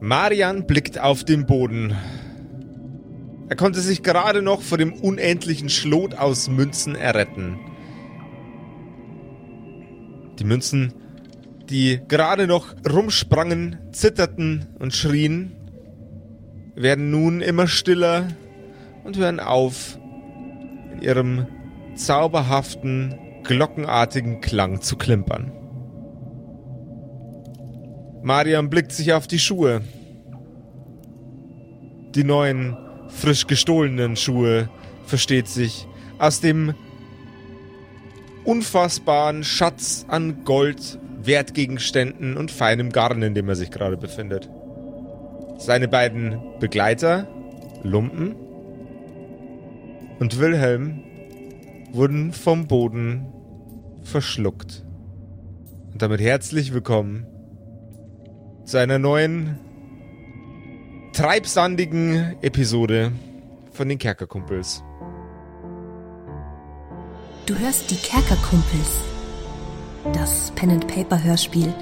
Marian 0.00 0.66
blickt 0.66 1.00
auf 1.00 1.24
den 1.24 1.44
Boden. 1.44 1.96
Er 3.48 3.56
konnte 3.56 3.80
sich 3.80 4.04
gerade 4.04 4.42
noch 4.42 4.62
vor 4.62 4.78
dem 4.78 4.92
unendlichen 4.92 5.68
Schlot 5.68 6.14
aus 6.14 6.48
Münzen 6.48 6.94
erretten. 6.94 7.58
Die 10.38 10.44
Münzen, 10.44 10.94
die 11.68 12.00
gerade 12.06 12.46
noch 12.46 12.76
rumsprangen, 12.88 13.78
zitterten 13.90 14.66
und 14.78 14.94
schrien, 14.94 15.52
werden 16.76 17.10
nun 17.10 17.40
immer 17.40 17.66
stiller 17.66 18.28
und 19.02 19.16
hören 19.16 19.40
auf, 19.40 19.98
in 20.94 21.02
ihrem 21.02 21.46
zauberhaften, 21.96 23.18
glockenartigen 23.42 24.40
Klang 24.40 24.80
zu 24.80 24.96
klimpern. 24.96 25.57
Mariam 28.22 28.68
blickt 28.68 28.92
sich 28.92 29.12
auf 29.12 29.26
die 29.26 29.38
Schuhe. 29.38 29.82
Die 32.14 32.24
neuen, 32.24 32.76
frisch 33.08 33.46
gestohlenen 33.46 34.16
Schuhe, 34.16 34.68
versteht 35.06 35.48
sich, 35.48 35.86
aus 36.18 36.40
dem 36.40 36.74
unfassbaren 38.44 39.44
Schatz 39.44 40.04
an 40.08 40.44
Gold, 40.44 40.98
Wertgegenständen 41.22 42.36
und 42.36 42.50
feinem 42.50 42.90
Garn, 42.90 43.22
in 43.22 43.34
dem 43.34 43.48
er 43.48 43.56
sich 43.56 43.70
gerade 43.70 43.96
befindet. 43.96 44.48
Seine 45.58 45.86
beiden 45.86 46.40
Begleiter, 46.58 47.28
Lumpen 47.82 48.34
und 50.18 50.38
Wilhelm, 50.38 51.02
wurden 51.92 52.32
vom 52.32 52.66
Boden 52.66 53.26
verschluckt. 54.02 54.84
Und 55.92 56.02
damit 56.02 56.20
herzlich 56.20 56.72
willkommen 56.72 57.26
zu 58.68 58.76
einer 58.76 58.98
neuen 58.98 59.58
treibsandigen 61.14 62.36
Episode 62.42 63.12
von 63.72 63.88
den 63.88 63.96
Kerkerkumpels. 63.96 64.84
Du 67.46 67.58
hörst 67.58 67.90
die 67.90 67.96
Kerkerkumpels. 67.96 69.00
Das 70.12 70.50
Pen-and-Paper-Hörspiel. 70.54 71.72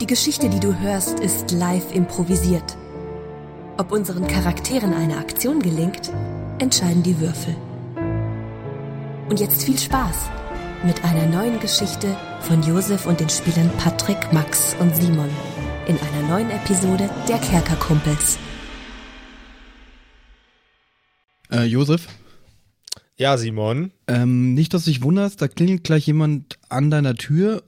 Die 0.00 0.06
Geschichte, 0.06 0.48
die 0.48 0.60
du 0.60 0.78
hörst, 0.78 1.18
ist 1.18 1.50
live 1.50 1.92
improvisiert. 1.92 2.76
Ob 3.78 3.90
unseren 3.90 4.28
Charakteren 4.28 4.94
eine 4.94 5.18
Aktion 5.18 5.58
gelingt, 5.58 6.12
entscheiden 6.60 7.02
die 7.02 7.18
Würfel. 7.18 7.56
Und 9.28 9.40
jetzt 9.40 9.64
viel 9.64 9.76
Spaß 9.76 10.30
mit 10.84 11.02
einer 11.04 11.26
neuen 11.26 11.58
Geschichte 11.60 12.16
von 12.40 12.62
Josef 12.62 13.06
und 13.06 13.20
den 13.20 13.28
Spielern 13.28 13.70
Patrick, 13.78 14.32
Max 14.32 14.76
und 14.78 14.94
Simon 14.94 15.28
in 15.86 15.96
einer 15.98 16.28
neuen 16.28 16.50
Episode 16.50 17.08
der 17.28 17.38
Kerkerkumpels. 17.38 18.38
Äh, 21.52 21.64
Josef? 21.64 22.06
Ja, 23.16 23.38
Simon. 23.38 23.92
Ähm, 24.08 24.54
nicht, 24.54 24.74
dass 24.74 24.84
du 24.84 24.90
dich 24.90 25.02
wunderst, 25.02 25.40
da 25.40 25.48
klingelt 25.48 25.84
gleich 25.84 26.06
jemand 26.06 26.58
an 26.68 26.90
deiner 26.90 27.14
Tür 27.14 27.62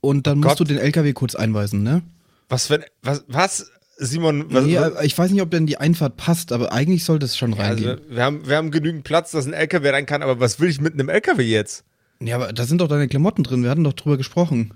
und 0.00 0.26
dann 0.26 0.38
Oh 0.38 0.42
musst 0.42 0.58
Gott. 0.58 0.60
du 0.60 0.74
den 0.74 0.78
LKW 0.78 1.12
kurz 1.14 1.34
einweisen, 1.34 1.82
ne? 1.82 2.02
Was 2.48 2.68
für 2.68 2.84
was 3.02 3.24
was 3.28 3.70
Simon, 3.96 4.46
was, 4.52 4.64
nee, 4.64 4.78
was, 4.78 5.02
ich 5.02 5.18
weiß 5.18 5.32
nicht, 5.32 5.42
ob 5.42 5.50
denn 5.50 5.66
die 5.66 5.78
Einfahrt 5.78 6.16
passt, 6.16 6.52
aber 6.52 6.72
eigentlich 6.72 7.04
sollte 7.04 7.26
es 7.26 7.36
schon 7.36 7.54
also, 7.54 7.62
reingehen. 7.84 8.00
wir 8.08 8.22
haben 8.22 8.46
wir 8.48 8.56
haben 8.56 8.70
genügend 8.70 9.02
Platz, 9.04 9.32
dass 9.32 9.46
ein 9.46 9.52
LKW 9.52 9.90
rein 9.90 10.06
kann, 10.06 10.22
aber 10.22 10.38
was 10.38 10.60
will 10.60 10.68
ich 10.68 10.80
mit 10.80 10.94
einem 10.94 11.08
LKW 11.08 11.42
jetzt? 11.42 11.84
Ja, 12.22 12.36
aber 12.36 12.52
da 12.52 12.64
sind 12.64 12.80
doch 12.80 12.88
deine 12.88 13.08
Klamotten 13.08 13.42
drin, 13.44 13.62
wir 13.62 13.70
hatten 13.70 13.84
doch 13.84 13.92
drüber 13.92 14.16
gesprochen. 14.16 14.74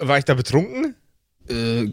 War 0.00 0.18
ich 0.18 0.24
da 0.24 0.34
betrunken? 0.34 0.94
Äh, 1.48 1.92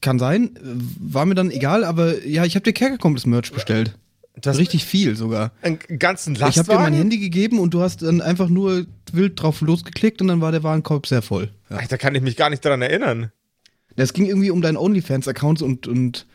kann 0.00 0.18
sein, 0.18 0.58
war 0.62 1.26
mir 1.26 1.34
dann 1.34 1.50
egal, 1.50 1.84
aber 1.84 2.24
ja, 2.24 2.44
ich 2.44 2.54
habe 2.54 2.64
dir 2.64 2.72
Kerkerkumpels 2.72 3.26
Merch 3.26 3.52
bestellt. 3.52 3.96
Du 4.40 4.48
hast 4.50 4.58
Richtig 4.58 4.84
viel 4.84 5.16
sogar. 5.16 5.50
einen 5.62 5.78
ganzen 5.98 6.34
Ich 6.36 6.40
habe 6.42 6.52
dir 6.52 6.58
Lastwagen? 6.58 6.82
mein 6.84 6.94
Handy 6.94 7.18
gegeben 7.18 7.58
und 7.58 7.74
du 7.74 7.80
hast 7.80 8.02
dann 8.02 8.20
einfach 8.20 8.48
nur 8.48 8.86
wild 9.12 9.40
drauf 9.42 9.60
losgeklickt 9.60 10.22
und 10.22 10.28
dann 10.28 10.40
war 10.40 10.52
der 10.52 10.62
Warenkorb 10.62 11.08
sehr 11.08 11.22
voll. 11.22 11.50
Ja. 11.70 11.78
Ach, 11.80 11.86
da 11.88 11.96
kann 11.96 12.14
ich 12.14 12.22
mich 12.22 12.36
gar 12.36 12.48
nicht 12.48 12.64
dran 12.64 12.80
erinnern. 12.80 13.32
Das 13.96 14.12
ging 14.12 14.26
irgendwie 14.26 14.50
um 14.52 14.62
deinen 14.62 14.76
OnlyFans-Account 14.76 15.60
und, 15.60 15.88
und 15.88 16.26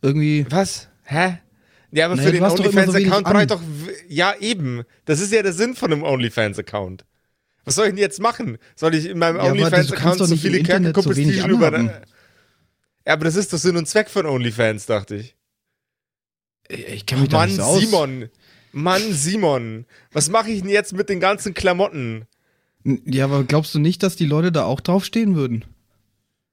irgendwie. 0.00 0.46
Was? 0.48 0.86
Hä? 1.02 1.38
Ja, 1.90 2.06
aber 2.06 2.16
Naja, 2.16 2.28
für 2.28 2.32
den 2.32 2.44
so 2.50 2.56
OnlyFans-Account 2.56 3.26
an. 3.26 3.32
brauche 3.32 3.42
ich 3.42 3.48
doch. 3.48 3.60
Ja, 4.08 4.34
eben. 4.38 4.82
Das 5.06 5.20
ist 5.20 5.32
ja 5.32 5.42
der 5.42 5.52
Sinn 5.52 5.74
von 5.74 5.92
einem 5.92 6.02
OnlyFans-Account. 6.02 7.04
Was 7.64 7.74
soll 7.74 7.86
ich 7.86 7.90
denn 7.92 7.98
jetzt 7.98 8.20
machen? 8.20 8.58
Soll 8.76 8.94
ich 8.94 9.06
in 9.06 9.18
meinem 9.18 9.36
Ja, 9.36 9.44
OnlyFans-Account 9.44 10.18
so 10.18 10.36
viele 10.36 10.58
Internet 10.58 10.96
so 10.96 11.12
T-Shirt 11.12 11.48
über. 11.48 11.72
Ja, 13.06 13.12
aber 13.14 13.24
das 13.24 13.36
ist 13.36 13.52
doch 13.52 13.58
Sinn 13.58 13.76
und 13.76 13.86
Zweck 13.88 14.10
von 14.10 14.26
OnlyFans, 14.26 14.86
dachte 14.86 15.16
ich. 15.16 15.34
Ich 16.68 17.06
kenne 17.06 17.22
mich 17.22 17.30
da 17.30 17.38
Mann, 17.38 17.48
nicht 17.48 17.56
so 17.56 17.62
aus. 17.62 17.80
Simon. 17.80 18.28
Mann, 18.72 19.12
Simon. 19.12 19.86
Was 20.12 20.28
mache 20.28 20.50
ich 20.50 20.60
denn 20.60 20.70
jetzt 20.70 20.92
mit 20.92 21.08
den 21.08 21.20
ganzen 21.20 21.54
Klamotten? 21.54 22.26
Ja, 22.84 23.24
aber 23.24 23.44
glaubst 23.44 23.74
du 23.74 23.78
nicht, 23.78 24.02
dass 24.02 24.16
die 24.16 24.26
Leute 24.26 24.52
da 24.52 24.64
auch 24.64 24.80
draufstehen 24.80 25.34
würden? 25.36 25.64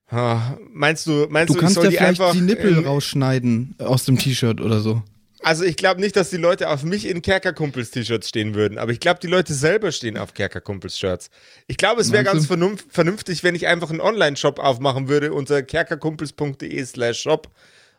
Ah, 0.08 0.58
Meinst 0.72 1.08
du, 1.08 1.28
meinst 1.30 1.50
Du 1.50 1.56
du, 1.56 1.60
kannst 1.60 1.72
ich 1.78 1.84
soll 1.84 1.86
ja 1.86 1.90
die 1.92 1.98
vielleicht 1.98 2.22
einfach 2.22 2.32
die 2.34 2.42
Nippel 2.42 2.86
rausschneiden 2.86 3.76
aus 3.80 4.06
dem 4.06 4.18
T-Shirt 4.18 4.62
oder 4.62 4.80
so. 4.80 5.04
Also 5.46 5.64
ich 5.64 5.76
glaube 5.76 6.02
nicht, 6.02 6.16
dass 6.16 6.32
die 6.32 6.38
Leute 6.38 6.70
auf 6.70 6.82
mich 6.82 7.06
in 7.08 7.22
Kerkerkumpels-T-Shirts 7.22 8.30
stehen 8.30 8.56
würden, 8.56 8.80
aber 8.80 8.92
ich 8.92 9.00
glaube, 9.00 9.20
die 9.20 9.28
Leute 9.28 9.54
selber 9.54 9.92
stehen 9.92 10.18
auf 10.18 10.34
Kerkerkumpels-Shirts. 10.34 11.30
Ich 11.68 11.78
glaube, 11.78 12.02
es 12.02 12.12
wäre 12.12 12.24
ganz 12.24 12.48
du? 12.48 12.56
vernunf- 12.56 12.86
vernünftig, 12.90 13.44
wenn 13.44 13.54
ich 13.54 13.68
einfach 13.68 13.92
einen 13.92 14.02
Online-Shop 14.02 14.58
aufmachen 14.58 15.08
würde 15.08 15.34
unter 15.34 15.62
kerkerkumpels.de 15.62 16.84
slash 16.86 17.22
shop, 17.22 17.52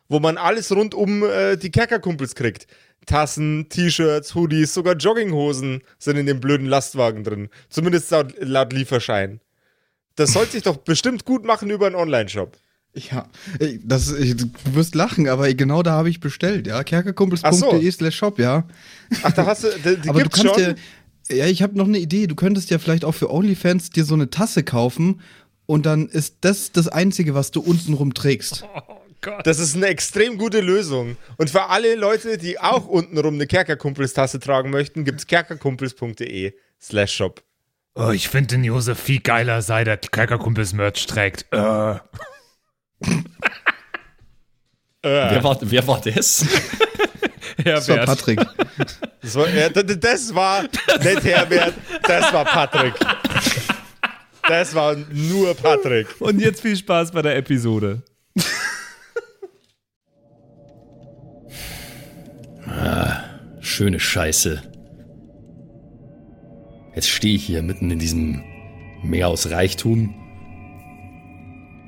wo 0.09 0.19
man 0.19 0.37
alles 0.37 0.73
rund 0.73 0.93
um 0.93 1.23
äh, 1.23 1.55
die 1.55 1.71
Kerkerkumpels 1.71 2.35
kriegt. 2.35 2.67
Tassen, 3.05 3.69
T-Shirts, 3.69 4.35
Hoodies, 4.35 4.73
sogar 4.73 4.97
Jogginghosen 4.97 5.83
sind 5.99 6.17
in 6.17 6.25
dem 6.25 6.41
blöden 6.41 6.67
Lastwagen 6.67 7.23
drin. 7.23 7.47
Zumindest 7.69 8.11
laut, 8.11 8.33
laut 8.39 8.73
Lieferschein. 8.73 9.39
Das 10.15 10.33
sollte 10.33 10.51
sich 10.51 10.63
doch 10.63 10.75
bestimmt 10.75 11.23
gut 11.23 11.45
machen 11.45 11.69
über 11.69 11.85
einen 11.85 11.95
Online-Shop. 11.95 12.57
Ja, 12.97 13.27
das, 13.83 14.11
ich, 14.11 14.35
du 14.35 14.49
wirst 14.73 14.95
lachen, 14.95 15.27
aber 15.29 15.53
genau 15.53 15.83
da 15.83 15.91
habe 15.91 16.09
ich 16.09 16.19
bestellt, 16.19 16.67
ja. 16.67 16.83
Kerkerkumpels.de 16.83 17.91
slash 17.91 18.15
shop, 18.15 18.39
ja. 18.39 18.67
Ach, 19.23 19.31
da 19.31 19.45
hast 19.45 19.63
du, 19.63 19.67
die, 19.69 20.01
die 20.01 20.09
aber 20.09 20.19
du 20.19 20.25
gibt's 20.25 20.41
kannst 20.41 20.55
schon? 20.55 20.75
dir, 20.75 21.35
ja, 21.35 21.45
ich 21.45 21.61
habe 21.61 21.77
noch 21.77 21.87
eine 21.87 21.99
Idee. 21.99 22.27
Du 22.27 22.35
könntest 22.35 22.69
ja 22.69 22.79
vielleicht 22.79 23.05
auch 23.05 23.13
für 23.13 23.31
OnlyFans 23.31 23.89
dir 23.89 24.05
so 24.05 24.13
eine 24.13 24.29
Tasse 24.29 24.63
kaufen 24.63 25.21
und 25.65 25.85
dann 25.85 26.07
ist 26.07 26.37
das 26.41 26.71
das 26.71 26.87
Einzige, 26.87 27.35
was 27.35 27.51
du 27.51 27.61
untenrum 27.61 28.13
trägst. 28.13 28.65
Das 29.43 29.57
ist 29.57 29.75
eine 29.75 29.87
extrem 29.87 30.37
gute 30.37 30.61
Lösung. 30.61 31.17
Und 31.37 31.49
für 31.49 31.65
alle 31.65 31.95
Leute, 31.95 32.37
die 32.37 32.59
auch 32.59 32.87
untenrum 32.87 33.33
eine 33.33 33.47
Kerkerkumpels-Tasse 33.47 34.39
tragen 34.39 34.69
möchten, 34.69 35.05
gibt's 35.05 35.25
kerkerkumpels.de 35.25 36.53
slash 36.79 37.15
shop. 37.15 37.43
Oh, 37.95 38.11
ich 38.11 38.29
finde 38.29 38.49
den 38.49 38.63
Josef 38.63 38.99
viel 38.99 39.19
geiler, 39.19 39.63
seit 39.63 39.87
er 39.87 39.97
Kerkerkumpels 39.97 40.73
Merch 40.73 41.07
trägt. 41.07 41.47
Äh. 41.51 41.95
Wer, 45.01 45.43
war, 45.43 45.57
wer 45.61 45.87
war 45.87 46.01
das? 46.01 46.45
Das 47.63 47.89
war 47.89 47.97
Herbert. 47.97 48.17
Patrick. 48.19 48.39
Das 49.21 49.35
war, 49.35 49.47
das 49.47 50.35
war 50.35 50.63
nicht 50.99 51.23
Herbert, 51.23 51.73
das 52.03 52.31
war 52.31 52.45
Patrick. 52.45 52.93
Das 54.47 54.75
war 54.75 54.95
nur 55.11 55.55
Patrick. 55.55 56.07
Und 56.19 56.39
jetzt 56.39 56.61
viel 56.61 56.77
Spaß 56.77 57.11
bei 57.11 57.23
der 57.23 57.35
Episode. 57.35 58.03
Schöne 63.59 63.99
Scheiße. 63.99 64.61
Jetzt 66.95 67.09
stehe 67.09 67.35
ich 67.35 67.45
hier 67.45 67.61
mitten 67.61 67.91
in 67.91 67.99
diesem 67.99 68.43
Meer 69.03 69.27
aus 69.27 69.51
Reichtum 69.51 70.26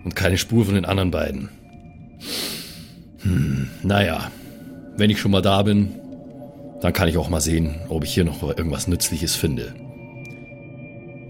und 0.04 0.16
keine 0.16 0.38
Spur 0.38 0.66
von 0.66 0.76
den 0.76 0.86
anderen 0.86 1.12
beiden. 1.12 1.50
Hm, 3.22 3.70
naja, 3.84 4.32
wenn 4.98 5.10
ich 5.10 5.20
schon 5.20 5.32
mal 5.32 5.42
da 5.42 5.64
bin, 5.64 5.92
dann 6.82 6.94
kann 6.94 7.08
ich 7.08 7.18
auch 7.18 7.30
mal 7.30 7.42
sehen, 7.42 7.76
ob 7.90 8.04
ich 8.04 8.14
hier 8.14 8.24
noch 8.24 8.42
irgendwas 8.44 8.88
Nützliches 8.88 9.36
finde. 9.36 9.74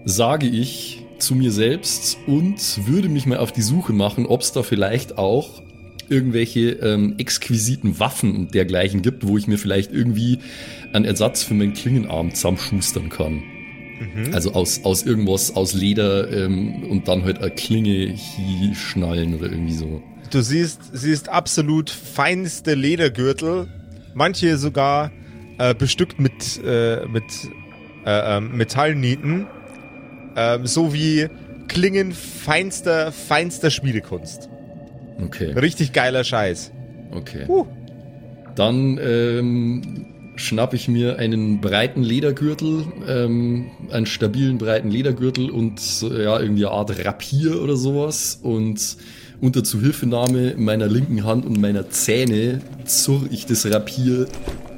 Sage 0.04 0.46
ich 0.46 1.04
zu 1.18 1.34
mir 1.34 1.52
selbst 1.52 2.16
und 2.26 2.86
würde 2.86 3.08
mich 3.08 3.26
mal 3.26 3.38
auf 3.38 3.52
die 3.52 3.62
Suche 3.62 3.92
machen, 3.92 4.26
ob 4.26 4.40
es 4.40 4.52
da 4.52 4.62
vielleicht 4.62 5.18
auch 5.18 5.62
irgendwelche 6.08 6.70
ähm, 6.70 7.14
exquisiten 7.18 8.00
Waffen 8.00 8.34
und 8.34 8.54
dergleichen 8.54 9.02
gibt, 9.02 9.26
wo 9.26 9.38
ich 9.38 9.46
mir 9.46 9.58
vielleicht 9.58 9.92
irgendwie 9.92 10.38
einen 10.92 11.04
Ersatz 11.04 11.42
für 11.42 11.54
meinen 11.54 11.72
Klingenarm 11.72 12.34
zusammenschustern 12.34 13.08
kann. 13.08 13.42
Also 14.32 14.52
aus, 14.52 14.84
aus 14.84 15.02
irgendwas, 15.02 15.54
aus 15.56 15.74
Leder 15.74 16.30
ähm, 16.32 16.84
und 16.90 17.08
dann 17.08 17.24
halt 17.24 17.38
eine 17.38 17.50
Klinge 17.50 18.14
schnallen 18.74 19.34
oder 19.34 19.50
irgendwie 19.50 19.74
so. 19.74 20.02
Du 20.30 20.40
siehst, 20.40 20.80
siehst 20.92 21.28
absolut 21.28 21.90
feinste 21.90 22.74
Ledergürtel, 22.74 23.68
manche 24.14 24.56
sogar 24.56 25.10
äh, 25.58 25.74
bestückt 25.74 26.18
mit, 26.20 26.60
äh, 26.64 27.06
mit 27.06 27.24
äh, 28.06 28.36
ähm, 28.36 28.56
Metallnieten, 28.56 29.46
ähm, 30.36 30.66
sowie 30.66 31.28
Klingen 31.68 32.12
feinster, 32.12 33.12
feinster 33.12 33.70
Schmiedekunst. 33.70 34.48
Okay, 35.22 35.52
Richtig 35.52 35.92
geiler 35.92 36.24
Scheiß. 36.24 36.72
okay. 37.12 37.44
Huh. 37.46 37.66
Dann 38.54 38.98
ähm, 39.02 40.06
schnapp 40.40 40.74
ich 40.74 40.88
mir 40.88 41.18
einen 41.18 41.60
breiten 41.60 42.02
Ledergürtel, 42.02 42.84
ähm, 43.06 43.70
einen 43.90 44.06
stabilen 44.06 44.58
breiten 44.58 44.90
Ledergürtel 44.90 45.50
und 45.50 46.02
ja, 46.02 46.40
irgendwie 46.40 46.66
eine 46.66 46.74
Art 46.74 47.04
Rapier 47.04 47.62
oder 47.62 47.76
sowas 47.76 48.38
und 48.42 48.96
unter 49.40 49.64
Zuhilfenahme 49.64 50.54
meiner 50.56 50.86
linken 50.86 51.24
Hand 51.24 51.46
und 51.46 51.60
meiner 51.60 51.90
Zähne 51.90 52.60
zurr 52.84 53.26
ich 53.30 53.46
das 53.46 53.66
Rapier 53.66 54.26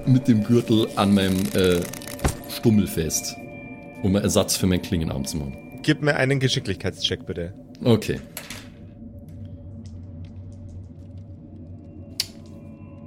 mit 0.06 0.28
dem 0.28 0.44
Gürtel 0.44 0.88
an 0.96 1.14
meinem 1.14 1.40
äh, 1.54 1.80
Stummel 2.50 2.86
fest, 2.86 3.36
um 4.02 4.14
einen 4.14 4.24
Ersatz 4.24 4.56
für 4.56 4.66
meinen 4.66 4.82
Klingenarm 4.82 5.24
zu 5.24 5.38
machen. 5.38 5.80
Gib 5.82 6.02
mir 6.02 6.16
einen 6.16 6.38
Geschicklichkeitscheck, 6.38 7.26
bitte. 7.26 7.54
Okay. 7.82 8.20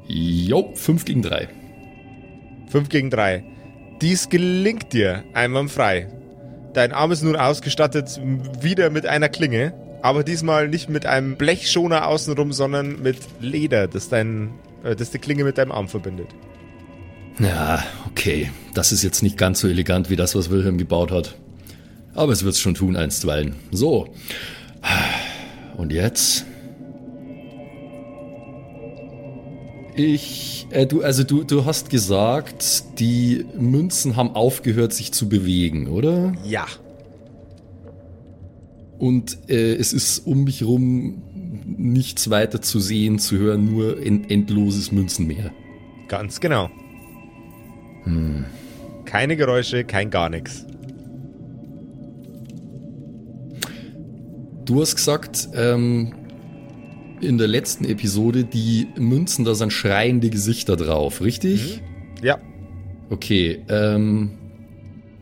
Jo, 0.07 0.71
5 0.75 1.05
gegen 1.05 1.21
3. 1.21 1.47
5 2.75 2.89
gegen 2.89 3.10
3. 3.10 3.42
Dies 4.01 4.27
gelingt 4.27 4.92
dir 4.92 5.24
einwandfrei. 5.31 6.10
Dein 6.74 6.92
Arm 6.92 7.13
ist 7.13 7.24
nun 7.24 7.38
ausgestattet 7.38 8.19
wieder 8.60 8.89
mit 8.89 9.06
einer 9.06 9.30
Klinge, 9.30 9.74
aber 10.01 10.25
diesmal 10.25 10.68
nicht 10.68 10.89
mit 10.89 11.06
einem 11.06 11.38
Blechschoner 11.38 12.06
außenrum, 12.06 12.51
sondern 12.51 13.01
mit 13.01 13.16
Leder, 13.39 13.88
das, 13.88 14.10
dein, 14.10 14.56
äh, 14.83 14.94
das 14.94 15.12
die 15.12 15.19
Klinge 15.19 15.45
mit 15.45 15.57
deinem 15.57 15.72
Arm 15.72 15.88
verbindet. 15.88 16.27
Ja, 17.39 17.81
okay. 18.07 18.51
Das 18.74 18.92
ist 18.92 19.04
jetzt 19.04 19.24
nicht 19.24 19.38
ganz 19.38 19.62
so 19.62 19.69
elegant 19.69 20.10
wie 20.10 20.18
das, 20.18 20.36
was 20.36 20.50
Wilhelm 20.50 20.77
gebaut 20.77 21.12
hat. 21.12 21.36
Aber 22.13 22.33
es 22.33 22.44
wird's 22.44 22.60
schon 22.60 22.74
tun 22.74 22.98
einstweilen. 22.98 23.56
So. 23.72 24.13
Und 25.77 25.94
jetzt? 25.94 26.45
Ich, 29.95 30.68
äh, 30.71 30.86
du, 30.86 31.01
also 31.03 31.24
du, 31.24 31.44
du 31.44 31.65
hast 31.65 31.89
gesagt, 31.89 33.00
die 33.00 33.45
Münzen 33.57 34.15
haben 34.15 34.31
aufgehört, 34.36 34.94
sich 34.94 35.13
zu 35.13 35.30
bewegen, 35.30 35.88
oder? 35.88 36.33
Ja. 36.44 36.65
Und 38.97 39.38
äh, 39.50 39.75
es 39.75 39.94
ist 39.94 40.19
um 40.19 40.44
mich 40.44 40.63
rum 40.63 41.21
nichts 41.65 42.30
weiter 42.30 42.62
zu 42.62 42.80
sehen, 42.80 43.19
zu 43.19 43.38
hören, 43.38 43.65
nur 43.65 43.97
ein 43.97 44.30
endloses 44.30 44.92
Münzenmeer. 44.92 45.51
Ganz 46.07 46.39
genau. 46.39 46.69
Keine 49.06 49.36
Geräusche, 49.36 49.83
kein 49.83 50.09
gar 50.09 50.30
nichts. 50.30 50.65
Du 54.65 54.81
hast 54.81 54.95
gesagt, 54.95 55.50
ähm, 55.53 56.13
in 57.21 57.38
der 57.38 57.47
letzten 57.47 57.85
Episode, 57.85 58.44
die 58.44 58.88
Münzen, 58.97 59.45
da 59.45 59.56
sind 59.56 59.71
schreiende 59.71 60.29
Gesichter 60.29 60.75
drauf, 60.75 61.21
richtig? 61.21 61.81
Ja. 62.21 62.39
Okay, 63.09 63.59
ähm, 63.69 64.31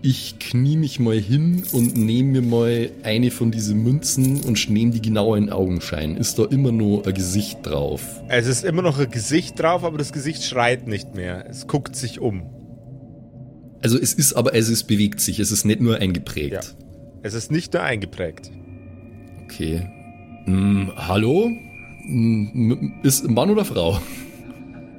ich 0.01 0.37
knie 0.39 0.75
mich 0.75 0.99
mal 0.99 1.17
hin 1.17 1.63
und 1.71 1.95
nehme 1.95 2.41
mir 2.41 2.41
mal 2.41 2.91
eine 3.03 3.31
von 3.31 3.51
diesen 3.51 3.83
Münzen 3.83 4.41
und 4.41 4.69
nehme 4.69 4.91
die 4.91 5.01
genau 5.01 5.33
in 5.35 5.49
Augenschein. 5.49 6.17
Ist 6.17 6.37
da 6.39 6.45
immer 6.45 6.73
nur 6.73 7.07
ein 7.07 7.13
Gesicht 7.13 7.59
drauf? 7.63 8.21
Es 8.27 8.47
ist 8.47 8.65
immer 8.65 8.81
noch 8.81 8.99
ein 8.99 9.09
Gesicht 9.09 9.59
drauf, 9.59 9.83
aber 9.83 9.97
das 9.97 10.11
Gesicht 10.11 10.43
schreit 10.43 10.87
nicht 10.87 11.15
mehr. 11.15 11.45
Es 11.49 11.67
guckt 11.67 11.95
sich 11.95 12.19
um. 12.19 12.43
Also 13.81 13.97
es 13.97 14.13
ist 14.13 14.33
aber, 14.33 14.53
also 14.53 14.73
es 14.73 14.83
bewegt 14.83 15.21
sich, 15.21 15.39
es 15.39 15.51
ist 15.51 15.65
nicht 15.65 15.79
nur 15.79 15.97
eingeprägt. 15.97 16.53
Ja. 16.53 16.61
Es 17.21 17.33
ist 17.33 17.51
nicht 17.51 17.73
nur 17.73 17.83
eingeprägt. 17.83 18.51
Okay. 19.45 19.87
Hm, 20.45 20.91
hallo? 20.97 21.49
Ist 23.03 23.29
Mann 23.29 23.49
oder 23.49 23.65
Frau? 23.65 23.99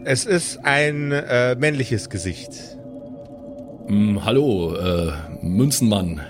Es 0.05 0.25
ist 0.25 0.65
ein 0.65 1.12
äh, 1.12 1.55
männliches 1.56 2.09
Gesicht. 2.09 2.51
Hm, 3.87 4.25
hallo, 4.25 4.75
äh, 4.75 5.12
Münzenmann. 5.43 6.21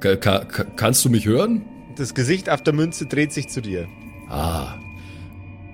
Ka 0.00 0.16
ka 0.16 0.44
ka 0.44 0.64
kannst 0.76 1.04
du 1.04 1.10
mich 1.10 1.26
hören? 1.26 1.62
Das 1.96 2.14
Gesicht 2.14 2.50
auf 2.50 2.62
der 2.62 2.74
Münze 2.74 3.06
dreht 3.06 3.32
sich 3.32 3.48
zu 3.48 3.60
dir. 3.60 3.86
Ah. 4.28 4.74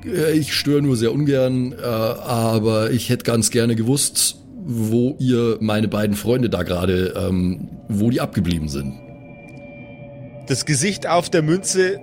Äh, 0.04 0.32
Ich 0.32 0.54
störe 0.54 0.80
nur 0.82 0.96
sehr 0.96 1.12
ungern, 1.12 1.72
äh, 1.72 1.84
aber 1.84 2.90
ich 2.90 3.08
hätte 3.10 3.24
ganz 3.24 3.50
gerne 3.50 3.74
gewusst, 3.76 4.36
wo 4.64 5.16
ihr 5.18 5.58
meine 5.60 5.88
beiden 5.88 6.16
Freunde 6.16 6.48
da 6.48 6.62
gerade, 6.62 7.14
ähm, 7.16 7.68
wo 7.88 8.10
die 8.10 8.20
abgeblieben 8.20 8.68
sind. 8.68 8.94
Das 10.46 10.64
Gesicht 10.66 11.06
auf 11.06 11.28
der 11.30 11.42
Münze 11.42 11.98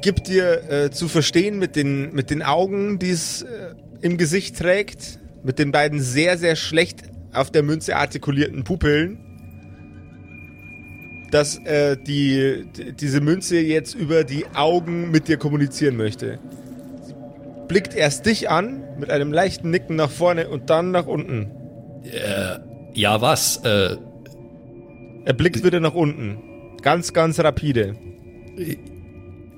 gibt 0.00 0.28
dir 0.28 0.70
äh, 0.70 0.90
zu 0.90 1.08
verstehen 1.08 1.58
mit 1.58 1.76
den, 1.76 2.12
mit 2.14 2.30
den 2.30 2.42
Augen, 2.42 2.98
die 2.98 3.10
es 3.10 3.42
äh, 3.42 3.74
im 4.00 4.16
Gesicht 4.18 4.58
trägt, 4.58 5.18
mit 5.42 5.58
den 5.58 5.72
beiden 5.72 6.00
sehr, 6.00 6.38
sehr 6.38 6.56
schlecht 6.56 7.02
auf 7.32 7.50
der 7.50 7.62
Münze 7.62 7.96
artikulierten 7.96 8.64
Pupillen, 8.64 9.18
dass 11.30 11.58
äh, 11.58 11.96
die, 11.96 12.66
die, 12.76 12.92
diese 12.92 13.20
Münze 13.20 13.58
jetzt 13.58 13.94
über 13.94 14.24
die 14.24 14.46
Augen 14.54 15.10
mit 15.10 15.28
dir 15.28 15.38
kommunizieren 15.38 15.96
möchte. 15.96 16.38
Sie 17.06 17.14
blickt 17.68 17.94
erst 17.94 18.26
dich 18.26 18.50
an, 18.50 18.84
mit 18.98 19.10
einem 19.10 19.32
leichten 19.32 19.70
Nicken 19.70 19.96
nach 19.96 20.10
vorne 20.10 20.48
und 20.48 20.68
dann 20.70 20.90
nach 20.90 21.06
unten. 21.06 21.50
Ja, 22.94 23.20
was? 23.20 23.58
Äh, 23.64 23.96
Er 25.24 25.32
blickt 25.32 25.64
wieder 25.64 25.80
nach 25.80 25.94
unten. 25.94 26.38
Ganz, 26.82 27.12
ganz 27.12 27.38
rapide. 27.40 27.94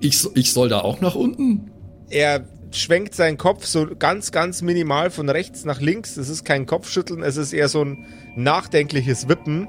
Ich, 0.05 0.25
ich 0.35 0.53
soll 0.53 0.69
da 0.69 0.81
auch 0.81 1.01
nach 1.01 1.15
unten? 1.15 1.71
Er 2.11 2.45
schwenkt 2.71 3.15
seinen 3.15 3.39
Kopf 3.39 3.67
so 3.67 3.87
ganz, 3.99 4.33
ganz 4.33 4.63
minimal 4.63 5.11
von 5.11 5.29
rechts 5.29 5.65
nach 5.65 5.81
links. 5.81 6.15
Das 6.15 6.29
ist 6.29 6.45
kein 6.45 6.67
Kopfschütteln, 6.67 7.23
es 7.23 7.37
ist 7.37 7.53
eher 7.53 7.69
so 7.69 7.85
ein 7.85 8.07
nachdenkliches 8.37 9.29
Wippen. 9.29 9.69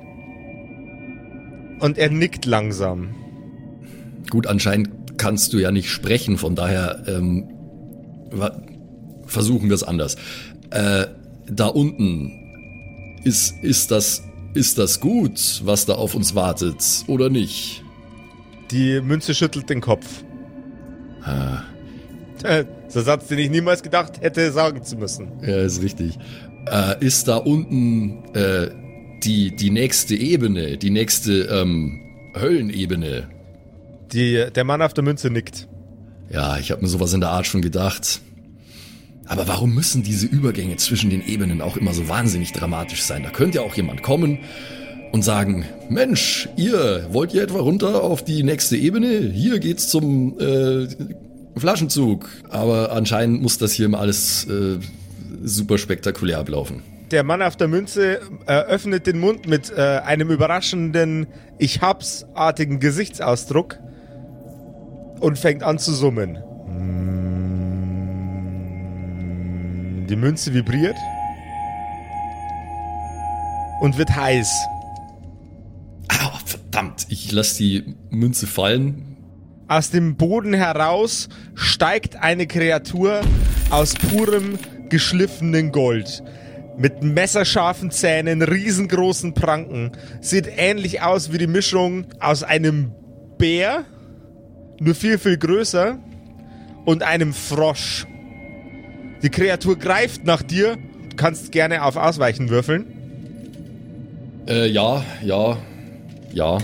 Und 1.80 1.98
er 1.98 2.10
nickt 2.10 2.46
langsam. 2.46 3.16
Gut, 4.30 4.48
anscheinend 4.48 5.18
kannst 5.18 5.54
du 5.54 5.60
ja 5.60 5.72
nicht 5.72 5.90
sprechen, 5.90 6.38
von 6.38 6.56
daher 6.56 7.04
ähm, 7.08 7.48
versuchen 9.26 9.70
wir 9.70 9.76
es 9.76 9.84
anders. 9.84 10.16
Äh, 10.72 11.06
da 11.48 11.68
unten 11.68 12.32
ist, 13.24 13.56
ist 13.62 13.92
das 13.92 14.24
ist 14.56 14.78
das 14.78 15.02
gut, 15.02 15.62
was 15.66 15.86
da 15.86 15.96
auf 15.96 16.16
uns 16.16 16.34
wartet 16.34 17.04
oder 17.08 17.30
nicht? 17.30 17.84
Die 18.72 19.02
Münze 19.02 19.34
schüttelt 19.34 19.70
den 19.70 19.82
Kopf. 19.82 20.24
Ah, 21.24 21.64
Äh, 22.44 22.66
Das 22.86 22.96
ist 22.96 22.98
ein 22.98 23.06
Satz, 23.06 23.28
den 23.28 23.40
ich 23.40 23.50
niemals 23.50 23.82
gedacht 23.84 24.22
hätte 24.22 24.52
sagen 24.52 24.84
zu 24.84 24.96
müssen. 24.98 25.28
ja, 25.42 25.58
ist 25.64 25.82
richtig. 25.82 26.18
Äh, 26.72 27.04
ist 27.06 27.28
da 27.28 27.38
unten 27.38 28.24
äh, 28.34 28.70
die 29.24 29.56
die 29.56 29.70
nächste 29.72 30.16
Ebene, 30.16 30.78
die 30.78 30.90
nächste 30.90 31.44
ähm, 31.44 32.02
Höllenebene? 32.40 33.28
Die, 34.12 34.46
der 34.54 34.64
Mann 34.64 34.82
auf 34.82 34.94
der 34.94 35.04
Münze 35.04 35.30
nickt. 35.30 35.68
Ja, 36.32 36.58
ich 36.58 36.72
habe 36.72 36.82
mir 36.82 36.88
sowas 36.88 37.14
in 37.14 37.22
der 37.22 37.30
Art 37.30 37.46
schon 37.48 37.62
gedacht. 37.62 38.22
Aber 39.28 39.48
warum 39.48 39.74
müssen 39.74 40.04
diese 40.04 40.28
Übergänge 40.28 40.76
zwischen 40.78 41.10
den 41.10 41.26
Ebenen 41.26 41.62
auch 41.62 41.78
immer 41.78 41.94
so 41.94 42.08
wahnsinnig 42.08 42.52
dramatisch 42.52 43.02
sein? 43.02 43.24
Da 43.24 43.32
könnte 43.32 43.58
ja 43.58 43.64
auch 43.64 43.76
jemand 43.76 44.04
kommen 44.04 44.40
und 45.12 45.24
sagen, 45.24 45.66
Mensch, 45.90 46.50
ihr, 46.56 47.08
wollt 47.12 47.34
ihr 47.34 47.44
etwa 47.44 47.60
runter 47.60 48.04
auf 48.04 48.24
die 48.24 48.44
nächste 48.44 48.76
Ebene? 48.76 49.30
Hier 49.32 49.60
geht's 49.60 49.90
zum 49.90 50.40
äh, 50.40 50.88
Flaschenzug. 51.58 52.28
Aber 52.50 52.92
anscheinend 52.92 53.42
muss 53.42 53.58
das 53.58 53.72
hier 53.72 53.86
immer 53.86 54.00
alles 54.00 54.46
äh, 54.46 54.78
super 55.44 55.78
spektakulär 55.78 56.40
ablaufen. 56.40 56.84
Der 57.12 57.24
Mann 57.24 57.42
auf 57.42 57.56
der 57.56 57.68
Münze 57.68 58.20
äh, 58.48 58.54
öffnet 58.54 59.08
den 59.08 59.20
Mund 59.20 59.48
mit 59.48 59.72
äh, 59.72 60.02
einem 60.04 60.32
überraschenden 60.32 61.28
Ich 61.60 61.82
hab's-artigen 61.82 62.80
Gesichtsausdruck 62.80 63.78
und 65.20 65.38
fängt 65.38 65.64
an 65.64 65.78
zu 65.78 65.94
summen. 65.94 66.40
Die 70.10 70.16
Münze 70.16 70.54
vibriert 70.54 70.96
und 73.82 73.98
wird 73.98 74.16
heiß. 74.16 74.68
Verdammt, 76.76 77.06
ich 77.08 77.32
lasse 77.32 77.58
die 77.60 77.96
Münze 78.10 78.48
fallen. 78.48 79.16
Aus 79.70 79.92
dem 79.92 80.18
Boden 80.18 80.54
heraus 80.54 81.30
steigt 81.54 82.18
eine 82.18 82.48
Kreatur 82.48 83.22
aus 83.70 83.94
purem 83.94 84.60
geschliffenen 84.90 85.72
Gold. 85.72 86.22
Mit 86.78 87.02
messerscharfen 87.02 87.92
Zähnen, 87.92 88.42
riesengroßen 88.42 89.34
Pranken. 89.34 89.94
Sieht 90.20 90.50
ähnlich 90.54 91.02
aus 91.02 91.32
wie 91.32 91.38
die 91.38 91.48
Mischung 91.48 92.08
aus 92.20 92.44
einem 92.44 92.92
Bär, 93.38 93.86
nur 94.82 94.96
viel, 94.96 95.18
viel 95.18 95.38
größer, 95.38 95.98
und 96.84 97.04
einem 97.04 97.32
Frosch. 97.32 98.06
Die 99.24 99.30
Kreatur 99.30 99.80
greift 99.80 100.26
nach 100.26 100.42
dir. 100.42 100.76
Du 101.10 101.16
kannst 101.16 101.54
gerne 101.54 101.84
auf 101.84 101.96
Ausweichen 101.96 102.50
würfeln. 102.50 102.86
Äh, 104.46 104.68
ja, 104.68 105.06
ja, 105.24 105.58
ja. 106.36 106.58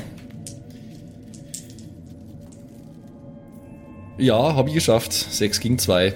Ja, 4.18 4.56
habe 4.56 4.70
ich 4.70 4.76
geschafft. 4.76 5.14
6 5.14 5.60
gegen 5.62 5.80
2. 5.80 6.14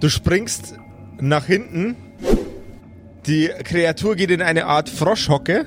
Du 0.00 0.08
springst 0.08 0.74
nach 1.18 1.46
hinten. 1.46 1.96
Die 3.26 3.50
Kreatur 3.64 4.14
geht 4.14 4.30
in 4.30 4.42
eine 4.42 4.66
Art 4.66 4.88
Froschhocke. 4.88 5.66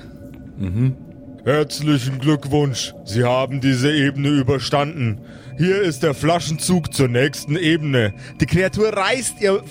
Herzlichen 1.44 2.18
Glückwunsch. 2.18 2.94
Sie 3.04 3.24
haben 3.24 3.60
diese 3.60 3.92
Ebene 3.92 4.28
überstanden. 4.28 5.20
Hier 5.58 5.82
ist 5.82 6.02
der 6.02 6.14
Flaschenzug 6.14 6.94
zur 6.94 7.08
nächsten 7.08 7.56
Ebene. 7.56 8.14
Die 8.40 8.46
Kreatur 8.46 8.88
reißt 8.88 9.40
ihr 9.40 9.62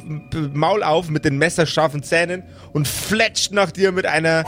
Maul 0.53 0.83
auf 0.83 1.09
mit 1.09 1.25
den 1.25 1.37
messerscharfen 1.37 2.03
Zähnen 2.03 2.43
und 2.73 2.87
fletscht 2.87 3.51
nach 3.51 3.71
dir 3.71 3.91
mit 3.91 4.05
einer 4.05 4.43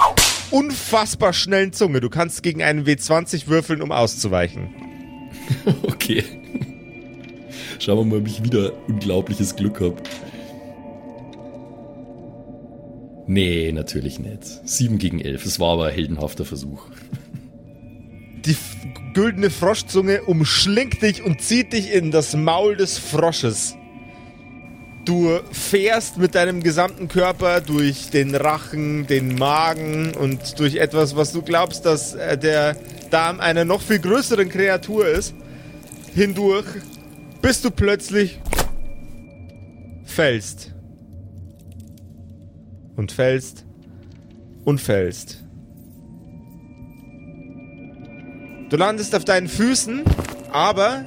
unfassbar 0.51 1.33
schnellen 1.33 1.73
Zunge. 1.73 1.99
Du 1.99 2.09
kannst 2.09 2.43
gegen 2.43 2.63
einen 2.63 2.85
W20 2.85 3.47
würfeln, 3.47 3.81
um 3.81 3.91
auszuweichen. 3.91 4.69
Okay. 5.83 6.23
Schauen 7.79 7.97
wir 7.97 8.05
mal, 8.05 8.19
ob 8.19 8.27
ich 8.27 8.43
wieder 8.43 8.73
unglaubliches 8.87 9.55
Glück 9.55 9.79
habe. 9.79 9.95
Nee, 13.27 13.71
natürlich 13.73 14.19
nicht. 14.19 14.43
7 14.43 14.97
gegen 14.97 15.19
11. 15.19 15.45
Es 15.45 15.59
war 15.59 15.73
aber 15.73 15.87
ein 15.87 15.93
heldenhafter 15.93 16.45
Versuch. 16.45 16.87
Die 18.45 18.55
güldene 19.13 19.49
Froschzunge 19.49 20.23
umschlingt 20.23 21.01
dich 21.01 21.23
und 21.23 21.41
zieht 21.41 21.73
dich 21.73 21.93
in 21.93 22.11
das 22.11 22.35
Maul 22.35 22.75
des 22.75 22.97
Frosches. 22.97 23.76
Du 25.07 25.39
fährst 25.53 26.17
mit 26.17 26.35
deinem 26.35 26.61
gesamten 26.61 27.07
Körper 27.07 27.61
durch 27.61 28.09
den 28.09 28.35
Rachen, 28.35 29.07
den 29.07 29.35
Magen 29.35 30.13
und 30.13 30.59
durch 30.59 30.75
etwas, 30.75 31.15
was 31.15 31.31
du 31.31 31.41
glaubst, 31.41 31.85
dass 31.85 32.13
äh, 32.13 32.37
der 32.37 32.75
Darm 33.09 33.39
einer 33.39 33.63
noch 33.63 33.81
viel 33.81 33.99
größeren 33.99 34.49
Kreatur 34.49 35.07
ist, 35.07 35.33
hindurch, 36.13 36.65
bis 37.41 37.61
du 37.61 37.71
plötzlich 37.71 38.41
fällst. 40.03 40.73
Und 42.97 43.13
fällst. 43.13 43.63
Und 44.65 44.81
fällst. 44.81 45.41
Du 48.69 48.75
landest 48.75 49.15
auf 49.15 49.23
deinen 49.23 49.47
Füßen, 49.47 50.03
aber 50.51 51.05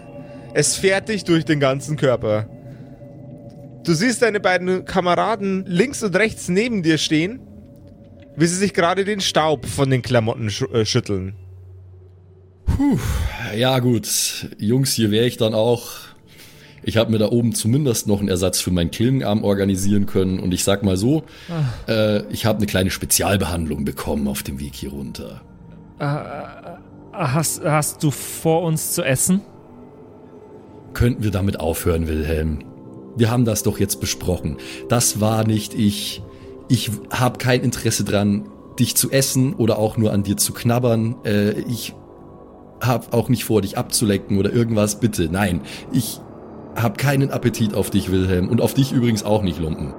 es 0.54 0.76
fährt 0.76 1.10
dich 1.10 1.24
durch 1.24 1.44
den 1.44 1.60
ganzen 1.60 1.98
Körper. 1.98 2.48
Du 3.90 3.96
siehst 3.96 4.22
deine 4.22 4.38
beiden 4.38 4.84
Kameraden 4.84 5.64
links 5.66 6.04
und 6.04 6.14
rechts 6.14 6.48
neben 6.48 6.84
dir 6.84 6.96
stehen, 6.96 7.40
wie 8.36 8.46
sie 8.46 8.54
sich 8.54 8.72
gerade 8.72 9.04
den 9.04 9.20
Staub 9.20 9.66
von 9.66 9.90
den 9.90 10.00
Klamotten 10.00 10.48
sch 10.48 10.62
äh, 10.72 10.84
schütteln. 10.86 11.34
Ja 13.56 13.80
gut, 13.80 14.46
Jungs, 14.58 14.92
hier 14.92 15.10
wäre 15.10 15.26
ich 15.26 15.38
dann 15.38 15.54
auch. 15.54 15.88
Ich 16.84 16.98
habe 16.98 17.10
mir 17.10 17.18
da 17.18 17.32
oben 17.32 17.52
zumindest 17.52 18.06
noch 18.06 18.20
einen 18.20 18.28
Ersatz 18.28 18.60
für 18.60 18.70
meinen 18.70 18.92
Klingenarm 18.92 19.42
organisieren 19.42 20.06
können. 20.06 20.38
Und 20.38 20.54
ich 20.54 20.62
sag 20.62 20.84
mal 20.84 20.96
so, 20.96 21.24
äh, 21.88 22.22
ich 22.32 22.46
habe 22.46 22.58
eine 22.58 22.66
kleine 22.66 22.92
Spezialbehandlung 22.92 23.84
bekommen 23.84 24.28
auf 24.28 24.44
dem 24.44 24.60
Weg 24.60 24.76
hier 24.76 24.90
runter. 24.90 25.40
Hast, 25.98 27.64
hast 27.64 28.04
du 28.04 28.12
vor 28.12 28.62
uns 28.62 28.92
zu 28.92 29.02
essen? 29.02 29.40
Könnten 30.94 31.24
wir 31.24 31.32
damit 31.32 31.58
aufhören, 31.58 32.06
Wilhelm? 32.06 32.69
Wir 33.16 33.30
haben 33.30 33.44
das 33.44 33.62
doch 33.62 33.78
jetzt 33.78 34.00
besprochen. 34.00 34.56
Das 34.88 35.20
war 35.20 35.46
nicht 35.46 35.74
ich. 35.74 36.22
Ich 36.68 36.90
habe 37.10 37.38
kein 37.38 37.62
Interesse 37.62 38.04
dran, 38.04 38.48
dich 38.78 38.94
zu 38.94 39.10
essen 39.10 39.54
oder 39.54 39.78
auch 39.78 39.96
nur 39.96 40.12
an 40.12 40.22
dir 40.22 40.36
zu 40.36 40.52
knabbern. 40.52 41.16
Äh, 41.24 41.60
ich 41.62 41.94
habe 42.80 43.12
auch 43.12 43.28
nicht 43.28 43.44
vor, 43.44 43.62
dich 43.62 43.76
abzulecken 43.76 44.38
oder 44.38 44.52
irgendwas. 44.52 45.00
Bitte, 45.00 45.28
nein. 45.30 45.62
Ich 45.92 46.20
habe 46.76 46.96
keinen 46.96 47.30
Appetit 47.30 47.74
auf 47.74 47.90
dich, 47.90 48.10
Wilhelm. 48.10 48.48
Und 48.48 48.60
auf 48.60 48.74
dich 48.74 48.92
übrigens 48.92 49.22
auch 49.22 49.42
nicht, 49.42 49.58
Lumpen. 49.58 49.92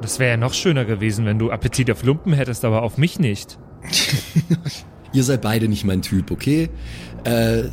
Das 0.00 0.18
wäre 0.18 0.32
ja 0.32 0.36
noch 0.36 0.52
schöner 0.52 0.84
gewesen, 0.84 1.24
wenn 1.24 1.38
du 1.38 1.50
Appetit 1.50 1.90
auf 1.90 2.02
Lumpen 2.02 2.32
hättest, 2.34 2.64
aber 2.64 2.82
auf 2.82 2.98
mich 2.98 3.18
nicht. 3.18 3.58
Ihr 5.12 5.24
seid 5.24 5.42
beide 5.42 5.68
nicht 5.68 5.84
mein 5.84 6.02
Typ, 6.02 6.30
okay? 6.30 6.68
Äh, 7.24 7.64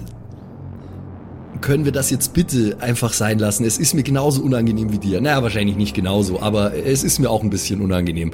können 1.62 1.86
wir 1.86 1.92
das 1.92 2.10
jetzt 2.10 2.34
bitte 2.34 2.78
einfach 2.82 3.14
sein 3.14 3.40
lassen? 3.40 3.64
Es 3.66 3.78
ist 3.78 3.94
mir 3.94 4.04
genauso 4.04 4.42
unangenehm 4.42 4.92
wie 4.92 4.98
dir. 4.98 5.22
Naja, 5.22 5.42
wahrscheinlich 5.44 5.78
nicht 5.78 5.94
genauso, 5.94 6.42
aber 6.42 6.74
es 6.74 7.04
ist 7.04 7.20
mir 7.20 7.30
auch 7.30 7.44
ein 7.44 7.50
bisschen 7.50 7.82
unangenehm. 7.82 8.32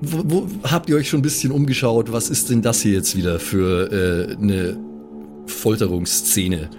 Wo, 0.00 0.22
wo 0.24 0.46
habt 0.62 0.88
ihr 0.88 0.96
euch 0.96 1.08
schon 1.08 1.20
ein 1.20 1.22
bisschen 1.22 1.52
umgeschaut? 1.52 2.12
Was 2.12 2.30
ist 2.30 2.50
denn 2.50 2.62
das 2.62 2.80
hier 2.80 2.92
jetzt 2.92 3.16
wieder 3.16 3.38
für 3.38 3.90
äh, 3.92 4.36
eine 4.36 4.78
Folterungsszene? 5.46 6.70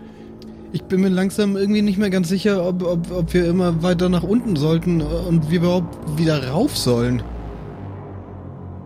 Ich 0.73 0.83
bin 0.83 1.01
mir 1.01 1.09
langsam 1.09 1.57
irgendwie 1.57 1.81
nicht 1.81 1.97
mehr 1.97 2.09
ganz 2.09 2.29
sicher, 2.29 2.65
ob, 2.65 2.83
ob, 2.83 3.11
ob 3.11 3.33
wir 3.33 3.45
immer 3.45 3.83
weiter 3.83 4.07
nach 4.07 4.23
unten 4.23 4.55
sollten 4.55 5.01
und 5.01 5.51
wir 5.51 5.59
überhaupt 5.59 6.17
wieder 6.17 6.47
rauf 6.47 6.77
sollen. 6.77 7.21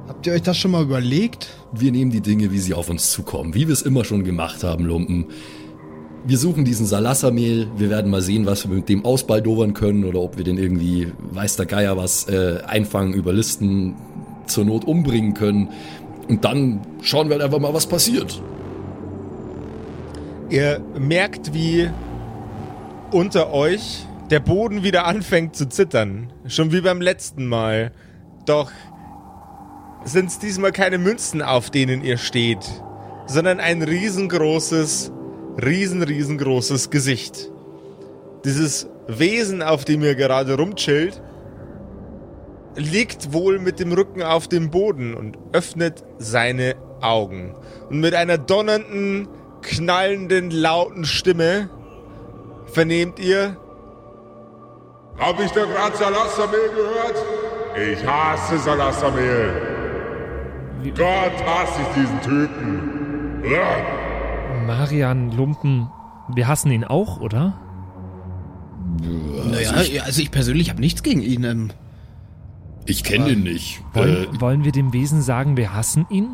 Habt 0.07 0.25
ihr 0.25 0.33
euch 0.33 0.41
das 0.41 0.57
schon 0.57 0.71
mal 0.71 0.83
überlegt? 0.83 1.49
Wir 1.71 1.91
nehmen 1.91 2.09
die 2.09 2.21
Dinge, 2.21 2.51
wie 2.51 2.59
sie 2.59 2.73
auf 2.73 2.89
uns 2.89 3.11
zukommen, 3.11 3.53
wie 3.53 3.67
wir 3.67 3.73
es 3.73 3.83
immer 3.83 4.03
schon 4.03 4.23
gemacht 4.23 4.63
haben, 4.63 4.85
Lumpen. 4.85 5.25
Wir 6.27 6.39
suchen 6.39 6.65
diesen 6.65 6.87
Salassamehl, 6.87 7.67
wir 7.77 7.91
werden 7.91 8.09
mal 8.09 8.21
sehen, 8.21 8.47
was 8.47 8.67
wir 8.67 8.75
mit 8.75 8.89
dem 8.89 9.05
ausbaldowern 9.05 9.75
können 9.75 10.05
oder 10.05 10.19
ob 10.19 10.37
wir 10.37 10.43
den 10.43 10.57
irgendwie, 10.57 11.11
weiß 11.31 11.55
der 11.55 11.67
Geier 11.67 11.97
was, 11.97 12.27
äh, 12.27 12.61
einfangen, 12.65 13.13
überlisten, 13.13 13.95
zur 14.47 14.65
Not 14.65 14.85
umbringen 14.85 15.35
können. 15.35 15.69
Und 16.27 16.43
dann 16.43 16.81
schauen 17.01 17.27
wir 17.29 17.35
halt 17.35 17.43
einfach 17.43 17.59
mal, 17.59 17.73
was 17.75 17.85
passiert. 17.85 18.41
Ihr 20.49 20.81
merkt, 20.97 21.53
wie 21.53 21.89
unter 23.11 23.53
euch 23.53 24.05
der 24.31 24.39
Boden 24.39 24.83
wieder 24.83 25.05
anfängt 25.05 25.55
zu 25.55 25.69
zittern. 25.69 26.31
Schon 26.47 26.71
wie 26.71 26.81
beim 26.81 27.01
letzten 27.01 27.45
Mal. 27.45 27.91
Doch 28.45 28.71
sind 30.03 30.27
es 30.27 30.39
diesmal 30.39 30.71
keine 30.71 30.97
Münzen, 30.97 31.41
auf 31.41 31.69
denen 31.69 32.03
ihr 32.03 32.17
steht, 32.17 32.65
sondern 33.27 33.59
ein 33.59 33.81
riesengroßes, 33.81 35.11
riesen, 35.63 36.03
riesengroßes 36.03 36.89
Gesicht. 36.89 37.51
Dieses 38.43 38.87
Wesen, 39.07 39.61
auf 39.61 39.85
dem 39.85 40.03
ihr 40.03 40.15
gerade 40.15 40.55
rumchillt, 40.57 41.21
liegt 42.75 43.33
wohl 43.33 43.59
mit 43.59 43.79
dem 43.79 43.91
Rücken 43.93 44.21
auf 44.21 44.47
dem 44.47 44.69
Boden 44.69 45.13
und 45.13 45.37
öffnet 45.53 46.03
seine 46.17 46.75
Augen. 47.01 47.55
Und 47.89 47.99
mit 47.99 48.13
einer 48.13 48.37
donnernden, 48.37 49.27
knallenden, 49.61 50.51
lauten 50.51 51.05
Stimme 51.05 51.69
vernehmt 52.67 53.19
ihr. 53.19 53.57
Hab 55.17 55.39
ich 55.39 55.51
da 55.51 55.63
gerade 55.65 55.95
Salassamehl 55.95 56.69
gehört? 56.75 57.25
Ich 57.91 58.05
hasse 58.05 58.57
Salassamehl. 58.57 59.53
Gott 60.97 61.45
hasse 61.45 61.81
ich 61.81 62.01
diesen 62.01 62.21
Typen. 62.21 63.41
Uah. 63.43 64.04
Marian 64.65 65.31
Lumpen, 65.31 65.89
wir 66.33 66.47
hassen 66.47 66.71
ihn 66.71 66.83
auch, 66.83 67.19
oder? 67.21 67.53
Naja, 69.49 69.81
ja, 69.81 70.03
also 70.03 70.21
ich 70.21 70.31
persönlich 70.31 70.69
habe 70.69 70.79
nichts 70.79 71.03
gegen 71.03 71.21
ihn. 71.21 71.43
Ähm, 71.43 71.71
Ich 72.85 73.03
kenne 73.03 73.25
den 73.25 73.43
nicht. 73.43 73.81
Wollen, 73.93 74.35
Äh, 74.35 74.41
wollen 74.41 74.63
wir 74.63 74.71
dem 74.71 74.93
Wesen 74.93 75.21
sagen, 75.21 75.57
wir 75.57 75.73
hassen 75.73 76.05
ihn? 76.09 76.29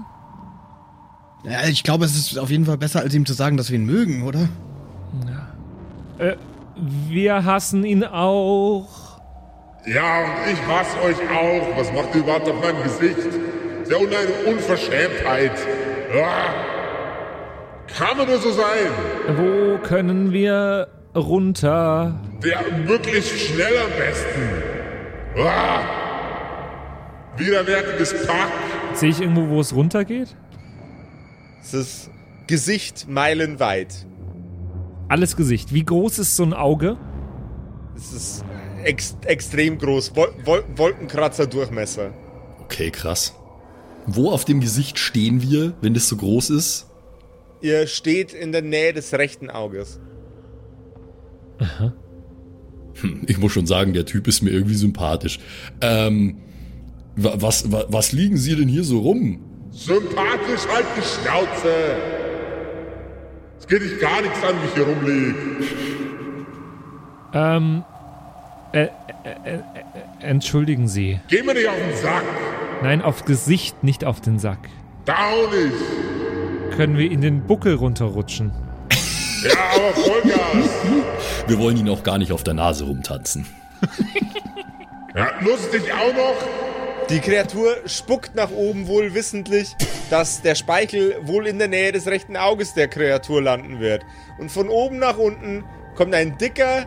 ja, 1.44 1.64
ich 1.68 1.84
glaube, 1.84 2.06
es 2.06 2.16
ist 2.16 2.38
auf 2.38 2.50
jeden 2.52 2.66
Fall 2.66 2.78
besser, 2.78 3.00
als 3.00 3.14
ihm 3.16 3.26
zu 3.26 3.34
sagen, 3.34 3.58
dass 3.58 3.72
wir 3.72 3.80
ihn 3.80 3.86
mögen, 3.86 4.24
oder? 4.24 4.48
Äh, 6.20 6.36
wir 7.10 7.44
hassen 7.46 7.84
ihn 7.84 8.04
auch. 8.04 8.88
Ja, 9.86 10.20
und 10.26 10.54
ich 10.54 10.62
hasse 10.68 10.96
euch 11.04 11.18
auch. 11.32 11.78
Was 11.78 11.92
macht 11.94 12.14
ihr 12.14 12.22
überhaupt 12.22 12.48
auf 12.48 12.62
meinem 12.62 12.84
Gesicht? 12.84 13.18
Ja 13.90 13.98
eine 13.98 14.54
Unverschämtheit. 14.54 15.52
Uah. 16.16 16.71
Kann 17.98 18.18
man 18.18 18.28
nur 18.28 18.40
so 18.40 18.52
sein? 18.52 18.90
Wo 19.38 19.78
können 19.78 20.32
wir 20.32 20.88
runter? 21.16 22.20
Der 22.44 22.60
möglichst 22.86 23.38
schnell 23.40 23.78
am 23.78 23.92
besten. 23.98 24.42
Uah. 25.38 25.84
Widerwärtiges 27.38 28.26
Pack. 28.26 28.50
Sehe 28.94 29.10
ich 29.10 29.22
irgendwo, 29.22 29.48
wo 29.50 29.60
es 29.62 29.74
runtergeht? 29.76 30.36
Es 31.62 31.74
ist 31.74 32.10
Gesicht 32.48 33.08
meilenweit. 33.08 34.06
Alles 35.08 35.36
Gesicht. 35.36 35.74
Wie 35.74 35.84
groß 35.86 36.20
ist 36.20 36.36
so 36.36 36.44
ein 36.44 36.54
Auge? 36.54 36.98
Es 37.96 38.12
ist 38.14 38.46
ex 38.84 39.16
extrem 39.26 39.78
groß. 39.78 40.16
Wol 40.16 40.34
Wol 40.46 40.64
Wolkenkratzer 40.76 41.48
Durchmesser. 41.48 42.12
okay, 42.64 42.90
krass. 42.90 43.36
Wo 44.08 44.32
auf 44.32 44.46
dem 44.46 44.60
Gesicht 44.62 44.98
stehen 44.98 45.42
wir, 45.42 45.74
wenn 45.82 45.94
das 45.94 46.08
so 46.08 46.16
groß 46.18 46.50
ist? 46.52 46.88
Ihr 47.62 47.86
steht 47.88 48.34
in 48.34 48.52
der 48.52 48.62
Nähe 48.62 48.94
des 48.94 49.14
rechten 49.14 49.50
Auges. 49.50 50.00
Hm, 53.02 53.22
Ich 53.28 53.38
muss 53.38 53.52
schon 53.52 53.66
sagen, 53.68 53.94
der 53.94 54.06
Typ 54.06 54.28
ist 54.28 54.42
mir 54.42 54.50
irgendwie 54.52 54.76
sympathisch. 54.76 55.40
Ähm, 55.82 56.38
wa- 57.16 57.34
was, 57.38 57.72
wa- 57.72 57.86
was 57.88 58.12
liegen 58.12 58.38
Sie 58.38 58.56
denn 58.56 58.68
hier 58.68 58.84
so 58.84 59.00
rum? 59.00 59.40
Sympathisch 59.72 60.68
halt 60.74 60.86
die 60.98 61.02
Schnauze. 61.02 61.96
Es 63.60 63.68
geht 63.68 63.82
dich 63.82 64.00
gar 64.00 64.22
nichts 64.22 64.44
an, 64.44 64.56
wie 64.62 64.66
ich 64.68 64.74
hier 64.74 64.84
rumlieg. 64.88 65.36
Ähm, 67.34 67.84
äh, 68.74 68.84
äh, 68.84 68.88
äh, 69.46 69.54
äh, 69.56 69.60
entschuldigen 70.20 70.88
Sie. 70.88 71.20
Geh 71.30 71.44
mir 71.44 71.54
nicht 71.54 71.68
auf 71.68 71.76
den 71.76 71.96
Sack. 71.98 72.24
Nein, 72.84 73.02
auf 73.02 73.24
Gesicht, 73.26 73.84
nicht 73.84 74.04
auf 74.04 74.20
den 74.20 74.40
Sack. 74.40 74.68
Da 75.06 75.14
auch 75.30 75.52
nicht. 75.52 75.74
Können 76.76 76.98
wir 76.98 77.12
in 77.12 77.22
den 77.22 77.46
Buckel 77.46 77.76
runterrutschen? 77.76 78.52
Ja, 79.44 79.60
aber 79.76 79.94
Vollgas. 79.94 80.70
Wir 81.48 81.60
wollen 81.60 81.78
ihn 81.78 81.90
auch 81.90 82.04
gar 82.04 82.18
nicht 82.18 82.32
auf 82.32 82.44
der 82.44 82.54
Nase 82.54 82.86
rumtanzen. 82.86 83.46
Ja, 85.14 85.30
lustig 85.42 85.92
auch 85.92 86.16
noch. 86.16 86.36
Die 87.10 87.20
Kreatur 87.20 87.76
spuckt 87.86 88.34
nach 88.34 88.50
oben 88.50 88.88
wohl 88.88 89.14
wissentlich, 89.14 89.76
dass 90.10 90.42
der 90.42 90.56
Speichel 90.56 91.18
wohl 91.24 91.48
in 91.48 91.60
der 91.60 91.68
Nähe 91.68 91.92
des 91.92 92.08
rechten 92.08 92.38
Auges 92.38 92.74
der 92.76 92.88
Kreatur 92.88 93.42
landen 93.42 93.82
wird. 93.82 94.06
Und 94.40 94.50
von 94.52 94.70
oben 94.70 95.00
nach 95.00 95.18
unten 95.18 95.66
kommt 95.96 96.16
ein 96.16 96.38
dicker, 96.38 96.86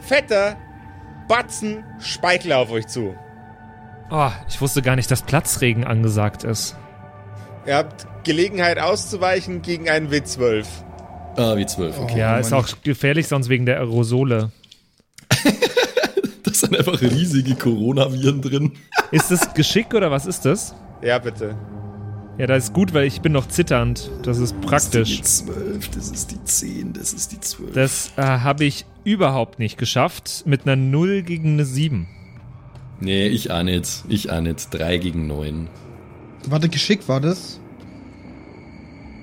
fetter 0.00 0.56
Batzen 1.28 1.84
Speichel 1.98 2.54
auf 2.54 2.70
euch 2.70 2.86
zu. 2.86 3.14
Oh, 4.10 4.30
ich 4.48 4.58
wusste 4.62 4.80
gar 4.80 4.96
nicht, 4.96 5.10
dass 5.10 5.20
Platzregen 5.20 5.84
angesagt 5.84 6.42
ist. 6.42 6.74
Ihr 7.66 7.76
habt 7.76 8.06
Gelegenheit 8.24 8.78
auszuweichen 8.78 9.62
gegen 9.62 9.88
einen 9.88 10.10
W12. 10.10 10.64
Ah, 11.36 11.56
wie 11.56 11.66
zwölf. 11.66 11.98
Okay. 11.98 12.18
ja, 12.18 12.36
Oh, 12.36 12.40
ist 12.40 12.52
auch 12.52 12.68
gefährlich 12.82 13.28
sonst 13.28 13.48
wegen 13.48 13.66
der 13.66 13.78
Aerosole. 13.78 14.50
Da 16.42 16.52
sind 16.54 16.76
einfach 16.76 17.00
riesige 17.00 17.54
Coronaviren 17.54 18.40
drin. 18.42 18.72
Ist 19.12 19.30
das 19.30 19.52
Geschick 19.54 19.94
oder 19.94 20.10
was 20.10 20.26
ist 20.26 20.44
das? 20.44 20.74
Ja, 21.02 21.18
bitte. 21.18 21.54
Ja, 22.38 22.46
das 22.46 22.64
ist 22.64 22.72
gut, 22.72 22.94
weil 22.94 23.04
ich 23.06 23.20
bin 23.20 23.32
noch 23.32 23.46
zitternd. 23.46 24.10
Das 24.22 24.38
ist 24.38 24.58
praktisch. 24.62 25.18
Das 25.20 25.28
ist 25.30 25.46
die 25.48 25.52
12, 25.52 25.88
das 25.90 26.10
ist 26.10 26.30
die 26.30 26.42
10, 26.44 26.92
das 26.94 27.12
ist 27.12 27.32
die 27.32 27.40
12. 27.40 27.72
Das 27.72 28.12
äh, 28.16 28.22
habe 28.22 28.64
ich 28.64 28.86
überhaupt 29.04 29.58
nicht 29.58 29.76
geschafft. 29.78 30.44
Mit 30.46 30.62
einer 30.66 30.76
0 30.76 31.22
gegen 31.22 31.52
eine 31.52 31.64
7. 31.66 32.08
nee, 33.00 33.26
ich 33.28 33.50
auch 33.50 33.62
nicht. 33.62 34.04
Ich 34.08 34.30
auch 34.32 34.40
nicht. 34.40 34.72
3 34.72 34.96
gegen 34.98 35.26
9. 35.26 35.68
Warte, 36.48 36.68
Geschick 36.68 37.06
war 37.08 37.20
das? 37.20 37.59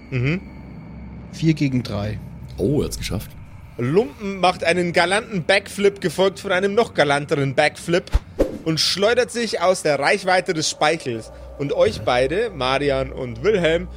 Mhm. 0.10 0.42
Vier 1.32 1.54
gegen 1.54 1.84
drei. 1.84 2.20
Oh, 2.58 2.82
er 2.82 2.86
hat's 2.86 2.98
geschafft. 2.98 3.32
Lumpen 3.78 4.40
macht 4.40 4.64
einen 4.64 4.92
galanten 4.92 5.44
Backflip, 5.44 6.02
gefolgt 6.02 6.40
von 6.40 6.52
einem 6.52 6.74
noch 6.74 6.94
galanteren 6.96 7.54
Backflip 7.54 8.06
und 8.66 8.80
schleudert 8.80 9.32
sich 9.32 9.62
aus 9.62 9.84
der 9.84 10.00
Reichweite 10.00 10.54
des 10.54 10.70
Speichels. 10.70 11.32
Und 11.60 11.74
euch 11.74 12.02
beide, 12.02 12.50
Marian 12.50 13.12
und 13.12 13.44
Wilhelm, 13.44 13.88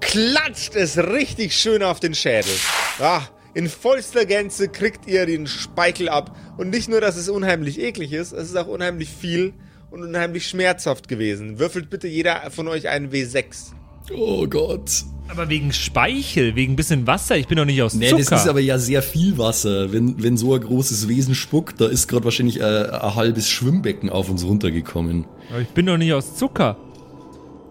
klatscht 0.00 0.76
es 0.76 0.98
richtig 0.98 1.56
schön 1.56 1.82
auf 1.82 1.98
den 2.00 2.14
Schädel. 2.14 2.52
Ah, 3.00 3.22
in 3.54 3.68
vollster 3.68 4.26
Gänze 4.26 4.68
kriegt 4.68 5.06
ihr 5.06 5.24
den 5.24 5.46
Speichel 5.46 6.10
ab. 6.10 6.36
Und 6.58 6.70
nicht 6.70 6.88
nur, 6.88 7.00
dass 7.00 7.16
es 7.16 7.30
unheimlich 7.30 7.80
eklig 7.80 8.12
ist, 8.12 8.32
es 8.32 8.50
ist 8.50 8.56
auch 8.56 8.66
unheimlich 8.66 9.08
viel 9.08 9.54
und 9.90 10.02
unheimlich 10.02 10.46
schmerzhaft 10.46 11.08
gewesen. 11.08 11.58
Würfelt 11.58 11.88
bitte 11.88 12.06
jeder 12.06 12.50
von 12.50 12.68
euch 12.68 12.88
einen 12.88 13.10
W6. 13.10 13.72
Oh 14.14 14.46
Gott. 14.46 15.04
Aber 15.28 15.48
wegen 15.48 15.72
Speichel, 15.72 16.54
wegen 16.54 16.76
bisschen 16.76 17.06
Wasser. 17.06 17.36
Ich 17.36 17.48
bin 17.48 17.58
doch 17.58 17.64
nicht 17.64 17.82
aus 17.82 17.94
Nee, 17.94 18.08
Zucker. 18.10 18.22
das 18.30 18.42
ist 18.42 18.48
aber 18.48 18.60
ja 18.60 18.78
sehr 18.78 19.02
viel 19.02 19.36
Wasser. 19.38 19.92
Wenn, 19.92 20.22
wenn 20.22 20.36
so 20.36 20.54
ein 20.54 20.60
großes 20.60 21.08
Wesen 21.08 21.34
spuckt, 21.34 21.80
da 21.80 21.86
ist 21.86 22.06
gerade 22.06 22.24
wahrscheinlich 22.24 22.60
äh, 22.60 22.64
ein 22.90 23.14
halbes 23.16 23.48
Schwimmbecken 23.48 24.08
auf 24.08 24.30
uns 24.30 24.44
runtergekommen. 24.44 25.24
Aber 25.50 25.60
ich 25.60 25.68
bin 25.68 25.86
doch 25.86 25.96
nicht 25.96 26.12
aus 26.12 26.36
Zucker. 26.36 26.76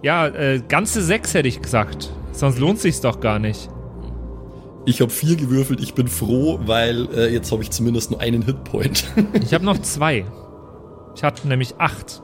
Ja, 0.03 0.27
äh, 0.27 0.61
ganze 0.67 1.01
6 1.01 1.33
hätte 1.33 1.47
ich 1.47 1.61
gesagt. 1.61 2.11
Sonst 2.33 2.59
lohnt 2.59 2.79
sich's 2.79 2.99
doch 2.99 3.21
gar 3.21 3.39
nicht. 3.39 3.69
Ich 4.85 4.99
habe 5.01 5.09
vier 5.09 5.35
gewürfelt, 5.37 5.79
ich 5.81 5.93
bin 5.95 6.07
froh, 6.07 6.59
weil 6.65 7.07
äh, 7.15 7.33
jetzt 7.33 7.51
habe 7.51 7.63
ich 7.63 7.71
zumindest 7.71 8.11
nur 8.11 8.19
einen 8.19 8.43
Hitpoint. 8.43 9.05
Ich 9.41 9.53
habe 9.53 9.63
noch 9.65 9.79
zwei. 9.81 10.25
Ich 11.15 11.23
hatte 11.23 11.47
nämlich 11.47 11.75
acht. 11.79 12.21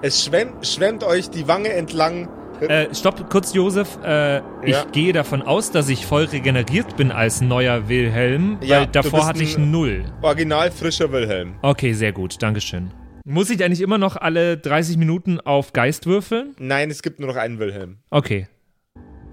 Es 0.00 0.24
schwemmt, 0.24 0.66
schwemmt 0.66 1.04
euch 1.04 1.28
die 1.30 1.46
Wange 1.46 1.68
entlang. 1.68 2.28
Äh, 2.62 2.94
stopp 2.94 3.30
kurz, 3.30 3.54
Josef. 3.54 3.98
Äh, 4.04 4.38
Ich 4.64 4.74
Ja. 4.74 4.84
gehe 4.90 5.12
davon 5.12 5.42
aus, 5.42 5.70
dass 5.70 5.88
ich 5.88 6.04
voll 6.06 6.24
regeneriert 6.24 6.96
bin 6.96 7.12
als 7.12 7.40
neuer 7.40 7.88
Wilhelm, 7.88 8.58
Ja, 8.60 8.78
weil 8.80 8.86
du 8.86 8.92
davor 8.92 9.18
bist 9.20 9.28
hatte 9.28 9.42
ich 9.44 9.56
ein- 9.56 9.70
null. 9.70 10.04
Original 10.22 10.70
frischer 10.70 11.10
Wilhelm. 11.12 11.54
Okay, 11.62 11.92
sehr 11.92 12.12
gut, 12.12 12.42
Dankeschön. 12.42 12.90
Muss 13.24 13.50
ich 13.50 13.62
eigentlich 13.62 13.80
immer 13.82 13.98
noch 13.98 14.16
alle 14.16 14.56
30 14.56 14.96
Minuten 14.96 15.38
auf 15.40 15.72
Geist 15.72 16.06
würfeln? 16.06 16.54
Nein, 16.58 16.90
es 16.90 17.02
gibt 17.02 17.20
nur 17.20 17.28
noch 17.28 17.36
einen 17.36 17.58
Wilhelm. 17.58 17.98
Okay. 18.10 18.48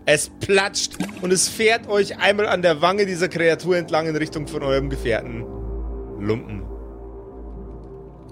Es 0.05 0.29
platscht 0.29 0.97
und 1.21 1.31
es 1.33 1.47
fährt 1.49 1.88
euch 1.89 2.19
einmal 2.19 2.45
an 2.47 2.61
der 2.61 2.81
Wange 2.81 3.05
dieser 3.07 3.27
Kreatur 3.29 3.77
entlang 3.77 4.05
in 4.07 4.15
Richtung 4.15 4.47
von 4.47 4.61
eurem 4.61 4.89
Gefährten. 4.89 5.43
Lumpen. 6.19 6.63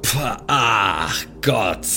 Pah, 0.04 0.38
Ach 0.48 1.26
Gott. 1.42 1.88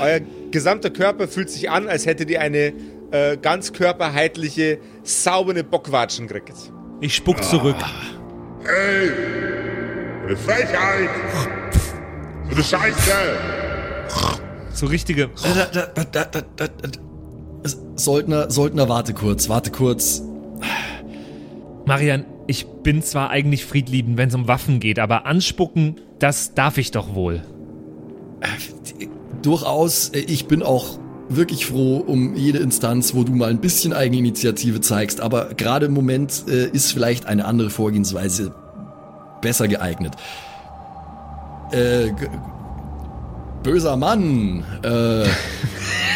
Euer 0.00 0.20
gesamter 0.56 0.88
Körper 0.88 1.28
fühlt 1.28 1.50
sich 1.50 1.68
an, 1.68 1.86
als 1.86 2.06
hättet 2.06 2.30
ihr 2.30 2.40
eine 2.40 2.72
äh, 3.10 3.36
ganz 3.36 3.74
körperheitliche, 3.74 4.78
saubere 5.02 5.62
Bockwatschen 5.62 6.28
gekriegt. 6.28 6.72
Ich 7.02 7.14
spuck 7.14 7.44
zurück. 7.44 7.76
Ey, 8.64 9.10
eine 10.26 10.34
Frechheit. 10.34 11.10
So 12.48 12.54
eine 12.54 12.64
Scheiße. 12.64 13.12
So 14.72 14.86
richtige. 14.86 15.28
Da, 15.42 15.66
da, 15.66 15.86
da, 15.94 16.04
da, 16.04 16.24
da, 16.24 16.40
da, 16.56 16.66
da. 16.68 17.70
Soldner, 17.96 18.50
Soldner, 18.50 18.88
warte 18.88 19.12
kurz, 19.12 19.50
warte 19.50 19.70
kurz. 19.70 20.22
Marian, 21.84 22.24
ich 22.46 22.66
bin 22.82 23.02
zwar 23.02 23.28
eigentlich 23.28 23.66
friedliebend, 23.66 24.16
wenn 24.16 24.30
es 24.30 24.34
um 24.34 24.48
Waffen 24.48 24.80
geht, 24.80 24.98
aber 25.00 25.26
anspucken, 25.26 26.00
das 26.18 26.54
darf 26.54 26.78
ich 26.78 26.92
doch 26.92 27.14
wohl. 27.14 27.42
Durchaus, 29.46 30.08
äh, 30.08 30.18
ich 30.18 30.48
bin 30.48 30.62
auch 30.64 30.98
wirklich 31.28 31.66
froh 31.66 31.98
um 31.98 32.34
jede 32.34 32.58
Instanz, 32.58 33.14
wo 33.14 33.22
du 33.22 33.32
mal 33.32 33.50
ein 33.50 33.60
bisschen 33.60 33.92
Eigeninitiative 33.92 34.80
zeigst, 34.80 35.20
aber 35.20 35.54
gerade 35.54 35.86
im 35.86 35.92
Moment 35.92 36.44
äh, 36.48 36.66
ist 36.66 36.92
vielleicht 36.92 37.26
eine 37.26 37.44
andere 37.44 37.70
Vorgehensweise 37.70 38.52
besser 39.40 39.68
geeignet. 39.68 40.14
Äh, 41.70 42.10
böser 43.62 43.96
Mann, 43.96 44.64
äh, 44.82 45.24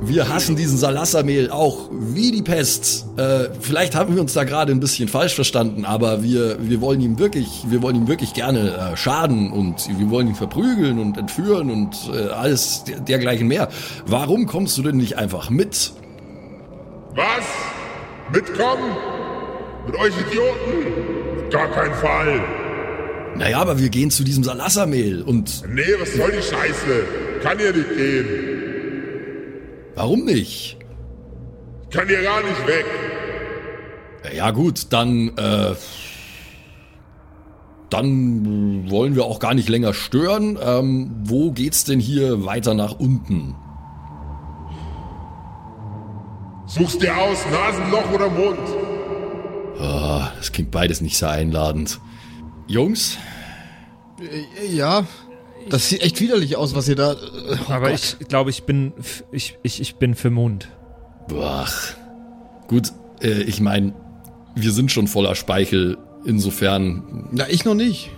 wir 0.00 0.28
hassen 0.28 0.56
diesen 0.56 0.78
Salassamehl 0.78 1.50
auch 1.50 1.90
wie 1.92 2.30
die 2.30 2.42
Pest. 2.42 3.06
Äh, 3.16 3.48
vielleicht 3.60 3.94
haben 3.94 4.14
wir 4.14 4.20
uns 4.20 4.32
da 4.32 4.44
gerade 4.44 4.72
ein 4.72 4.80
bisschen 4.80 5.08
falsch 5.08 5.34
verstanden, 5.34 5.84
aber 5.84 6.22
wir, 6.22 6.56
wir 6.60 6.80
wollen 6.80 7.00
ihm 7.00 7.18
wirklich, 7.18 7.64
wir 7.68 7.82
wollen 7.82 7.96
ihm 7.96 8.08
wirklich 8.08 8.32
gerne 8.32 8.92
äh, 8.92 8.96
schaden 8.96 9.52
und 9.52 9.88
wir 9.98 10.10
wollen 10.10 10.28
ihn 10.28 10.34
verprügeln 10.34 10.98
und 10.98 11.18
entführen 11.18 11.70
und 11.70 11.96
äh, 12.12 12.28
alles 12.28 12.84
der, 12.84 13.00
dergleichen 13.00 13.48
mehr. 13.48 13.68
Warum 14.06 14.46
kommst 14.46 14.78
du 14.78 14.82
denn 14.82 14.96
nicht 14.96 15.18
einfach 15.18 15.50
mit? 15.50 15.92
Was? 17.14 17.44
Mitkommen? 18.32 18.96
Mit 19.86 19.96
euch 19.96 20.12
Idioten? 20.28 21.50
Gar 21.50 21.68
kein 21.68 21.94
Fall. 21.94 22.40
Naja, 23.36 23.58
aber 23.58 23.78
wir 23.78 23.88
gehen 23.88 24.10
zu 24.10 24.24
diesem 24.24 24.44
Salassamehl 24.44 25.22
und 25.22 25.62
Nee, 25.68 25.82
was 26.00 26.12
soll 26.14 26.30
die 26.32 26.42
Scheiße? 26.42 27.04
Kann 27.42 27.58
ja 27.58 27.72
nicht 27.72 27.96
gehen. 27.96 28.57
Warum 29.98 30.24
nicht? 30.24 30.78
Ich 31.90 31.96
kann 31.96 32.06
hier 32.06 32.22
gar 32.22 32.40
nicht 32.42 32.66
weg. 32.66 32.84
Ja 34.34 34.50
gut, 34.52 34.92
dann, 34.92 35.36
äh, 35.36 35.74
dann 37.90 38.90
wollen 38.90 39.16
wir 39.16 39.24
auch 39.24 39.40
gar 39.40 39.54
nicht 39.54 39.68
länger 39.68 39.94
stören. 39.94 40.58
Ähm, 40.62 41.10
wo 41.24 41.50
geht's 41.50 41.84
denn 41.84 41.98
hier 42.00 42.44
weiter 42.44 42.74
nach 42.74 42.92
unten? 42.98 43.54
Such's 46.66 46.98
dir 46.98 47.16
aus, 47.16 47.38
Nasenloch 47.50 48.10
oder 48.12 48.28
Mund. 48.28 48.58
Ah, 49.80 50.30
das 50.36 50.52
klingt 50.52 50.70
beides 50.70 51.00
nicht 51.00 51.16
sehr 51.16 51.30
einladend. 51.30 52.00
Jungs, 52.66 53.16
Äh, 54.20 54.66
Ja, 54.66 55.06
das 55.70 55.88
sieht 55.88 56.02
echt 56.02 56.20
widerlich 56.20 56.56
aus, 56.56 56.74
was 56.74 56.88
ihr 56.88 56.96
da. 56.96 57.12
äh, 57.12 57.16
Oh 57.68 57.72
aber 57.72 57.90
Gott. 57.90 58.16
ich 58.20 58.28
glaube, 58.28 58.50
ich 58.50 58.64
bin, 58.64 58.92
ich, 59.32 59.56
ich, 59.62 59.80
ich 59.80 59.96
bin 59.96 60.14
für 60.14 60.30
Mond. 60.30 60.68
boah. 61.28 61.66
Gut, 62.66 62.92
äh, 63.22 63.42
ich 63.42 63.60
meine, 63.60 63.94
wir 64.54 64.72
sind 64.72 64.92
schon 64.92 65.06
voller 65.08 65.34
Speichel. 65.34 65.96
Insofern, 66.24 67.28
Na, 67.32 67.48
ich 67.48 67.64
noch 67.64 67.74
nicht. 67.74 68.10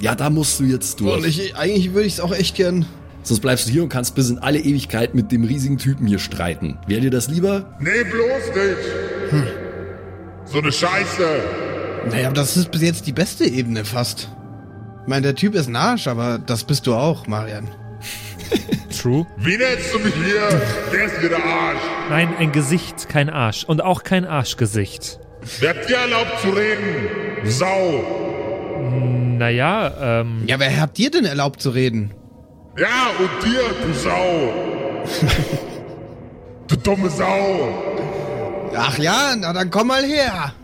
ja, 0.00 0.14
da 0.14 0.28
musst 0.28 0.60
du 0.60 0.64
jetzt 0.64 1.00
durch. 1.00 1.16
Und 1.18 1.26
ich, 1.26 1.56
eigentlich 1.56 1.94
würde 1.94 2.06
ich 2.06 2.14
es 2.14 2.20
auch 2.20 2.32
echt 2.34 2.56
gern. 2.56 2.84
Sonst 3.22 3.40
bleibst 3.40 3.66
du 3.66 3.70
hier 3.72 3.82
und 3.82 3.88
kannst 3.88 4.14
bis 4.14 4.28
in 4.28 4.38
alle 4.38 4.58
Ewigkeit 4.58 5.14
mit 5.14 5.32
dem 5.32 5.44
riesigen 5.44 5.78
Typen 5.78 6.06
hier 6.06 6.18
streiten. 6.18 6.76
Wäre 6.86 7.00
dir 7.00 7.10
das 7.10 7.28
lieber? 7.28 7.74
Nee, 7.80 8.04
bloß 8.04 8.54
nicht. 8.54 9.44
So 10.52 10.58
eine 10.58 10.70
Scheiße. 10.72 11.26
Naja, 12.10 12.26
aber 12.26 12.34
das 12.34 12.56
ist 12.58 12.70
bis 12.70 12.82
jetzt 12.82 13.06
die 13.06 13.12
beste 13.12 13.46
Ebene 13.46 13.86
fast. 13.86 14.28
Ich 15.04 15.08
meine, 15.08 15.20
der 15.20 15.34
Typ 15.34 15.54
ist 15.54 15.68
ein 15.68 15.76
Arsch, 15.76 16.06
aber 16.06 16.38
das 16.38 16.64
bist 16.64 16.86
du 16.86 16.94
auch, 16.94 17.26
Marian. 17.26 17.68
True? 19.02 19.26
Wie 19.36 19.58
nennst 19.58 19.92
du 19.92 19.98
mich 19.98 20.14
hier? 20.14 20.48
Der 20.90 21.04
ist 21.04 21.22
wieder 21.22 21.36
Arsch. 21.36 21.82
Nein, 22.08 22.30
ein 22.38 22.52
Gesicht, 22.52 23.10
kein 23.10 23.28
Arsch. 23.28 23.64
Und 23.64 23.82
auch 23.82 24.02
kein 24.02 24.24
Arschgesicht. 24.24 25.20
Wer 25.60 25.70
hat 25.70 25.88
dir 25.90 25.96
erlaubt 25.98 26.40
zu 26.40 26.48
reden? 26.48 27.44
Sau! 27.44 28.02
Naja, 29.36 30.20
ähm, 30.22 30.44
Ja, 30.46 30.58
wer 30.58 30.80
habt 30.80 30.98
ihr 30.98 31.10
denn 31.10 31.26
erlaubt 31.26 31.60
zu 31.60 31.68
reden? 31.68 32.14
Ja, 32.78 33.10
und 33.18 33.44
dir, 33.44 33.60
du 33.86 33.92
Sau! 33.92 34.54
du 36.68 36.76
dumme 36.76 37.10
Sau! 37.10 37.74
Ach 38.74 38.98
ja, 38.98 39.34
na 39.36 39.52
dann 39.52 39.70
komm 39.70 39.88
mal 39.88 40.02
her. 40.02 40.54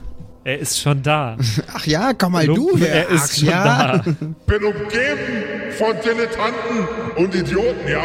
Er 0.45 0.59
ist 0.59 0.81
schon 0.81 1.03
da. 1.03 1.37
Ach 1.75 1.87
ja, 1.87 2.13
komm 2.15 2.33
mal 2.33 2.47
Lumpen, 2.47 2.79
du 2.81 2.85
her. 2.85 3.07
er 3.07 3.09
ist 3.11 3.31
Ach 3.33 3.37
schon 3.39 3.49
ja. 3.49 3.99
da. 3.99 4.05
Bin 4.47 4.65
umgeben 4.65 5.73
von 5.77 5.95
Dilettanten 6.05 6.89
und 7.17 7.35
Idioten, 7.35 7.89
ja? 7.89 8.03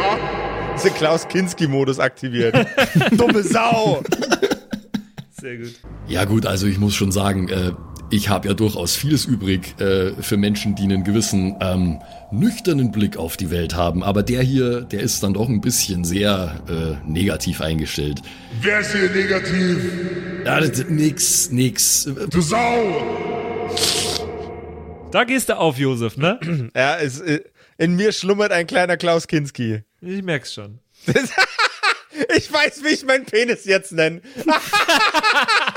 Diese 0.76 0.90
Klaus 0.90 1.26
Kinski-Modus 1.28 1.98
aktiviert. 1.98 2.54
Dumme 3.12 3.42
Sau! 3.42 4.02
Sehr 5.30 5.56
gut. 5.58 5.74
Ja 6.08 6.24
gut, 6.24 6.46
also 6.46 6.66
ich 6.66 6.78
muss 6.78 6.94
schon 6.94 7.12
sagen, 7.12 7.48
äh, 7.48 7.72
ich 8.10 8.28
habe 8.28 8.48
ja 8.48 8.54
durchaus 8.54 8.96
vieles 8.96 9.24
übrig 9.24 9.78
äh, 9.80 10.12
für 10.20 10.36
Menschen, 10.36 10.74
die 10.74 10.84
einen 10.84 11.04
gewissen 11.04 11.56
ähm, 11.60 12.00
nüchternen 12.30 12.92
Blick 12.92 13.16
auf 13.16 13.36
die 13.36 13.50
Welt 13.50 13.74
haben. 13.74 14.02
Aber 14.02 14.22
der 14.22 14.42
hier, 14.42 14.82
der 14.82 15.00
ist 15.00 15.22
dann 15.22 15.34
doch 15.34 15.48
ein 15.48 15.60
bisschen 15.60 16.04
sehr 16.04 16.60
äh, 16.68 17.08
negativ 17.10 17.60
eingestellt. 17.60 18.22
Wer 18.60 18.80
ist 18.80 18.92
hier 18.92 19.10
negativ? 19.10 19.78
Ja, 20.44 20.60
das, 20.60 20.88
nix, 20.88 21.50
nix. 21.50 22.08
Du 22.30 22.40
Sau! 22.40 23.66
Da 25.10 25.24
gehst 25.24 25.48
du 25.48 25.56
auf, 25.56 25.78
Josef, 25.78 26.16
ne? 26.16 26.38
Ja, 26.76 26.96
es, 26.98 27.20
äh, 27.20 27.40
in 27.78 27.96
mir 27.96 28.12
schlummert 28.12 28.52
ein 28.52 28.66
kleiner 28.66 28.96
Klaus 28.96 29.26
Kinski. 29.26 29.82
Ich 30.00 30.22
merk's 30.22 30.54
schon. 30.54 30.78
Ich 32.34 32.52
weiß, 32.52 32.82
wie 32.82 32.88
ich 32.88 33.04
meinen 33.04 33.26
Penis 33.26 33.66
jetzt 33.66 33.92
nenne. 33.92 34.20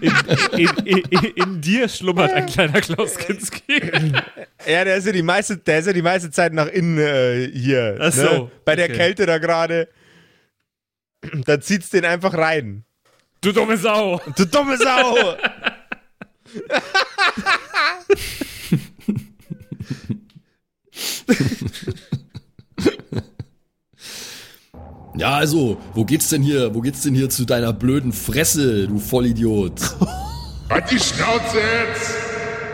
In, 0.00 0.12
in, 0.84 0.98
in, 1.10 1.24
in, 1.34 1.60
dir 1.60 1.88
schlummert 1.88 2.32
ein 2.32 2.46
kleiner 2.46 2.80
Klaus 2.80 3.16
Kinski. 3.16 3.80
Ja, 4.66 4.84
der 4.84 4.96
ist 4.96 5.06
ja 5.06 5.12
die 5.12 5.22
meiste, 5.22 5.56
der 5.56 5.78
ist 5.78 5.86
ja 5.86 5.92
die 5.92 6.02
meiste 6.02 6.30
Zeit 6.30 6.52
nach 6.52 6.66
innen 6.66 6.98
äh, 6.98 7.50
hier. 7.52 7.96
Ach 8.00 8.12
so, 8.12 8.22
ne? 8.22 8.50
Bei 8.64 8.76
der 8.76 8.86
okay. 8.86 8.96
Kälte 8.96 9.26
da 9.26 9.38
gerade. 9.38 9.88
Da 11.44 11.60
zieht's 11.60 11.90
den 11.90 12.04
einfach 12.04 12.34
rein. 12.34 12.84
Du 13.40 13.52
dumme 13.52 13.76
Sau. 13.76 14.20
Du 14.36 14.44
dumme 14.44 14.76
Sau! 14.76 15.16
Ja, 25.16 25.36
also, 25.36 25.78
wo 25.94 26.04
geht's 26.04 26.28
denn 26.28 26.42
hier? 26.42 26.74
Wo 26.74 26.80
geht's 26.80 27.02
denn 27.02 27.14
hier 27.14 27.30
zu 27.30 27.46
deiner 27.46 27.72
blöden 27.72 28.12
Fresse, 28.12 28.86
du 28.86 28.98
Vollidiot? 28.98 29.80
Halt 30.68 30.90
die 30.90 30.98
Schnauze 30.98 31.56
jetzt! 31.56 32.14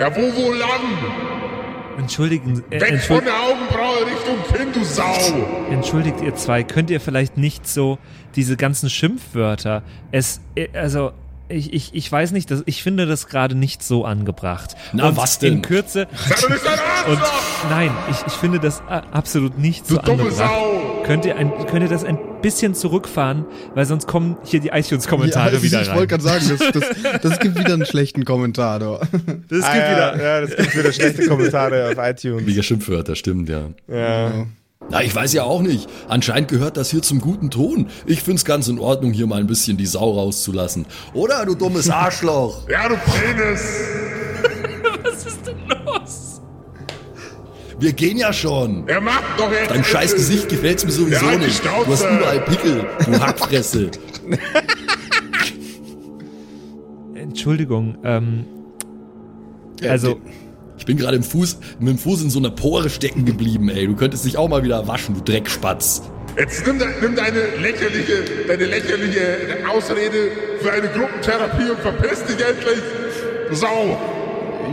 Ja, 0.01 0.15
wo, 0.17 0.21
wo 0.21 0.53
lang? 0.53 0.81
Entschuldigen, 1.99 2.65
äh, 2.71 2.81
Weg 2.81 3.01
von 3.03 3.23
der 3.23 3.35
Augenbraue 3.35 4.07
Richtung 4.07 4.37
Kinn, 4.57 4.73
du 4.73 4.83
Sau! 4.85 5.15
entschuldigt 5.71 6.21
ihr 6.23 6.35
zwei, 6.35 6.65
könnt 6.65 6.91
ihr 6.91 7.01
vielleicht 7.01 7.37
nicht 7.37 7.69
so 7.69 7.99
diese 8.35 8.57
ganzen 8.57 8.91
Schimpfwörter, 8.91 9.83
es, 10.11 10.41
äh, 10.57 10.69
also, 10.73 11.13
ich, 11.53 11.73
ich, 11.73 11.95
ich 11.95 12.11
weiß 12.11 12.33
nicht, 12.33 12.51
das, 12.51 12.63
ich 12.67 12.83
finde 12.83 13.07
das 13.07 13.27
gerade 13.29 13.55
nicht 13.55 13.83
so 13.83 14.05
angebracht. 14.05 14.75
Na, 14.93 15.09
Und 15.09 15.17
was 15.17 15.39
denn? 15.39 15.55
In 15.55 15.63
Kürze, 15.63 16.07
und 17.09 17.19
nein, 17.71 17.91
ich, 18.11 18.17
ich 18.27 18.33
finde 18.35 18.59
das 18.61 18.81
äh, 18.89 19.03
absolut 19.13 19.59
nicht 19.59 19.87
so 19.87 19.97
Du 19.97 20.03
dumme 20.03 20.23
angebracht. 20.25 20.51
Sau! 20.51 21.03
Könnt 21.05 21.25
ihr, 21.25 21.37
ein, 21.37 21.51
könnt 21.67 21.83
ihr 21.83 21.89
das 21.89 22.05
ein 22.05 22.17
bisschen 22.43 22.75
zurückfahren, 22.75 23.45
weil 23.75 23.85
sonst 23.87 24.07
kommen 24.07 24.37
hier 24.45 24.61
die 24.61 24.69
iTunes-Kommentare 24.69 25.57
Ja, 25.57 25.63
wieder 25.63 25.83
ich 25.83 25.89
rein. 25.89 25.97
wollte 25.97 26.07
gerade 26.19 26.23
sagen, 26.23 26.45
das, 26.49 26.73
das, 26.73 27.21
das 27.23 27.39
gibt 27.41 27.59
wieder 27.59 27.75
einen 27.75 27.87
schlechten 27.87 28.25
Kommentar. 28.25 28.79
Du. 28.79 28.99
das 29.49 29.65
Ah, 29.65 29.73
gibt 29.73 29.85
ja, 29.89 30.15
wieder. 30.15 30.23
ja, 30.23 30.41
das 30.43 30.57
gibt 30.57 30.77
wieder 30.79 30.93
schlechte 30.93 31.27
Kommentare 31.27 31.89
auf 31.91 31.97
iTunes. 31.99 32.47
Mega 32.47 32.63
Schimpfwörter, 32.63 33.17
stimmt, 33.17 33.49
ja. 33.49 33.63
Ja. 33.89 34.47
Na, 34.93 35.03
ich 35.03 35.15
weiß 35.15 35.33
ja 35.33 35.45
auch 35.45 35.63
nicht. 35.63 35.89
Anscheinend 36.07 36.49
gehört 36.49 36.77
das 36.77 36.91
hier 36.91 37.01
zum 37.01 37.19
guten 37.23 37.51
Ton. 37.51 37.87
Ich 38.05 38.23
find's 38.23 38.45
ganz 38.45 38.69
in 38.69 38.79
Ordnung, 38.79 39.15
hier 39.15 39.27
mal 39.27 39.41
ein 39.41 39.47
bisschen 39.47 39.79
die 39.79 39.87
Sau 39.87 40.11
rauszulassen. 40.13 40.85
Oder, 41.15 41.47
du 41.47 41.55
dummes 41.55 41.89
Arschloch? 41.91 42.69
Ja, 42.69 42.91
du 42.91 42.97
Penis! 42.97 43.63
Was 45.03 45.25
ist 45.25 45.47
denn 45.47 45.57
los? 45.67 46.43
Wir 47.79 47.95
gehen 47.95 48.19
ja 48.19 48.35
schon. 48.35 48.87
Er 48.87 49.01
macht 49.01 49.25
doch 49.39 49.51
jetzt! 49.51 49.71
Dein 49.71 49.83
scheiß 49.83 50.15
Gesicht 50.15 50.51
gefällt's 50.51 50.85
mir 50.85 50.93
sowieso 50.93 51.25
Ja, 51.25 51.39
nicht. 51.39 51.65
Du 51.65 51.91
hast 51.91 52.05
überall 52.05 52.41
Pickel, 52.41 52.87
du 53.07 53.13
Hackfresse. 53.19 53.91
Entschuldigung, 57.15 57.97
ähm, 58.05 58.45
also, 59.89 60.21
Ich 60.83 60.87
bin 60.87 60.97
gerade 60.97 61.17
im 61.17 61.23
Fuß, 61.23 61.59
mit 61.79 61.91
dem 61.91 61.97
Fuß 61.99 62.23
in 62.25 62.31
so 62.31 62.41
einer 62.41 62.51
Pore 62.51 62.91
stecken 62.91 63.25
geblieben, 63.25 63.69
ey. 63.69 63.87
Du 63.87 63.95
könntest 63.95 64.25
dich 64.25 64.37
auch 64.37 64.49
mal 64.49 64.65
wieder 64.65 64.89
waschen, 64.89 65.15
du 65.15 65.21
Dreckspatz. 65.21 66.03
Jetzt 66.37 66.67
nimm, 66.67 66.81
de, 66.81 66.89
nimm 67.01 67.15
deine 67.15 67.39
lächerliche, 67.63 68.25
deine 68.49 68.65
lächerliche 68.65 69.21
Ausrede 69.73 70.33
für 70.61 70.73
eine 70.73 70.89
Gruppentherapie 70.89 71.71
und 71.71 71.79
verpiss 71.79 72.25
dich 72.25 72.45
endlich! 72.45 72.83
Sau! 73.53 73.97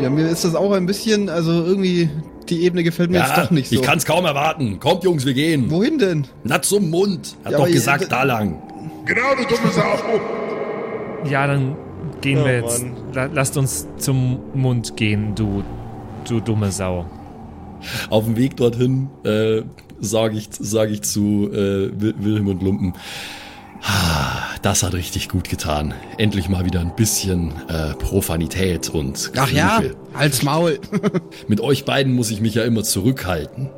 Ja, 0.02 0.10
mir 0.10 0.30
ist 0.30 0.44
das 0.46 0.56
auch 0.56 0.72
ein 0.72 0.88
bisschen, 0.88 1.30
also 1.30 1.52
irgendwie, 1.52 2.10
die 2.50 2.64
Ebene 2.64 2.84
gefällt 2.84 3.12
mir 3.12 3.20
jetzt 3.20 3.38
doch 3.38 3.52
nicht 3.52 3.70
so. 3.70 3.76
ich 3.76 3.84
kann's 3.84 4.04
kaum 4.06 4.26
erwarten. 4.26 4.80
Kommt, 4.80 5.04
Jungs, 5.04 5.28
wir 5.28 5.36
gehen. 5.36 5.70
Wohin 5.70 6.00
denn? 6.00 6.26
Na, 6.44 6.60
zum 6.60 6.90
Mund. 6.90 7.36
Hat 7.46 7.52
Ja, 7.52 7.58
doch 7.60 7.68
gesagt, 7.68 8.02
ihr- 8.02 8.08
da 8.10 8.24
lang. 8.24 8.60
Genau, 9.06 9.36
du 9.38 9.44
dumme 9.44 9.72
Sau! 9.72 11.30
ja, 11.30 11.46
dann 11.46 11.76
gehen 12.22 12.40
Oh, 12.42 12.46
wir 12.46 12.62
jetzt. 12.62 12.82
Mann. 12.82 12.98
La, 13.14 13.26
lasst 13.32 13.58
uns 13.58 13.86
zum 13.98 14.40
Mund 14.56 14.98
gehen, 14.98 15.36
du, 15.36 15.64
du 16.30 16.40
dumme 16.40 16.72
Sau. 16.72 17.06
Auf 18.10 18.26
dem 18.26 18.36
Weg 18.36 18.58
dorthin 18.58 19.10
äh, 19.24 19.62
sage 20.02 20.38
ich, 20.38 20.50
sag 20.60 20.90
ich 20.90 21.02
zu 21.04 21.50
äh, 21.52 21.92
Wil- 22.00 22.16
Wilhelm 22.20 22.48
und 22.48 22.62
Lumpen, 22.62 22.94
"Ah, 23.82 24.44
das 24.62 24.84
hat 24.84 24.94
richtig 24.94 25.30
gut 25.30 25.50
getan. 25.50 25.94
Endlich 26.18 26.50
mal 26.50 26.66
wieder 26.66 26.82
ein 26.82 26.96
bisschen 26.96 27.54
äh, 27.70 27.94
Profanität 27.96 28.90
und 28.90 29.32
Ach 29.38 29.50
ja, 29.52 29.82
halt's 30.14 30.44
Maul. 30.44 30.80
Mit 31.48 31.62
euch 31.62 31.86
beiden 31.86 32.14
muss 32.14 32.32
ich 32.32 32.42
mich 32.42 32.56
ja 32.56 32.64
immer 32.64 32.84
zurückhalten. 32.84 33.70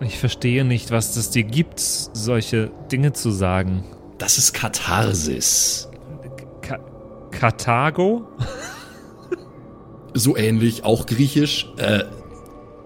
Ich 0.00 0.18
verstehe 0.18 0.64
nicht, 0.64 0.90
was 0.92 1.14
das 1.14 1.30
dir 1.30 1.42
gibt, 1.42 1.80
solche 1.80 2.70
Dinge 2.90 3.12
zu 3.12 3.30
sagen. 3.32 3.84
Das 4.18 4.38
ist 4.38 4.52
Katharsis. 4.54 5.88
Ka 6.62 6.78
Karthago? 7.32 8.26
So 10.14 10.36
ähnlich, 10.36 10.84
auch 10.84 11.06
griechisch. 11.06 11.72
Äh, 11.76 12.04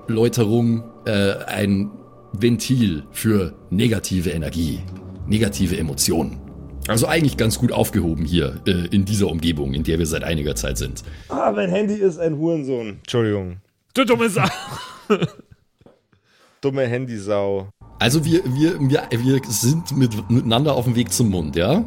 Läuterung, 0.07 0.85
äh, 1.07 1.35
ein 1.47 1.91
Ventil 2.33 3.05
für 3.11 3.55
negative 3.71 4.31
Energie, 4.31 4.81
negative 5.27 5.79
Emotionen. 5.79 6.41
Also 6.89 7.07
eigentlich 7.07 7.37
ganz 7.39 7.59
gut 7.59 7.73
aufgehoben 7.73 8.27
hier 8.27 8.61
äh, 8.67 8.87
in 8.95 9.07
dieser 9.07 9.29
Umgebung, 9.29 9.73
in 9.73 9.85
der 9.85 9.99
wir 9.99 10.07
seit 10.07 10.23
einiger 10.23 10.55
Zeit 10.55 10.77
sind. 10.77 11.03
Ah, 11.29 11.51
mein 11.51 11.71
Handy 11.71 11.95
ist 11.95 12.19
ein 12.19 12.37
Hurensohn. 12.37 12.99
Entschuldigung. 12.99 13.57
Du 13.95 14.05
dumme 14.05 14.29
Sau! 14.29 14.45
Dumme 16.65 16.87
Handysau. 16.87 17.69
Also 17.99 18.25
wir, 18.25 18.43
wir, 18.45 18.81
wir, 18.81 19.03
wir 19.11 19.41
sind 19.49 19.95
mit, 19.97 20.31
miteinander 20.31 20.75
auf 20.75 20.87
dem 20.87 20.97
Weg 20.97 21.13
zum 21.13 21.29
Mund, 21.29 21.57
ja? 21.57 21.85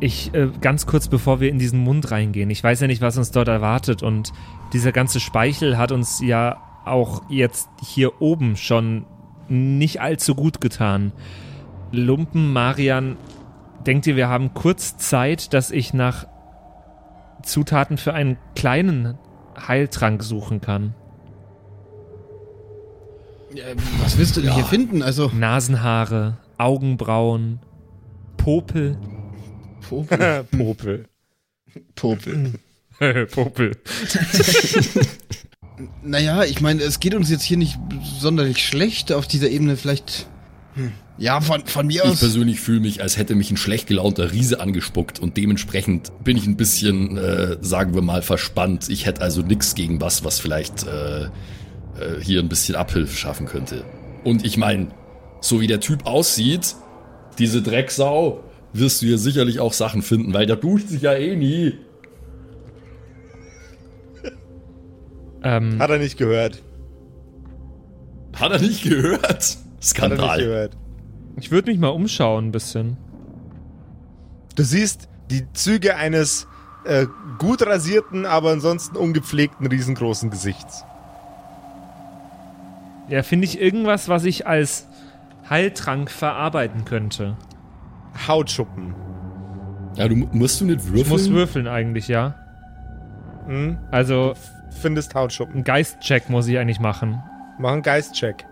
Ich, 0.00 0.32
äh, 0.32 0.48
ganz 0.60 0.86
kurz 0.86 1.08
bevor 1.08 1.40
wir 1.40 1.50
in 1.50 1.58
diesen 1.58 1.80
Mund 1.80 2.10
reingehen, 2.10 2.50
ich 2.50 2.62
weiß 2.62 2.80
ja 2.80 2.86
nicht, 2.86 3.02
was 3.02 3.18
uns 3.18 3.30
dort 3.32 3.48
erwartet 3.48 4.02
und 4.02 4.32
dieser 4.72 4.92
ganze 4.92 5.18
Speichel 5.18 5.76
hat 5.76 5.90
uns 5.90 6.20
ja 6.20 6.58
auch 6.84 7.22
jetzt 7.28 7.68
hier 7.84 8.22
oben 8.22 8.56
schon 8.56 9.04
nicht 9.48 10.00
allzu 10.00 10.34
gut 10.34 10.60
getan. 10.60 11.12
Lumpen, 11.90 12.52
Marian, 12.52 13.16
denkt 13.86 14.06
ihr, 14.06 14.14
wir 14.16 14.28
haben 14.28 14.54
kurz 14.54 14.96
Zeit, 14.98 15.52
dass 15.52 15.70
ich 15.70 15.94
nach 15.94 16.26
Zutaten 17.42 17.96
für 17.96 18.14
einen 18.14 18.36
kleinen 18.54 19.18
Heiltrank 19.66 20.22
suchen 20.22 20.60
kann? 20.60 20.94
Was 24.02 24.18
willst 24.18 24.36
du 24.36 24.40
denn 24.42 24.50
Ja. 24.50 24.56
hier 24.56 24.64
finden? 24.64 25.02
Also, 25.02 25.30
Nasenhaare, 25.34 26.36
Augenbrauen, 26.58 27.60
Popel. 28.36 28.98
Popel. 29.90 30.46
Popel. 30.50 31.06
Popel. 31.94 33.26
Popel. 33.26 33.76
Naja, 36.02 36.44
ich 36.44 36.60
meine, 36.60 36.82
es 36.82 36.98
geht 37.00 37.14
uns 37.14 37.30
jetzt 37.30 37.44
hier 37.44 37.56
nicht 37.56 37.78
sonderlich 38.18 38.64
schlecht 38.64 39.12
auf 39.12 39.28
dieser 39.28 39.48
Ebene. 39.48 39.76
Vielleicht. 39.76 40.26
Hm. 40.74 40.92
Ja, 41.18 41.40
von, 41.40 41.66
von 41.66 41.86
mir 41.86 42.02
Ich 42.04 42.10
aus. 42.10 42.18
persönlich 42.20 42.60
fühle 42.60 42.80
mich, 42.80 43.02
als 43.02 43.16
hätte 43.16 43.34
mich 43.34 43.50
ein 43.50 43.56
schlecht 43.56 43.86
gelaunter 43.88 44.32
Riese 44.32 44.60
angespuckt 44.60 45.18
und 45.18 45.36
dementsprechend 45.36 46.12
bin 46.22 46.36
ich 46.36 46.46
ein 46.46 46.56
bisschen, 46.56 47.16
äh, 47.16 47.56
sagen 47.60 47.94
wir 47.94 48.02
mal, 48.02 48.22
verspannt. 48.22 48.88
Ich 48.88 49.06
hätte 49.06 49.20
also 49.22 49.42
nichts 49.42 49.74
gegen 49.74 50.00
was, 50.00 50.24
was 50.24 50.38
vielleicht 50.38 50.86
äh, 50.86 51.24
äh, 51.24 51.28
hier 52.22 52.40
ein 52.40 52.48
bisschen 52.48 52.76
Abhilfe 52.76 53.16
schaffen 53.16 53.46
könnte. 53.46 53.84
Und 54.24 54.44
ich 54.44 54.56
meine, 54.56 54.88
so 55.40 55.60
wie 55.60 55.66
der 55.66 55.80
Typ 55.80 56.06
aussieht, 56.06 56.76
diese 57.38 57.62
Drecksau, 57.62 58.44
wirst 58.72 59.02
du 59.02 59.06
hier 59.06 59.18
sicherlich 59.18 59.60
auch 59.60 59.72
Sachen 59.72 60.02
finden, 60.02 60.34
weil 60.34 60.46
der 60.46 60.56
duscht 60.56 60.88
sich 60.88 61.02
ja 61.02 61.14
eh 61.14 61.36
nie. 61.36 61.78
Ähm, 65.42 65.78
Hat 65.78 65.90
er 65.90 65.98
nicht 65.98 66.18
gehört. 66.18 66.62
Hat 68.36 68.52
er 68.52 68.60
nicht 68.60 68.82
gehört? 68.82 69.56
Skandal. 69.80 70.18
Hat 70.18 70.28
er 70.30 70.36
nicht 70.36 70.46
gehört. 70.46 70.76
Ich 71.40 71.50
würde 71.50 71.70
mich 71.70 71.78
mal 71.78 71.88
umschauen 71.88 72.48
ein 72.48 72.52
bisschen. 72.52 72.96
Du 74.56 74.64
siehst 74.64 75.08
die 75.30 75.46
Züge 75.52 75.94
eines 75.96 76.48
äh, 76.84 77.06
gut 77.38 77.64
rasierten, 77.64 78.26
aber 78.26 78.50
ansonsten 78.50 78.96
ungepflegten, 78.96 79.66
riesengroßen 79.66 80.30
Gesichts. 80.30 80.84
Ja, 83.08 83.22
finde 83.22 83.44
ich 83.46 83.60
irgendwas, 83.60 84.08
was 84.08 84.24
ich 84.24 84.46
als 84.46 84.86
Heiltrank 85.48 86.10
verarbeiten 86.10 86.84
könnte. 86.84 87.36
Hautschuppen. 88.26 88.94
Ja, 89.96 90.08
du 90.08 90.16
musst 90.16 90.60
du 90.60 90.64
nicht 90.66 90.84
würfeln? 90.84 91.02
Ich 91.02 91.08
muss 91.08 91.30
würfeln 91.30 91.66
eigentlich, 91.68 92.08
ja. 92.08 92.34
Hm? 93.46 93.78
Also 93.90 94.34
Findest 94.70 95.14
Hautschuppen. 95.14 95.54
einen 95.56 95.64
Geistcheck 95.64 96.28
muss 96.30 96.46
ich 96.46 96.58
eigentlich 96.58 96.80
machen. 96.80 97.22
Mach 97.58 97.72
einen 97.72 97.82
Geistcheck. 97.82 98.46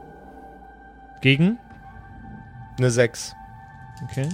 Gegen? 1.20 1.58
Eine 2.78 2.90
6. 2.90 3.34
Okay. 4.04 4.28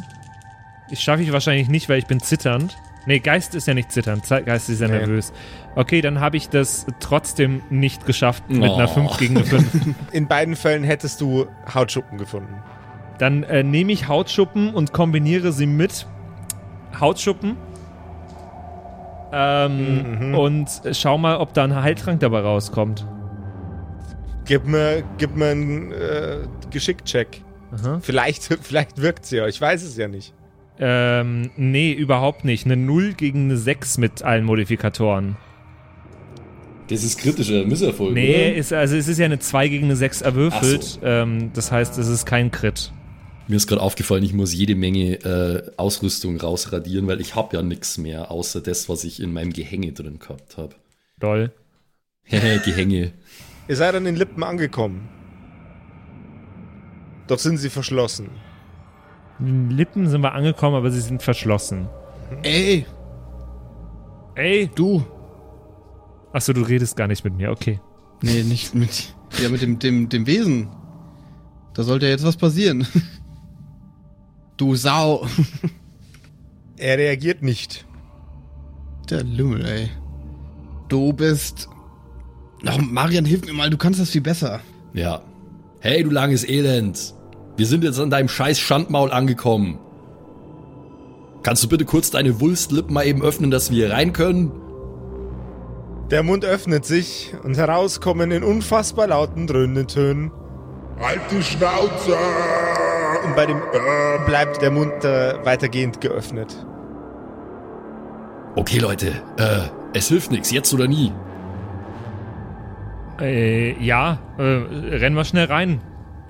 Ich 0.91 1.01
schaffe 1.01 1.23
ich 1.23 1.33
wahrscheinlich 1.33 1.69
nicht, 1.69 1.89
weil 1.89 1.99
ich 1.99 2.07
bin 2.07 2.21
zitternd. 2.21 2.77
Nee, 3.07 3.19
Geist 3.19 3.55
ist 3.57 3.67
ja 3.67 3.75
nicht 3.75 3.91
zitternd, 3.91 4.29
Geist 4.29 4.69
ist 4.71 4.81
ja 4.81 4.87
Nee. 4.87 4.99
nervös. 4.99 5.33
Okay, 5.75 6.01
dann 6.03 6.21
habe 6.21 6.37
ich 6.37 6.49
das 6.49 6.87
trotzdem 7.01 7.61
nicht 7.69 8.07
geschafft 8.07 8.49
mit 8.49 8.63
Oh. 8.69 8.75
einer 8.77 8.87
5 8.89 9.17
gegen 9.19 9.37
eine 9.37 9.45
5. 9.47 9.95
In 10.13 10.29
beiden 10.29 10.55
Fällen 10.55 10.85
hättest 10.85 11.21
du 11.21 11.47
Hautschuppen 11.73 12.17
gefunden. 12.19 12.55
Dann 13.23 13.45
äh, 13.45 13.63
nehme 13.63 13.93
ich 13.93 14.09
Hautschuppen 14.09 14.75
und 14.75 14.93
kombiniere 14.93 15.53
sie 15.53 15.67
mit 15.67 16.09
Hautschuppen. 16.99 17.57
Ähm, 19.33 20.19
Mhm. 20.19 20.35
Und 20.35 20.69
schau 20.91 21.19
mal, 21.19 21.37
ob 21.37 21.55
da 21.55 21.63
ein 21.63 21.81
Heiltrank 21.81 22.19
dabei 22.19 22.41
rauskommt. 22.41 23.07
Gib 24.45 24.67
mir, 24.67 25.05
gib 25.19 25.37
mir 25.37 25.51
einen 25.51 25.93
äh, 25.93 26.39
Geschickcheck. 26.73 27.43
Aha. 27.71 28.01
Vielleicht, 28.03 28.43
vielleicht 28.61 29.01
wirkt 29.01 29.25
sie 29.25 29.37
ja. 29.37 29.47
Ich 29.47 29.61
weiß 29.61 29.85
es 29.85 29.97
ja 29.97 30.09
nicht. 30.09 30.35
Ähm, 30.81 31.53
nee, 31.57 31.93
überhaupt 31.93 32.45
nicht. 32.45 32.67
Eine 32.67 32.77
0 32.77 33.13
gegen 33.15 33.45
eine 33.45 33.57
6 33.57 33.99
mit 33.99 34.25
allen 34.25 34.45
Modifikatoren. 34.45 35.37
Das 36.89 37.05
ist 37.05 37.21
kritischer 37.21 37.65
Misserfolg, 37.67 38.15
Nee, 38.15 38.49
oder? 38.49 38.55
ist, 38.57 38.73
also 38.73 38.97
es 38.97 39.07
ist 39.07 39.19
ja 39.19 39.27
eine 39.27 39.39
2 39.39 39.69
gegen 39.69 39.85
eine 39.85 39.95
6 39.95 40.23
erwürfelt. 40.23 40.83
So. 40.83 41.01
Ähm, 41.05 41.53
das 41.55 41.71
heißt, 41.71 41.97
es 41.99 42.09
ist 42.09 42.27
kein 42.27 42.51
Crit. 42.51 42.91
Mir 43.49 43.57
ist 43.57 43.67
gerade 43.67 43.83
aufgefallen, 43.83 44.23
ich 44.23 44.33
muss 44.33 44.55
jede 44.55 44.75
Menge 44.75 45.15
äh, 45.25 45.71
Ausrüstung 45.77 46.41
rausradieren, 46.41 47.07
weil 47.07 47.21
ich 47.21 47.35
habe 47.35 47.57
ja 47.57 47.63
nichts 47.63 47.99
mehr, 47.99 48.31
außer 48.31 48.61
das, 48.61 48.89
was 48.89 49.05
ich 49.05 49.21
in 49.21 49.33
meinem 49.33 49.53
Gehänge 49.53 49.93
drin 49.93 50.19
gehabt 50.19 50.57
habe. 50.57 50.75
Doll. 51.19 51.53
Gehänge. 52.31 53.13
Ihr 53.69 53.77
seid 53.77 53.95
an 53.95 54.05
den 54.05 54.17
Lippen 54.17 54.43
angekommen. 54.43 55.09
Doch 57.27 57.39
sind 57.39 57.59
sie 57.59 57.71
verschlossen. 57.71 58.31
Den 59.39 59.71
Lippen 59.71 60.09
sind 60.09 60.21
wir 60.21 60.33
angekommen, 60.33 60.77
aber 60.77 60.91
sie 60.91 61.01
sind 61.01 61.23
verschlossen. 61.23 61.89
Ey, 62.43 62.87
Ey! 64.35 64.71
du. 64.75 65.05
Achso, 66.33 66.53
du 66.53 66.63
redest 66.63 66.97
gar 66.97 67.07
nicht 67.07 67.25
mit 67.25 67.35
mir, 67.35 67.51
okay. 67.51 67.81
Nee, 68.23 68.43
nicht 68.43 68.75
mit. 68.75 69.15
Ja, 69.43 69.49
mit 69.49 69.61
dem, 69.63 69.79
dem, 69.79 70.09
dem 70.09 70.27
Wesen. 70.27 70.69
Da 71.75 71.83
sollte 71.83 72.07
jetzt 72.07 72.25
was 72.25 72.37
passieren. 72.37 72.87
Du 74.63 74.77
Sau. 74.77 75.27
Er 76.77 76.97
reagiert 76.97 77.43
nicht. 77.43 77.85
Der 79.11 79.25
Lümmel, 79.25 79.67
ey. 79.67 79.91
Du 80.89 81.13
bist. 81.13 81.69
Ach, 82.65 82.79
Marian, 82.79 83.25
hilf 83.25 83.45
mir 83.45 83.55
mal, 83.55 83.71
du 83.71 83.77
kannst 83.77 83.99
das 83.99 84.11
viel 84.11 84.21
besser. 84.21 84.61
Ja. 84.95 85.23
Hey, 85.81 86.05
du 86.05 86.11
langes 86.11 86.49
Elend. 86.49 87.13
Wir 87.57 87.67
sind 87.67 87.83
jetzt 87.83 87.99
an 87.99 88.11
deinem 88.11 88.29
scheiß 88.29 88.61
Schandmaul 88.61 89.11
angekommen. 89.11 89.81
Kannst 91.43 91.65
du 91.65 91.69
bitte 91.69 91.85
kurz 91.85 92.13
deine 92.13 92.41
Wulstlippen 92.41 92.95
mal 92.95 93.05
eben 93.05 93.21
öffnen, 93.21 93.51
dass 93.51 93.73
wir 93.73 93.87
hier 93.87 93.95
rein 93.97 94.13
können? 94.13 94.53
Der 96.13 96.23
Mund 96.23 96.45
öffnet 96.45 96.85
sich 96.85 97.35
und 97.43 97.57
heraus 97.57 98.01
kommen 98.01 98.31
in 98.31 98.45
unfassbar 98.45 99.09
lauten, 99.09 99.49
dröhnenden 99.49 99.89
Tönen. 99.89 100.31
Halt 101.01 101.21
die 101.33 101.43
Schnauze! 101.43 102.17
Und 103.25 103.37
bei 103.37 103.47
dem 103.47 103.59
äh, 103.59 104.27
bleibt 104.27 104.63
der 104.63 104.71
Mund 104.71 105.05
äh, 105.05 105.35
weitergehend 105.45 106.01
geöffnet. 106.01 106.55
Okay, 108.55 108.79
Leute, 108.79 109.09
äh, 109.39 109.69
es 109.95 110.09
hilft 110.09 110.31
nichts, 110.31 110.51
jetzt 110.51 110.75
oder 110.75 110.89
nie. 110.89 111.13
Äh, 113.21 113.83
ja, 113.83 114.19
äh, 114.39 114.43
rennen 114.43 115.17
wir 115.17 115.25
schnell 115.25 115.47
rein. 115.47 115.81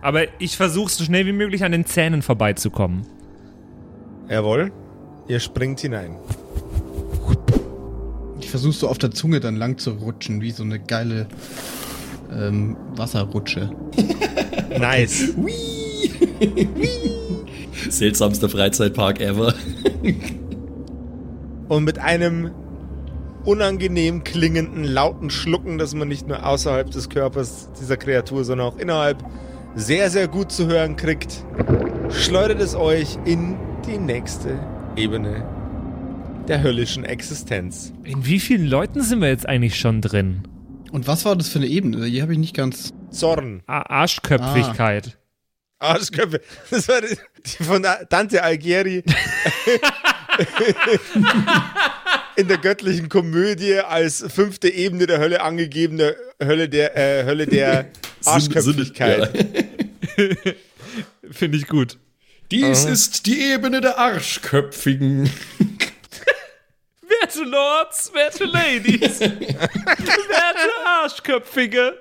Aber 0.03 0.25
ich 0.41 0.57
versuche 0.57 0.91
so 0.91 1.05
schnell 1.05 1.27
wie 1.27 1.33
möglich 1.33 1.65
an 1.65 1.73
den 1.73 1.87
Zähnen 1.87 2.23
vorbeizukommen. 2.23 3.07
Jawohl. 4.29 4.73
Ihr 5.29 5.41
springt 5.41 5.81
hinein. 5.81 6.17
Ich 8.41 8.51
versuch 8.51 8.73
so 8.73 8.89
auf 8.89 8.99
der 8.99 9.13
Zunge 9.13 9.41
dann 9.41 9.57
lang 9.57 9.79
zu 9.79 9.93
rutschen, 9.93 10.41
wie 10.41 10.51
so 10.51 10.65
eine 10.65 10.81
geile 10.81 11.29
ähm, 12.33 12.77
Wasserrutsche. 12.97 13.71
Nice. 14.79 15.35
Seltsamster 17.89 18.49
Freizeitpark 18.49 19.21
ever. 19.21 19.55
Und 21.69 21.85
mit 21.85 21.99
einem 21.99 22.51
unangenehm 23.45 24.25
klingenden, 24.25 24.85
lauten 24.85 25.31
Schlucken, 25.31 25.79
das 25.79 25.95
man 25.95 26.09
nicht 26.09 26.29
nur 26.29 26.47
außerhalb 26.47 26.91
des 26.91 27.09
Körpers 27.09 27.71
dieser 27.81 27.97
Kreatur, 27.97 28.45
sondern 28.45 28.69
auch 28.69 28.79
innerhalb 28.79 29.25
sehr, 29.75 30.11
sehr 30.11 30.29
gut 30.29 30.53
zu 30.53 30.67
hören 30.67 30.97
kriegt, 30.97 31.45
schleudert 32.11 32.61
es 32.61 32.75
euch 32.75 33.19
in 33.25 33.57
die 33.87 33.99
nächste 33.99 34.59
Ebene 34.97 35.45
der 36.47 36.63
höllischen 36.63 37.05
Existenz. 37.05 37.93
In 38.05 38.27
wie 38.27 38.41
vielen 38.41 38.67
Leuten 38.67 39.03
sind 39.03 39.21
wir 39.21 39.29
jetzt 39.29 39.49
eigentlich 39.49 39.77
schon 39.77 40.01
drin? 40.01 40.43
Und 40.91 41.07
was 41.07 41.25
war 41.25 41.37
das 41.37 41.49
für 41.49 41.59
eine 41.59 41.69
Ebene? 41.69 42.05
Hier 42.05 42.23
habe 42.23 42.33
ich 42.33 42.39
nicht 42.39 42.55
ganz. 42.55 42.93
Zorn. 43.11 43.63
A 43.67 43.83
Arschköpfigkeit. 43.83 45.19
Arschköpfe. 45.83 46.41
Das 46.71 46.89
war 46.89 47.01
die, 47.01 47.17
von 47.65 47.87
Dante 48.09 48.43
Alighieri 48.43 49.03
in 52.37 52.49
der 52.49 52.59
göttlichen 52.59 53.09
Komödie 53.09 53.79
als 53.79 54.25
fünfte 54.29 54.69
Ebene 54.69 55.07
der 55.07 55.19
Hölle 55.19 55.43
angegebene 55.43 56.17
Hölle 56.43 56.69
der, 56.69 56.97
äh, 56.97 57.25
Hölle 57.25 57.47
der 57.47 57.87
Arschköpfigkeit. 58.25 59.31
Ja. 60.17 60.25
Finde 61.31 61.59
ich 61.59 61.67
gut. 61.67 61.99
Dies 62.51 62.85
ist 62.85 63.27
die 63.27 63.41
Ebene 63.41 63.81
der 63.81 63.99
Arschköpfigen. 63.99 65.31
Werte 67.01 67.45
Lords, 67.45 68.13
werte 68.13 68.45
Ladies, 68.45 69.21
werte 69.21 70.71
Arschköpfige. 70.87 71.95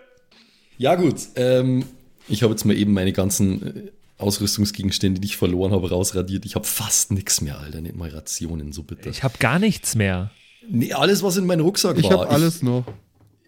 Ja 0.77 0.95
gut, 0.95 1.21
ähm, 1.35 1.85
ich 2.31 2.43
habe 2.43 2.53
jetzt 2.53 2.65
mal 2.65 2.75
eben 2.75 2.93
meine 2.93 3.13
ganzen 3.13 3.87
äh, 3.87 3.91
Ausrüstungsgegenstände, 4.17 5.19
die 5.19 5.27
ich 5.27 5.37
verloren 5.37 5.71
habe, 5.71 5.89
rausradiert. 5.89 6.45
Ich 6.45 6.55
habe 6.55 6.65
fast 6.65 7.11
nichts 7.11 7.41
mehr, 7.41 7.59
Alter. 7.59 7.81
Nicht 7.81 7.95
mal 7.95 8.09
Rationen, 8.09 8.71
so 8.71 8.83
bitte. 8.83 9.09
Ich 9.09 9.23
habe 9.23 9.35
gar 9.39 9.59
nichts 9.59 9.95
mehr. 9.95 10.31
nee, 10.69 10.93
alles, 10.93 11.23
was 11.23 11.37
in 11.37 11.45
meinem 11.45 11.61
Rucksack 11.65 11.97
Ich 11.97 12.05
war. 12.05 12.11
habe 12.21 12.29
alles 12.29 12.61
noch. 12.61 12.85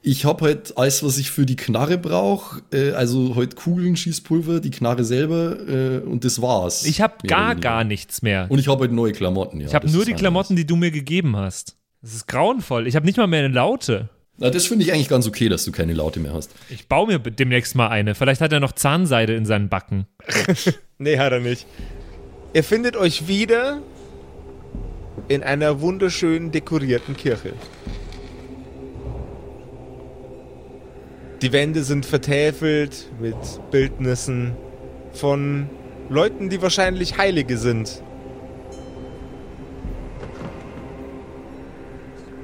Ich, 0.01 0.11
ich 0.17 0.25
habe 0.25 0.43
halt 0.45 0.77
alles, 0.77 1.01
was 1.03 1.17
ich 1.17 1.31
für 1.31 1.45
die 1.45 1.55
Knarre 1.55 1.97
brauche. 1.97 2.61
Äh, 2.71 2.91
also 2.91 3.35
heute 3.35 3.55
Kugeln, 3.55 3.95
Schießpulver, 3.95 4.59
die 4.59 4.71
Knarre 4.71 5.03
selber 5.05 5.57
äh, 5.67 5.97
und 5.99 6.25
das 6.25 6.41
war's. 6.41 6.85
Ich 6.85 6.99
habe 7.01 7.25
gar, 7.27 7.55
gar 7.55 7.83
nichts 7.83 8.21
mehr. 8.21 8.47
Und 8.49 8.59
ich 8.59 8.67
habe 8.67 8.81
halt 8.81 8.91
neue 8.91 9.13
Klamotten, 9.13 9.61
ja. 9.61 9.67
Ich 9.67 9.75
habe 9.75 9.89
nur 9.89 10.03
die 10.05 10.11
alles. 10.11 10.19
Klamotten, 10.19 10.55
die 10.55 10.65
du 10.65 10.75
mir 10.75 10.91
gegeben 10.91 11.35
hast. 11.37 11.77
Das 12.01 12.13
ist 12.13 12.27
grauenvoll. 12.27 12.85
Ich 12.87 12.95
habe 12.97 13.05
nicht 13.05 13.17
mal 13.17 13.27
mehr 13.27 13.45
eine 13.45 13.53
Laute. 13.53 14.09
Na, 14.37 14.49
das 14.49 14.65
finde 14.65 14.83
ich 14.83 14.91
eigentlich 14.91 15.09
ganz 15.09 15.27
okay, 15.27 15.47
dass 15.47 15.63
du 15.63 15.71
keine 15.71 15.93
Laute 15.93 16.19
mehr 16.19 16.33
hast. 16.33 16.51
Ich 16.69 16.87
baue 16.87 17.07
mir 17.07 17.19
demnächst 17.19 17.75
mal 17.75 17.89
eine. 17.89 18.15
Vielleicht 18.15 18.41
hat 18.41 18.51
er 18.51 18.59
noch 18.59 18.71
Zahnseide 18.71 19.35
in 19.35 19.45
seinen 19.45 19.69
Backen. 19.69 20.07
Nee, 20.99 21.17
hat 21.17 21.33
er 21.33 21.41
nicht. 21.41 21.65
Ihr 22.53 22.63
findet 22.63 22.95
euch 22.95 23.27
wieder 23.27 23.81
in 25.27 25.43
einer 25.43 25.81
wunderschönen 25.81 26.51
dekorierten 26.51 27.17
Kirche. 27.17 27.51
Die 31.41 31.51
Wände 31.51 31.83
sind 31.83 32.05
vertäfelt 32.05 33.11
mit 33.19 33.35
Bildnissen 33.69 34.53
von 35.11 35.69
Leuten, 36.09 36.49
die 36.49 36.61
wahrscheinlich 36.61 37.17
Heilige 37.17 37.57
sind. 37.57 38.01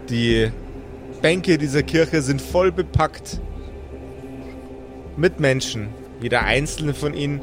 Die 0.09 0.51
Bänke 1.21 1.57
dieser 1.57 1.83
Kirche 1.83 2.21
sind 2.21 2.41
voll 2.41 2.71
bepackt 2.71 3.41
mit 5.17 5.39
Menschen. 5.39 5.89
Jeder 6.21 6.43
einzelne 6.43 6.93
von 6.93 7.13
ihnen 7.13 7.41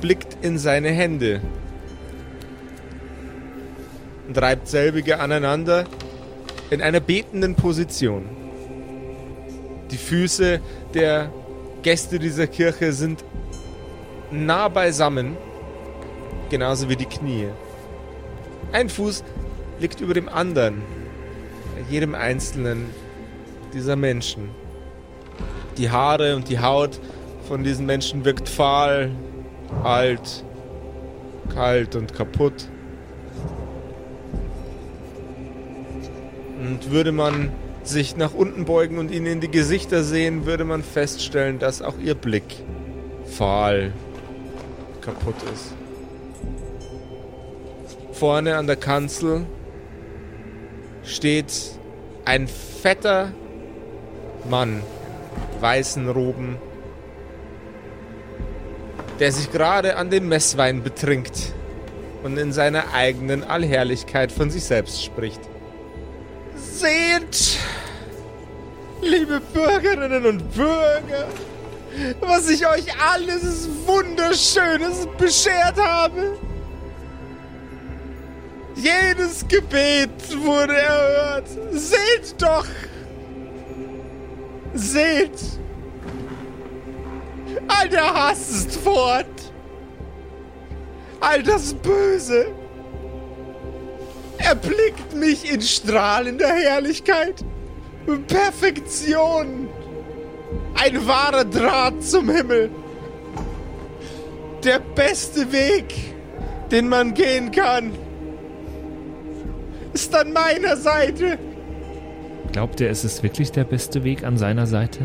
blickt 0.00 0.38
in 0.42 0.58
seine 0.58 0.90
Hände 0.90 1.40
und 4.28 4.38
reibt 4.38 4.68
selbige 4.68 5.18
aneinander 5.18 5.86
in 6.70 6.80
einer 6.82 7.00
betenden 7.00 7.56
Position. 7.56 8.28
Die 9.90 9.96
Füße 9.96 10.60
der 10.94 11.32
Gäste 11.82 12.18
dieser 12.18 12.46
Kirche 12.46 12.92
sind 12.92 13.24
nah 14.30 14.68
beisammen, 14.68 15.36
genauso 16.50 16.88
wie 16.88 16.96
die 16.96 17.06
Knie. 17.06 17.48
Ein 18.72 18.88
Fuß 18.88 19.24
liegt 19.80 20.00
über 20.00 20.14
dem 20.14 20.28
anderen, 20.28 20.82
jedem 21.88 22.14
einzelnen 22.14 22.90
dieser 23.72 23.96
Menschen. 23.96 24.50
Die 25.76 25.90
Haare 25.90 26.36
und 26.36 26.48
die 26.48 26.58
Haut 26.58 26.98
von 27.46 27.62
diesen 27.62 27.86
Menschen 27.86 28.24
wirkt 28.24 28.48
fahl, 28.48 29.10
alt, 29.82 30.44
kalt 31.54 31.94
und 31.96 32.14
kaputt. 32.14 32.68
Und 36.60 36.90
würde 36.90 37.12
man 37.12 37.52
sich 37.84 38.16
nach 38.16 38.34
unten 38.34 38.64
beugen 38.64 38.98
und 38.98 39.10
ihnen 39.10 39.26
in 39.26 39.40
die 39.40 39.50
Gesichter 39.50 40.02
sehen, 40.02 40.46
würde 40.46 40.64
man 40.64 40.82
feststellen, 40.82 41.58
dass 41.58 41.82
auch 41.82 41.98
ihr 41.98 42.14
Blick 42.14 42.44
fahl 43.26 43.92
kaputt 45.00 45.36
ist. 45.54 45.74
Vorne 48.12 48.56
an 48.56 48.66
der 48.66 48.76
Kanzel 48.76 49.46
steht 51.04 51.52
ein 52.24 52.48
fetter 52.48 53.30
Mann 54.48 54.82
in 55.54 55.60
weißen 55.60 56.08
Roben, 56.08 56.56
der 59.20 59.32
sich 59.32 59.50
gerade 59.50 59.96
an 59.96 60.10
dem 60.10 60.28
Messwein 60.28 60.82
betrinkt 60.82 61.54
und 62.22 62.36
in 62.36 62.52
seiner 62.52 62.92
eigenen 62.92 63.44
Allherrlichkeit 63.44 64.32
von 64.32 64.50
sich 64.50 64.64
selbst 64.64 65.02
spricht. 65.02 65.40
Seht, 66.56 67.58
liebe 69.02 69.40
Bürgerinnen 69.52 70.26
und 70.26 70.54
Bürger, 70.54 71.28
was 72.20 72.48
ich 72.50 72.66
euch 72.66 72.84
alles 73.00 73.68
Wunderschönes 73.86 75.06
beschert 75.18 75.78
habe. 75.78 76.36
Jedes 78.74 79.48
Gebet 79.48 80.10
wurde 80.44 80.76
erhört. 80.76 81.48
Seht 81.72 82.34
doch! 82.38 82.66
Seht! 84.76 85.58
All 87.66 87.88
der 87.88 88.12
Hass 88.12 88.50
ist 88.50 88.76
fort! 88.76 89.26
All 91.18 91.42
das 91.42 91.72
Böse 91.72 92.48
erblickt 94.36 95.14
mich 95.14 95.50
in 95.50 95.62
strahlender 95.62 96.52
Herrlichkeit. 96.52 97.42
Perfektion! 98.28 99.68
Ein 100.74 101.06
wahrer 101.06 101.44
Draht 101.44 102.04
zum 102.04 102.28
Himmel. 102.28 102.70
Der 104.62 104.78
beste 104.78 105.50
Weg, 105.52 106.14
den 106.70 106.88
man 106.88 107.14
gehen 107.14 107.50
kann, 107.50 107.92
ist 109.94 110.14
an 110.14 110.32
meiner 110.32 110.76
Seite. 110.76 111.38
Glaubt 112.52 112.80
er, 112.80 112.90
es 112.90 113.04
ist 113.04 113.22
wirklich 113.22 113.52
der 113.52 113.64
beste 113.64 114.04
Weg 114.04 114.24
an 114.24 114.36
seiner 114.38 114.66
Seite? 114.66 115.00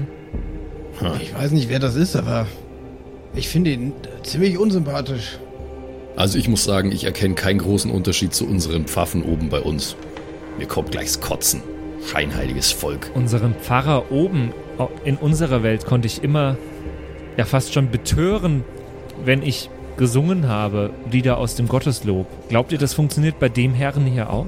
Ich 1.22 1.34
weiß 1.34 1.52
nicht, 1.52 1.70
wer 1.70 1.80
das 1.80 1.96
ist, 1.96 2.16
aber 2.16 2.48
ich 3.34 3.48
finde 3.48 3.72
ihn 3.72 3.94
ziemlich 4.24 4.58
unsympathisch. 4.58 5.40
Also 6.16 6.38
ich 6.38 6.48
muss 6.48 6.64
sagen, 6.64 6.92
ich 6.92 7.06
erkenne 7.06 7.36
keinen 7.36 7.60
großen 7.60 7.90
Unterschied 7.90 8.34
zu 8.34 8.46
unseren 8.46 8.86
Pfaffen 8.86 9.24
oben 9.24 9.50
bei 9.50 9.62
uns. 9.62 9.96
Mir 10.58 10.68
kommt 10.68 10.92
gleichs 10.92 11.20
Kotzen. 11.22 11.62
Scheinheiliges 12.06 12.72
Volk. 12.72 13.12
Unseren 13.14 13.56
Pfarrer 13.56 14.12
oben 14.12 14.54
in 15.06 15.18
unserer 15.18 15.64
Welt 15.64 15.86
konnte 15.86 16.08
ich 16.08 16.24
immer 16.24 16.58
ja 17.38 17.46
fast 17.46 17.74
schon 17.74 17.90
betören, 17.92 18.64
wenn 19.24 19.44
ich 19.44 19.70
gesungen 19.98 20.48
habe, 20.48 20.92
Lieder 21.12 21.38
aus 21.38 21.56
dem 21.56 21.68
Gotteslob. 21.68 22.28
Glaubt 22.50 22.72
ihr, 22.72 22.78
das 22.78 22.94
funktioniert 22.94 23.40
bei 23.40 23.50
dem 23.50 23.74
Herren 23.74 24.06
hier 24.06 24.30
auch? 24.30 24.48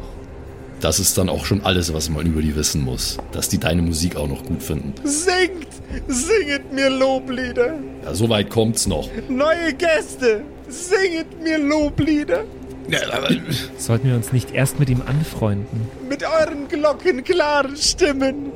Das 0.83 0.99
ist 0.99 1.17
dann 1.17 1.29
auch 1.29 1.45
schon 1.45 1.63
alles, 1.63 1.93
was 1.93 2.09
man 2.09 2.25
über 2.25 2.41
die 2.41 2.57
wissen 2.57 2.83
muss. 2.83 3.17
Dass 3.31 3.47
die 3.47 3.57
deine 3.57 3.81
Musik 3.81 4.17
auch 4.17 4.27
noch 4.27 4.43
gut 4.43 4.61
finden. 4.61 4.93
Singt! 5.05 5.67
Singet 6.09 6.73
mir 6.73 6.89
Loblieder! 6.89 7.75
Ja, 8.03 8.13
so 8.13 8.27
weit 8.27 8.49
kommt's 8.49 8.85
noch. 8.85 9.07
Neue 9.29 9.73
Gäste! 9.75 10.41
Singet 10.67 11.41
mir 11.41 11.57
Loblieder! 11.57 12.43
Ja, 12.89 12.99
aber 13.13 13.29
Sollten 13.77 14.09
wir 14.09 14.15
uns 14.15 14.33
nicht 14.33 14.51
erst 14.51 14.77
mit 14.77 14.89
ihm 14.89 15.01
anfreunden? 15.05 15.87
Mit 16.09 16.21
euren 16.21 16.67
glockenklaren 16.67 17.77
Stimmen! 17.77 18.51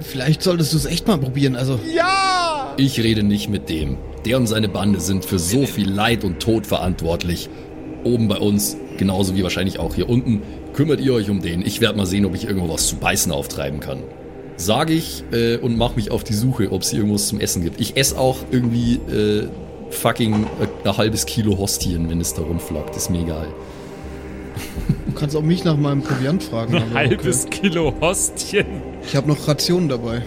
vielleicht 0.00 0.42
solltest 0.42 0.72
du 0.72 0.78
es 0.78 0.84
echt 0.84 1.06
mal 1.06 1.18
probieren. 1.18 1.54
Also, 1.54 1.78
Ja! 1.94 2.74
Ich 2.76 2.98
rede 2.98 3.22
nicht 3.22 3.48
mit 3.48 3.68
dem. 3.68 3.98
Der 4.24 4.36
und 4.36 4.48
seine 4.48 4.68
Bande 4.68 4.98
sind 4.98 5.24
für 5.24 5.38
so 5.38 5.64
viel 5.64 5.88
Leid 5.88 6.24
und 6.24 6.40
Tod 6.40 6.66
verantwortlich. 6.66 7.48
Oben 8.02 8.26
bei 8.26 8.38
uns, 8.38 8.76
genauso 8.98 9.36
wie 9.36 9.44
wahrscheinlich 9.44 9.78
auch 9.78 9.94
hier 9.94 10.08
unten, 10.08 10.42
kümmert 10.72 11.00
ihr 11.00 11.14
euch 11.14 11.30
um 11.30 11.42
den. 11.42 11.64
Ich 11.64 11.80
werde 11.80 11.96
mal 11.98 12.06
sehen, 12.06 12.24
ob 12.24 12.34
ich 12.34 12.46
irgendwo 12.46 12.72
was 12.72 12.86
zu 12.86 12.96
beißen 12.96 13.32
auftreiben 13.32 13.80
kann. 13.80 14.02
Sage 14.56 14.92
ich 14.92 15.24
äh, 15.32 15.56
und 15.56 15.76
mache 15.76 15.96
mich 15.96 16.10
auf 16.10 16.24
die 16.24 16.34
Suche, 16.34 16.70
ob 16.72 16.82
es 16.82 16.90
hier 16.90 17.00
irgendwas 17.00 17.28
zum 17.28 17.40
Essen 17.40 17.62
gibt. 17.62 17.80
Ich 17.80 17.96
esse 17.96 18.18
auch 18.18 18.38
irgendwie 18.50 18.94
äh, 19.10 19.48
fucking 19.90 20.44
äh, 20.60 20.88
ein 20.88 20.96
halbes 20.96 21.26
Kilo 21.26 21.58
Hostien, 21.58 22.08
wenn 22.10 22.20
es 22.20 22.34
da 22.34 22.42
rumflackt. 22.42 22.96
Ist 22.96 23.10
mir 23.10 23.22
egal. 23.22 23.48
du 25.06 25.12
kannst 25.12 25.36
auch 25.36 25.42
mich 25.42 25.64
nach 25.64 25.76
meinem 25.76 26.02
Proviant 26.02 26.42
fragen. 26.42 26.74
Ein 26.76 26.94
halbes 26.94 27.46
Kilo 27.50 27.94
Hostien. 28.00 28.66
Okay. 28.66 29.02
Ich 29.06 29.16
habe 29.16 29.28
noch 29.28 29.48
Rationen 29.48 29.88
dabei. 29.88 30.22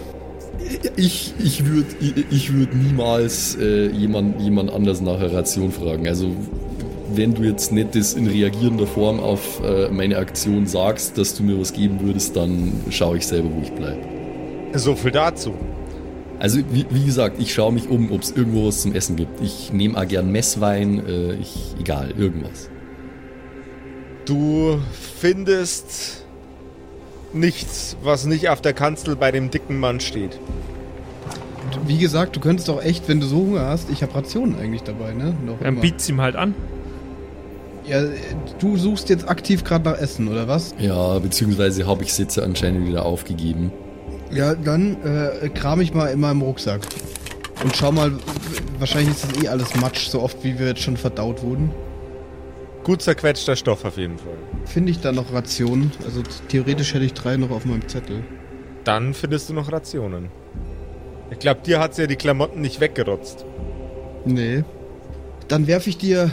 Ich, 0.96 1.34
ich 1.38 1.66
würde 1.66 1.88
ich, 2.00 2.24
ich 2.30 2.52
würd 2.52 2.74
niemals 2.74 3.56
äh, 3.60 3.88
jemand, 3.88 4.40
jemand 4.40 4.72
anders 4.72 5.00
nach 5.00 5.20
einer 5.20 5.32
Ration 5.32 5.70
fragen. 5.70 6.08
Also, 6.08 6.32
wenn 7.14 7.34
du 7.34 7.42
jetzt 7.42 7.72
nicht 7.72 7.94
das 7.94 8.14
in 8.14 8.26
reagierender 8.26 8.86
Form 8.86 9.20
auf 9.20 9.60
äh, 9.62 9.88
meine 9.88 10.18
Aktion 10.18 10.66
sagst, 10.66 11.18
dass 11.18 11.34
du 11.34 11.42
mir 11.42 11.58
was 11.58 11.72
geben 11.72 12.00
würdest, 12.00 12.36
dann 12.36 12.72
schaue 12.90 13.18
ich 13.18 13.26
selber, 13.26 13.48
wo 13.54 13.62
ich 13.62 13.72
bleibe. 13.72 14.00
So 14.74 14.94
viel 14.94 15.10
dazu. 15.10 15.54
Also, 16.38 16.58
wie, 16.70 16.84
wie 16.90 17.04
gesagt, 17.04 17.36
ich 17.40 17.54
schaue 17.54 17.72
mich 17.72 17.88
um, 17.88 18.12
ob 18.12 18.22
es 18.22 18.30
irgendwo 18.30 18.66
was 18.66 18.82
zum 18.82 18.94
Essen 18.94 19.16
gibt. 19.16 19.40
Ich 19.40 19.72
nehme 19.72 19.98
auch 19.98 20.06
gern 20.06 20.30
Messwein, 20.30 21.06
äh, 21.06 21.34
ich, 21.34 21.74
egal, 21.80 22.12
irgendwas. 22.16 22.68
Du 24.26 24.78
findest 25.18 26.24
nichts, 27.32 27.96
was 28.02 28.26
nicht 28.26 28.48
auf 28.48 28.60
der 28.60 28.74
Kanzel 28.74 29.16
bei 29.16 29.30
dem 29.30 29.50
dicken 29.50 29.78
Mann 29.78 30.00
steht. 30.00 30.38
Und 31.74 31.88
wie 31.88 31.98
gesagt, 31.98 32.36
du 32.36 32.40
könntest 32.40 32.68
doch 32.68 32.82
echt, 32.82 33.08
wenn 33.08 33.20
du 33.20 33.26
so 33.26 33.36
Hunger 33.36 33.66
hast, 33.66 33.88
ich 33.90 34.02
habe 34.02 34.14
Rationen 34.14 34.58
eigentlich 34.58 34.82
dabei, 34.82 35.12
ne? 35.12 35.34
Noch 35.44 35.58
Dann 35.62 35.80
biet's 35.80 36.08
ihm 36.08 36.20
halt 36.20 36.36
an. 36.36 36.54
Ja, 37.86 38.02
du 38.58 38.76
suchst 38.76 39.08
jetzt 39.08 39.28
aktiv 39.28 39.62
gerade 39.62 39.88
nach 39.88 39.98
Essen, 39.98 40.28
oder 40.28 40.48
was? 40.48 40.74
Ja, 40.78 41.18
beziehungsweise 41.18 41.86
habe 41.86 42.02
ich 42.02 42.16
jetzt 42.18 42.38
anscheinend 42.38 42.88
wieder 42.88 43.04
aufgegeben. 43.04 43.72
Ja, 44.32 44.54
dann 44.54 44.96
äh, 45.04 45.48
kram 45.50 45.80
ich 45.80 45.94
mal 45.94 46.08
in 46.08 46.20
meinem 46.20 46.42
Rucksack. 46.42 46.80
Und 47.62 47.76
schau 47.76 47.92
mal, 47.92 48.12
wahrscheinlich 48.78 49.10
ist 49.10 49.24
das 49.24 49.42
eh 49.42 49.48
alles 49.48 49.74
Matsch, 49.76 50.08
so 50.08 50.20
oft 50.20 50.42
wie 50.42 50.58
wir 50.58 50.66
jetzt 50.66 50.82
schon 50.82 50.96
verdaut 50.96 51.42
wurden. 51.42 51.70
Gut 52.82 53.02
zerquetschter 53.02 53.56
Stoff 53.56 53.84
auf 53.84 53.96
jeden 53.96 54.18
Fall. 54.18 54.36
Finde 54.64 54.90
ich 54.90 55.00
da 55.00 55.12
noch 55.12 55.32
Rationen? 55.32 55.92
Also 56.04 56.22
theoretisch 56.48 56.94
hätte 56.94 57.04
ich 57.04 57.14
drei 57.14 57.36
noch 57.36 57.50
auf 57.50 57.64
meinem 57.64 57.88
Zettel. 57.88 58.24
Dann 58.84 59.14
findest 59.14 59.48
du 59.48 59.54
noch 59.54 59.72
Rationen. 59.72 60.28
Ich 61.30 61.38
glaube, 61.38 61.60
dir 61.64 61.80
hat's 61.80 61.98
ja 61.98 62.06
die 62.06 62.16
Klamotten 62.16 62.60
nicht 62.60 62.80
weggerotzt. 62.80 63.44
Nee. 64.24 64.62
Dann 65.48 65.66
werfe 65.66 65.90
ich 65.90 65.98
dir, 65.98 66.30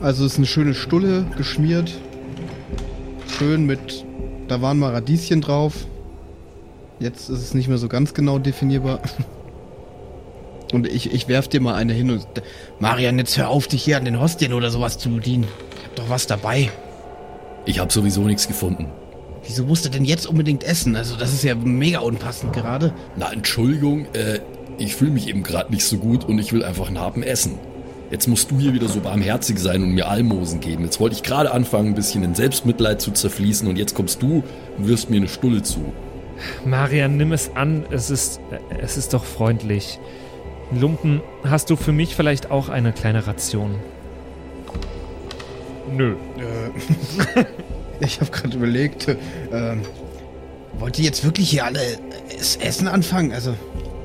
also 0.00 0.24
ist 0.24 0.36
eine 0.36 0.46
schöne 0.46 0.74
Stulle 0.74 1.26
geschmiert. 1.36 1.92
Schön 3.38 3.66
mit, 3.66 4.04
da 4.48 4.62
waren 4.62 4.78
mal 4.78 4.92
Radieschen 4.92 5.40
drauf. 5.40 5.74
Jetzt 7.00 7.28
ist 7.28 7.42
es 7.42 7.54
nicht 7.54 7.68
mehr 7.68 7.78
so 7.78 7.88
ganz 7.88 8.14
genau 8.14 8.38
definierbar. 8.38 9.00
Und 10.72 10.86
ich, 10.86 11.12
ich 11.12 11.28
werf 11.28 11.48
dir 11.48 11.60
mal 11.60 11.74
eine 11.76 11.94
hin 11.94 12.10
und. 12.10 12.26
Marian, 12.78 13.18
jetzt 13.18 13.38
hör 13.38 13.48
auf, 13.48 13.68
dich 13.68 13.82
hier 13.82 13.96
an 13.96 14.04
den 14.04 14.20
Hostien 14.20 14.52
oder 14.52 14.70
sowas 14.70 14.98
zu 14.98 15.08
bedienen. 15.08 15.44
Ich 15.78 15.84
hab 15.86 15.96
doch 15.96 16.10
was 16.10 16.26
dabei. 16.26 16.70
Ich 17.64 17.78
habe 17.78 17.90
sowieso 17.90 18.20
nichts 18.20 18.46
gefunden. 18.46 18.86
Wieso 19.46 19.64
musst 19.64 19.86
du 19.86 19.88
denn 19.88 20.04
jetzt 20.04 20.26
unbedingt 20.26 20.64
essen? 20.64 20.94
Also, 20.94 21.16
das 21.16 21.32
ist 21.32 21.42
ja 21.42 21.54
mega 21.54 22.00
unpassend 22.00 22.52
gerade. 22.52 22.92
Na, 23.16 23.32
Entschuldigung, 23.32 24.08
äh, 24.12 24.40
ich 24.76 24.94
fühle 24.94 25.12
mich 25.12 25.26
eben 25.26 25.42
gerade 25.42 25.72
nicht 25.72 25.86
so 25.86 25.96
gut 25.96 26.26
und 26.26 26.38
ich 26.38 26.52
will 26.52 26.62
einfach 26.62 26.88
einen 26.88 27.00
Happen 27.00 27.22
essen. 27.22 27.58
Jetzt 28.10 28.26
musst 28.26 28.50
du 28.50 28.58
hier 28.58 28.72
wieder 28.72 28.88
so 28.88 29.00
barmherzig 29.00 29.58
sein 29.58 29.82
und 29.82 29.92
mir 29.92 30.08
Almosen 30.08 30.60
geben. 30.60 30.84
Jetzt 30.84 30.98
wollte 31.00 31.16
ich 31.16 31.22
gerade 31.22 31.50
anfangen, 31.52 31.88
ein 31.88 31.94
bisschen 31.94 32.22
in 32.24 32.34
Selbstmitleid 32.34 33.00
zu 33.00 33.10
zerfließen 33.10 33.68
und 33.68 33.76
jetzt 33.76 33.94
kommst 33.94 34.22
du 34.22 34.42
und 34.78 34.88
wirst 34.88 35.10
mir 35.10 35.16
eine 35.18 35.28
Stulle 35.28 35.62
zu. 35.62 35.92
Marian, 36.64 37.16
nimm 37.16 37.32
es 37.32 37.50
an. 37.54 37.84
Es 37.90 38.10
ist, 38.10 38.40
es 38.80 38.96
ist 38.96 39.12
doch 39.12 39.24
freundlich. 39.24 39.98
Lumpen, 40.72 41.20
hast 41.44 41.70
du 41.70 41.76
für 41.76 41.92
mich 41.92 42.14
vielleicht 42.14 42.50
auch 42.50 42.68
eine 42.68 42.92
kleine 42.92 43.26
Ration? 43.26 43.74
Nö. 45.96 46.14
Äh, 46.36 47.44
ich 48.04 48.20
habe 48.20 48.30
gerade 48.30 48.56
überlegt, 48.56 49.08
ähm, 49.52 49.82
Wollt 50.78 50.98
ihr 50.98 51.06
jetzt 51.06 51.24
wirklich 51.24 51.50
hier 51.50 51.64
alle 51.64 51.80
das 52.36 52.56
Essen 52.56 52.86
anfangen? 52.86 53.32
Also, 53.32 53.54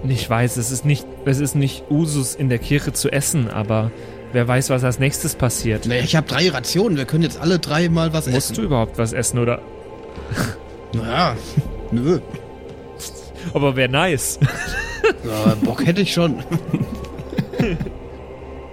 Ich 0.07 0.29
weiß, 0.29 0.57
es 0.57 0.71
ist 0.71 0.85
nicht, 0.85 1.05
es 1.25 1.39
ist 1.39 1.55
nicht 1.55 1.85
Usus 1.89 2.35
in 2.35 2.49
der 2.49 2.59
Kirche 2.59 2.91
zu 2.93 3.09
essen, 3.11 3.49
aber 3.49 3.91
wer 4.33 4.47
weiß, 4.47 4.69
was 4.69 4.83
als 4.83 4.99
nächstes 4.99 5.35
passiert. 5.35 5.85
naja, 5.85 6.03
ich 6.03 6.15
habe 6.15 6.27
drei 6.27 6.49
Rationen. 6.49 6.97
Wir 6.97 7.05
können 7.05 7.23
jetzt 7.23 7.39
alle 7.39 7.59
drei 7.59 7.87
mal 7.89 8.11
was 8.13 8.25
Musst 8.27 8.37
essen. 8.51 8.55
du 8.55 8.61
überhaupt 8.63 8.97
was 8.97 9.13
essen 9.13 9.39
oder? 9.39 9.61
Naja, 10.93 11.35
nö. 11.91 12.19
Aber 13.53 13.75
wäre 13.75 13.89
nice. 13.89 14.39
Ja, 15.25 15.55
Bock 15.63 15.85
hätte 15.85 16.01
ich 16.01 16.13
schon. 16.13 16.43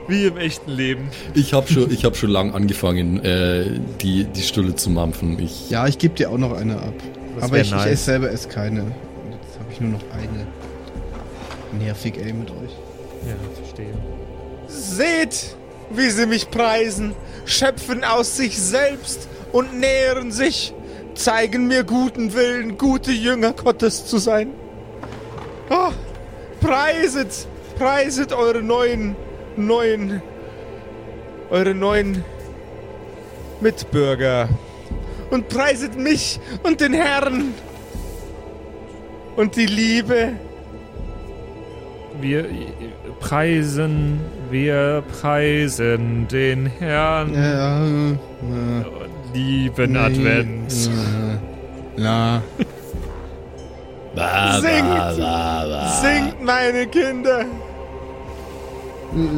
Wie 0.08 0.24
im 0.26 0.36
echten 0.36 0.70
Leben. 0.72 1.08
Ich 1.34 1.52
habe 1.54 1.72
schon, 1.72 1.90
ich 1.92 2.04
hab 2.04 2.16
schon 2.16 2.30
lang 2.30 2.52
angefangen, 2.52 3.24
äh, 3.24 3.64
die, 4.00 4.24
die 4.24 4.42
Stulle 4.42 4.74
zu 4.74 4.90
mampfen. 4.90 5.38
Ich, 5.38 5.70
Ja, 5.70 5.86
ich 5.86 5.98
gebe 5.98 6.14
dir 6.14 6.30
auch 6.30 6.38
noch 6.38 6.52
eine 6.52 6.76
ab. 6.76 6.94
Das 7.36 7.44
Aber 7.44 7.56
ich, 7.58 7.68
ich 7.68 7.70
nice. 7.72 7.86
esse 7.86 8.04
selber 8.04 8.30
esse 8.30 8.48
keine. 8.48 8.78
Jetzt 8.80 9.58
habe 9.60 9.72
ich 9.72 9.80
nur 9.80 9.90
noch 9.92 10.02
eine. 10.12 10.46
Nervig, 11.78 12.16
ey, 12.18 12.32
mit 12.32 12.50
euch. 12.50 12.72
Ja, 13.26 13.34
verstehe. 13.54 13.94
Seht, 14.66 15.56
wie 15.90 16.10
sie 16.10 16.26
mich 16.26 16.50
preisen, 16.50 17.14
schöpfen 17.44 18.04
aus 18.04 18.36
sich 18.36 18.60
selbst 18.60 19.28
und 19.52 19.78
nähren 19.78 20.32
sich, 20.32 20.74
zeigen 21.14 21.66
mir 21.66 21.84
guten 21.84 22.34
Willen, 22.34 22.78
gute 22.78 23.12
Jünger 23.12 23.52
Gottes 23.52 24.06
zu 24.06 24.18
sein. 24.18 24.52
Ah, 25.68 25.92
preiset, 26.60 27.46
preiset 27.78 28.32
eure 28.32 28.62
neuen, 28.62 29.16
neuen, 29.56 30.22
eure 31.50 31.74
neuen 31.74 32.24
Mitbürger 33.60 34.48
und 35.30 35.48
preiset 35.48 35.96
mich 35.96 36.40
und 36.62 36.80
den 36.80 36.92
Herrn 36.92 37.54
und 39.36 39.56
die 39.56 39.66
Liebe. 39.66 40.32
Wir 42.20 42.46
preisen, 43.20 44.20
wir 44.50 45.02
preisen 45.20 46.26
den 46.28 46.66
Herrn. 46.66 47.34
Ja, 47.34 47.84
äh, 47.84 48.14
Lieben 49.32 49.96
Advent. 49.96 50.72
Äh, 50.72 52.00
na. 52.00 52.42
Ba, 54.14 54.60
Singt. 54.60 54.88
ba, 54.90 55.12
ba, 55.16 55.66
ba. 55.68 55.88
Singt, 55.88 56.42
meine 56.42 56.86
Kinder! 56.88 57.44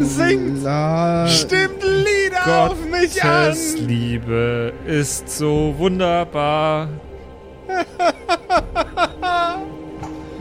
Singt. 0.01 0.62
La, 0.62 1.27
Stimmt 1.29 1.83
Lieder 1.83 2.70
auf 2.70 2.77
mich 2.91 3.23
an! 3.23 3.45
Gottes 3.49 3.77
Liebe 3.79 4.73
ist 4.87 5.29
so 5.29 5.75
wunderbar. 5.79 6.89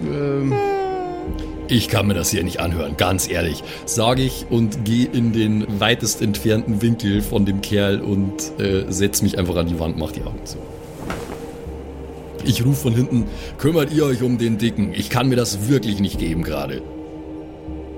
ähm, 0.01 0.53
Ich 1.71 1.87
kann 1.87 2.05
mir 2.05 2.13
das 2.15 2.29
hier 2.29 2.43
nicht 2.43 2.59
anhören, 2.59 2.97
ganz 2.97 3.29
ehrlich. 3.29 3.63
Sage 3.85 4.23
ich 4.23 4.45
und 4.49 4.83
gehe 4.83 5.05
in 5.05 5.31
den 5.31 5.79
weitest 5.79 6.21
entfernten 6.21 6.81
Winkel 6.81 7.21
von 7.21 7.45
dem 7.45 7.61
Kerl 7.61 8.01
und 8.01 8.59
äh, 8.59 8.83
setz 8.89 9.21
mich 9.21 9.39
einfach 9.39 9.55
an 9.55 9.67
die 9.67 9.79
Wand, 9.79 9.97
mach 9.97 10.11
die 10.11 10.21
Augen 10.23 10.45
zu. 10.45 10.57
Ich 12.43 12.65
rufe 12.65 12.81
von 12.81 12.93
hinten, 12.93 13.23
kümmert 13.57 13.93
ihr 13.93 14.03
euch 14.03 14.21
um 14.21 14.37
den 14.37 14.57
Dicken. 14.57 14.93
Ich 14.93 15.09
kann 15.09 15.29
mir 15.29 15.37
das 15.37 15.69
wirklich 15.69 16.01
nicht 16.01 16.19
geben 16.19 16.43
gerade. 16.43 16.81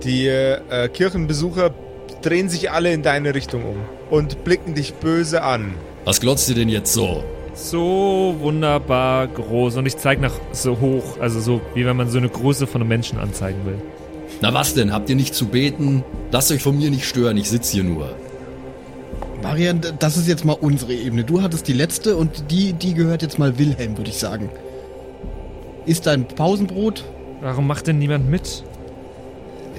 Die 0.03 0.27
äh, 0.27 0.87
Kirchenbesucher 0.89 1.73
drehen 2.21 2.49
sich 2.49 2.69
alle 2.69 2.93
in 2.93 3.01
deine 3.01 3.33
Richtung 3.33 3.63
um 3.65 3.77
und 4.11 4.43
blicken 4.43 4.75
dich 4.75 4.93
böse 4.93 5.41
an. 5.41 5.73
Was 6.05 6.21
glotzt 6.21 6.47
ihr 6.47 6.53
denn 6.53 6.69
jetzt 6.69 6.93
so? 6.93 7.23
So 7.53 8.35
wunderbar 8.39 9.27
groß. 9.27 9.77
Und 9.77 9.85
ich 9.85 9.97
zeige 9.97 10.21
nach 10.21 10.33
so 10.51 10.79
hoch, 10.79 11.19
also 11.19 11.39
so, 11.39 11.61
wie 11.75 11.85
wenn 11.85 11.95
man 11.95 12.09
so 12.09 12.17
eine 12.17 12.29
Größe 12.29 12.67
von 12.67 12.81
einem 12.81 12.89
Menschen 12.89 13.19
anzeigen 13.19 13.65
will. 13.65 13.79
Na 14.41 14.53
was 14.53 14.73
denn, 14.73 14.91
habt 14.91 15.09
ihr 15.09 15.15
nicht 15.15 15.35
zu 15.35 15.47
beten? 15.47 16.03
Lasst 16.31 16.51
euch 16.51 16.63
von 16.63 16.77
mir 16.77 16.89
nicht 16.89 17.05
stören, 17.05 17.37
ich 17.37 17.49
sitz 17.49 17.69
hier 17.69 17.83
nur. 17.83 18.15
Marian, 19.41 19.81
das 19.99 20.17
ist 20.17 20.27
jetzt 20.27 20.45
mal 20.45 20.57
unsere 20.59 20.93
Ebene. 20.93 21.23
Du 21.23 21.41
hattest 21.41 21.67
die 21.67 21.73
letzte 21.73 22.15
und 22.15 22.49
die, 22.49 22.73
die 22.73 22.93
gehört 22.93 23.21
jetzt 23.21 23.39
mal 23.39 23.57
Wilhelm, 23.57 23.97
würde 23.97 24.09
ich 24.09 24.17
sagen. 24.17 24.49
Ist 25.85 26.07
dein 26.07 26.27
Pausenbrot? 26.27 27.03
Warum 27.41 27.67
macht 27.67 27.87
denn 27.87 27.99
niemand 27.99 28.29
mit? 28.29 28.63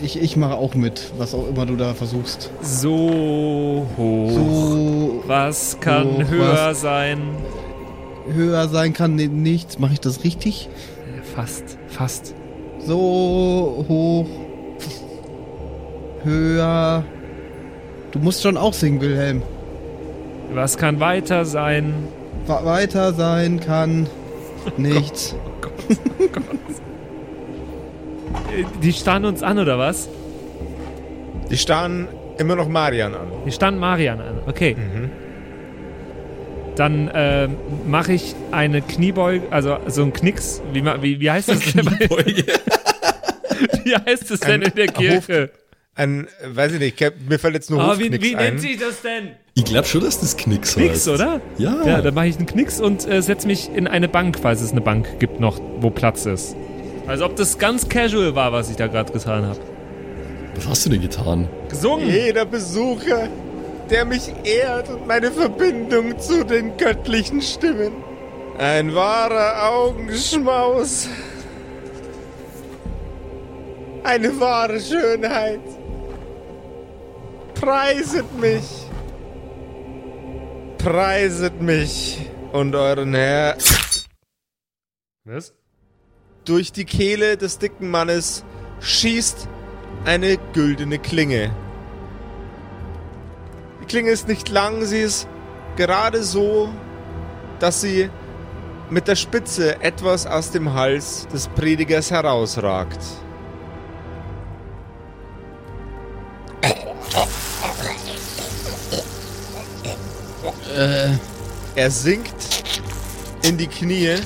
Ich, 0.03 0.21
ich 0.21 0.37
mache 0.37 0.55
auch 0.55 0.75
mit, 0.75 1.13
was 1.19 1.35
auch 1.35 1.49
immer 1.49 1.67
du 1.67 1.77
da 1.77 1.95
versuchst. 1.95 2.51
So 2.61 3.87
hoch. 3.97 4.31
So 4.31 5.23
Was 5.27 5.79
kann 5.81 6.25
Hoch, 6.25 6.31
höher 6.31 6.69
was? 6.71 6.81
sein? 6.81 7.19
höher 8.33 8.69
sein 8.69 8.93
kann 8.93 9.15
nichts. 9.17 9.79
Mache 9.79 9.95
ich 9.95 10.01
das 10.01 10.25
richtig? 10.25 10.69
Fast, 11.35 11.79
fast. 11.89 12.35
So 12.81 13.85
hoch. 13.89 14.27
Höher. 16.25 17.05
Du 18.13 18.19
musst 18.19 18.43
schon 18.43 18.57
auch 18.57 18.73
singen, 18.73 19.01
Wilhelm. 19.01 19.43
Was 20.53 20.77
kann 20.77 21.01
weiter 21.01 21.45
sein? 21.45 21.95
Weiter 22.47 23.13
sein 23.13 23.61
kann 23.61 24.07
nichts. 24.77 25.35
Äh, 25.89 25.95
Die 28.83 28.93
starren 28.93 29.25
uns 29.25 29.43
an, 29.43 29.59
oder 29.59 29.79
was? 29.79 30.09
Die 31.51 31.57
starren 31.57 32.09
immer 32.39 32.57
noch 32.57 32.69
Marian 32.69 33.15
an. 33.15 33.27
Die 33.47 33.53
starren 33.53 33.79
Marian 33.79 34.21
an. 34.21 34.41
Okay. 34.47 34.77
Dann 36.77 37.09
ähm, 37.15 37.57
mache 37.87 38.13
ich 38.15 38.35
eine 38.51 38.83
Kniebeuge, 38.83 39.47
also 39.51 39.79
so 39.87 40.03
ein 40.03 40.13
Knicks. 40.13 40.61
Wie, 40.73 40.85
wie, 40.85 41.21
wie 41.21 41.31
heißt 41.31 41.49
das 41.49 41.73
denn? 41.73 41.85
bei- 41.85 42.09
Beuge. 42.09 42.45
wie 43.85 43.95
heißt 43.95 44.31
es 44.33 44.41
denn 44.41 44.63
in 44.63 44.75
der 44.75 44.89
Kirche? 44.89 45.51
Ein, 45.95 46.27
äh, 46.43 46.57
weiß 46.57 46.73
ich 46.73 46.81
nicht, 46.81 47.01
ich- 47.01 47.13
mir 47.29 47.39
fällt 47.39 47.55
jetzt 47.55 47.71
nur 47.71 47.79
wie, 47.79 47.85
Hofknicks 47.87 48.25
wie 48.25 48.35
ein. 48.35 48.45
nennt 48.45 48.61
sich 48.61 48.77
das 48.81 49.03
denn? 49.03 49.31
Ich 49.55 49.65
glaube 49.65 49.87
schon, 49.87 50.01
dass 50.01 50.19
das 50.19 50.37
Knicks 50.37 50.75
Knicks, 50.75 50.93
heißt. 51.07 51.09
oder? 51.11 51.41
Ja. 51.59 51.77
Ja, 51.87 52.03
dann 52.03 52.13
mache 52.15 52.27
ich 52.27 52.37
einen 52.39 52.47
Knicks 52.47 52.81
und 52.81 53.07
äh, 53.09 53.23
setze 53.23 53.47
mich 53.47 53.71
in 53.73 53.87
eine 53.87 54.09
Bank, 54.09 54.37
falls 54.43 54.61
es 54.61 54.73
eine 54.73 54.81
Bank 54.81 55.21
gibt 55.21 55.39
noch, 55.39 55.61
wo 55.79 55.91
Platz 55.91 56.27
ist. 56.27 56.57
Also 57.07 57.27
ob 57.27 57.37
das 57.37 57.59
ganz 57.59 57.89
casual 57.89 58.35
war, 58.35 58.53
was 58.53 58.71
ich 58.71 58.77
da 58.77 58.87
gerade 58.87 59.13
getan 59.13 59.47
habe. 59.47 59.61
Was 60.55 60.67
hast 60.67 60.87
du 60.87 60.91
denn 60.91 61.03
getan? 61.03 61.49
Gesungen. 61.69 62.09
Jeder 62.09 62.45
Besucher, 62.47 63.29
der 63.91 64.05
mich 64.05 64.33
ehrt 64.45 64.89
und 64.89 65.07
meine 65.07 65.31
Verbindung 65.31 66.19
zu 66.19 66.45
den 66.45 66.77
göttlichen 66.77 67.43
Stimmen. 67.43 67.93
Ein 68.59 68.95
wahrer 68.95 69.69
Augenschmaus. 69.69 71.09
Eine 74.05 74.39
wahre 74.41 74.81
Schönheit. 74.81 75.61
Preiset 77.55 78.39
mich. 78.41 78.65
Preiset 80.79 81.61
mich 81.61 82.31
und 82.53 82.75
euren 82.75 83.15
Herr. 83.15 83.57
Was? 85.25 85.55
Durch 86.45 86.73
die 86.73 86.85
Kehle 86.85 87.39
des 87.39 87.59
dicken 87.59 87.91
Mannes 87.91 88.45
schießt 88.81 89.49
eine 90.05 90.37
güldene 90.53 90.99
Klinge. 90.99 91.51
Die 93.81 93.87
Klinge 93.87 94.11
ist 94.11 94.29
nicht 94.29 94.51
lang, 94.51 94.85
sie 94.85 95.01
ist 95.01 95.27
gerade 95.77 96.23
so, 96.23 96.69
dass 97.61 97.81
sie 97.81 98.11
mit 98.91 99.09
der 99.09 99.17
Spitze 99.17 99.81
etwas 99.83 100.27
aus 100.27 100.51
dem 100.51 100.75
Hals 100.75 101.27
des 101.33 101.49
Predigers 101.49 102.11
herausragt. 102.11 103.01
Er 111.75 111.91
sinkt 111.91 112.65
in 113.43 113.57
die 113.57 113.67
Knie. 113.67 114.19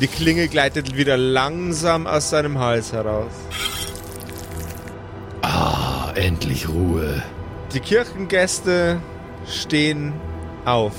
Die 0.00 0.08
Klinge 0.08 0.48
gleitet 0.48 0.96
wieder 0.96 1.18
langsam 1.18 2.06
aus 2.06 2.30
seinem 2.30 2.58
Hals 2.58 2.94
heraus. 2.94 3.32
Ah, 5.42 6.10
endlich 6.14 6.70
Ruhe. 6.70 7.22
Die 7.74 7.80
Kirchengäste 7.80 8.98
stehen 9.46 10.14
auf 10.64 10.94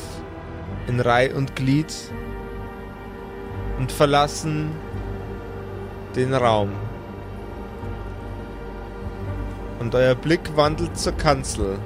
in 0.87 0.99
Reih 0.99 1.33
und 1.33 1.55
Glied 1.55 1.91
und 3.79 3.91
verlassen 3.91 4.69
den 6.15 6.35
Raum. 6.35 6.69
Und 9.79 9.95
euer 9.95 10.13
Blick 10.13 10.55
wandelt 10.55 10.95
zur 10.95 11.13
Kanzel. 11.13 11.79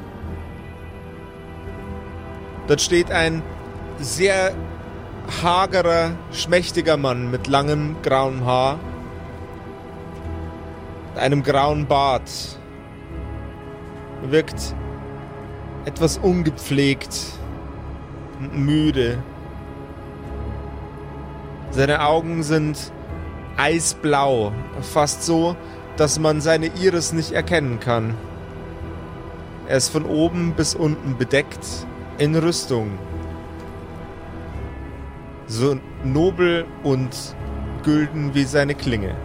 Dort 2.67 2.81
steht 2.81 3.09
ein 3.09 3.41
sehr 3.99 4.53
hagerer, 5.43 6.11
schmächtiger 6.31 6.97
Mann 6.97 7.31
mit 7.31 7.47
langem 7.47 7.95
grauem 8.03 8.45
Haar, 8.45 8.79
einem 11.15 11.43
grauen 11.43 11.87
Bart 11.87 12.59
wirkt 14.21 14.75
etwas 15.85 16.17
ungepflegt 16.17 17.15
und 18.39 18.57
müde. 18.57 19.21
Seine 21.71 22.05
Augen 22.05 22.43
sind 22.43 22.91
eisblau, 23.57 24.51
fast 24.81 25.23
so, 25.23 25.55
dass 25.97 26.19
man 26.19 26.41
seine 26.41 26.67
Iris 26.67 27.13
nicht 27.13 27.31
erkennen 27.31 27.79
kann. 27.79 28.15
Er 29.67 29.77
ist 29.77 29.89
von 29.89 30.05
oben 30.05 30.53
bis 30.53 30.75
unten 30.75 31.17
bedeckt 31.17 31.65
in 32.17 32.35
Rüstung. 32.35 32.97
So 35.47 35.77
nobel 36.03 36.65
und 36.83 37.35
gülden 37.83 38.33
wie 38.33 38.45
seine 38.45 38.75
Klinge. 38.75 39.15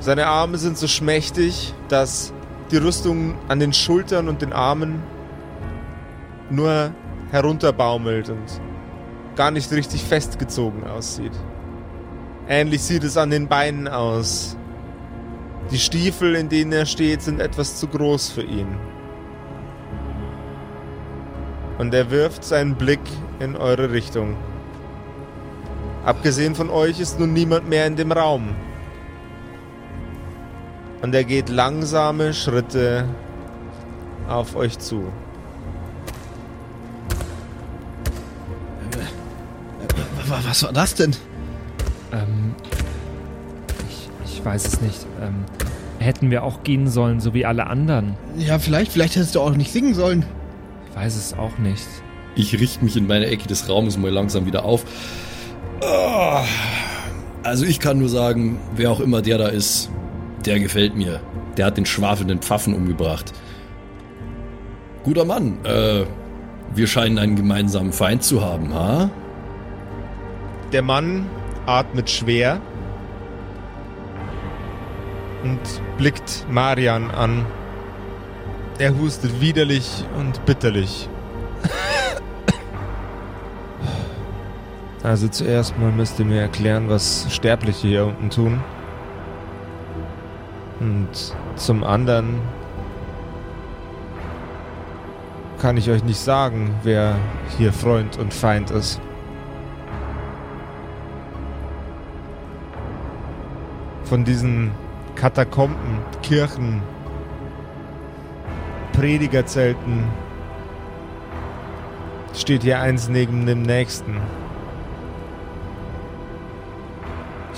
Seine 0.00 0.26
Arme 0.26 0.58
sind 0.58 0.78
so 0.78 0.88
schmächtig, 0.88 1.74
dass 1.88 2.32
die 2.70 2.78
Rüstung 2.78 3.34
an 3.48 3.60
den 3.60 3.72
Schultern 3.72 4.28
und 4.28 4.42
den 4.42 4.52
Armen 4.52 5.02
nur 6.50 6.92
herunterbaumelt 7.30 8.30
und 8.30 8.60
gar 9.36 9.50
nicht 9.50 9.70
richtig 9.72 10.02
festgezogen 10.02 10.84
aussieht. 10.84 11.32
Ähnlich 12.48 12.82
sieht 12.82 13.04
es 13.04 13.16
an 13.16 13.30
den 13.30 13.48
Beinen 13.48 13.88
aus. 13.88 14.56
Die 15.70 15.78
Stiefel, 15.78 16.34
in 16.34 16.48
denen 16.48 16.72
er 16.72 16.86
steht, 16.86 17.22
sind 17.22 17.40
etwas 17.40 17.76
zu 17.76 17.86
groß 17.86 18.30
für 18.30 18.42
ihn. 18.42 18.66
Und 21.78 21.94
er 21.94 22.10
wirft 22.10 22.44
seinen 22.44 22.74
Blick 22.74 23.00
in 23.38 23.56
eure 23.56 23.92
Richtung. 23.92 24.36
Abgesehen 26.04 26.54
von 26.54 26.68
euch 26.70 26.98
ist 27.00 27.18
nun 27.20 27.32
niemand 27.32 27.68
mehr 27.68 27.86
in 27.86 27.96
dem 27.96 28.10
Raum. 28.12 28.54
Und 31.00 31.14
er 31.14 31.24
geht 31.24 31.48
langsame 31.48 32.32
Schritte 32.34 33.04
auf 34.28 34.54
euch 34.56 34.78
zu. 34.78 35.04
Wa- 40.26 40.40
Was 40.44 40.62
war 40.62 40.72
das 40.72 40.94
denn? 40.94 41.14
Ähm, 42.12 42.54
ich, 43.88 44.08
ich 44.24 44.44
weiß 44.44 44.66
es 44.66 44.80
nicht. 44.80 45.06
Ähm, 45.20 45.44
hätten 45.98 46.30
wir 46.30 46.42
auch 46.44 46.62
gehen 46.62 46.88
sollen, 46.88 47.20
so 47.20 47.34
wie 47.34 47.44
alle 47.46 47.66
anderen? 47.66 48.14
Ja, 48.36 48.58
vielleicht, 48.58 48.92
vielleicht 48.92 49.16
hättest 49.16 49.34
du 49.34 49.40
auch 49.40 49.54
nicht 49.54 49.72
singen 49.72 49.94
sollen. 49.94 50.24
Ich 50.90 50.96
weiß 50.96 51.16
es 51.16 51.34
auch 51.34 51.58
nicht. 51.58 51.86
Ich 52.34 52.58
richte 52.58 52.84
mich 52.84 52.96
in 52.96 53.06
meiner 53.06 53.26
Ecke 53.26 53.46
des 53.46 53.68
Raumes 53.68 53.96
mal 53.98 54.10
langsam 54.10 54.46
wieder 54.46 54.64
auf. 54.64 54.84
Ah, 55.82 56.44
Also 57.42 57.64
ich 57.64 57.80
kann 57.80 57.98
nur 57.98 58.08
sagen, 58.08 58.58
wer 58.76 58.90
auch 58.90 59.00
immer 59.00 59.20
der 59.22 59.38
da 59.38 59.48
ist, 59.48 59.90
der 60.46 60.60
gefällt 60.60 60.94
mir. 60.96 61.20
Der 61.56 61.66
hat 61.66 61.76
den 61.76 61.86
schwafelnden 61.86 62.38
Pfaffen 62.40 62.74
umgebracht. 62.74 63.32
Guter 65.04 65.24
Mann, 65.24 65.58
äh, 65.64 66.04
wir 66.74 66.86
scheinen 66.86 67.18
einen 67.18 67.36
gemeinsamen 67.36 67.92
Feind 67.92 68.22
zu 68.22 68.42
haben, 68.44 68.72
ha? 68.72 69.10
Der 70.72 70.82
Mann 70.82 71.26
atmet 71.66 72.08
schwer 72.08 72.60
und 75.42 75.58
blickt 75.98 76.46
Marian 76.48 77.10
an. 77.10 77.44
Er 78.78 78.96
hustet 78.96 79.40
widerlich 79.40 80.04
und 80.18 80.44
bitterlich. 80.46 81.08
Also 85.02 85.28
zuerst 85.28 85.78
mal 85.78 85.90
müsst 85.90 86.18
ihr 86.18 86.24
mir 86.24 86.40
erklären, 86.40 86.88
was 86.88 87.26
Sterbliche 87.30 87.88
hier 87.88 88.06
unten 88.06 88.30
tun. 88.30 88.60
Und 90.80 91.34
zum 91.56 91.84
anderen 91.84 92.40
kann 95.60 95.76
ich 95.76 95.90
euch 95.90 96.04
nicht 96.04 96.20
sagen, 96.20 96.74
wer 96.82 97.16
hier 97.56 97.72
Freund 97.72 98.18
und 98.18 98.32
Feind 98.32 98.70
ist. 98.70 99.00
von 104.12 104.24
diesen 104.24 104.72
Katakomben, 105.14 106.02
Kirchen, 106.20 106.82
Predigerzelten 108.92 110.04
steht 112.34 112.62
hier 112.62 112.78
eins 112.78 113.08
neben 113.08 113.46
dem 113.46 113.62
nächsten. 113.62 114.20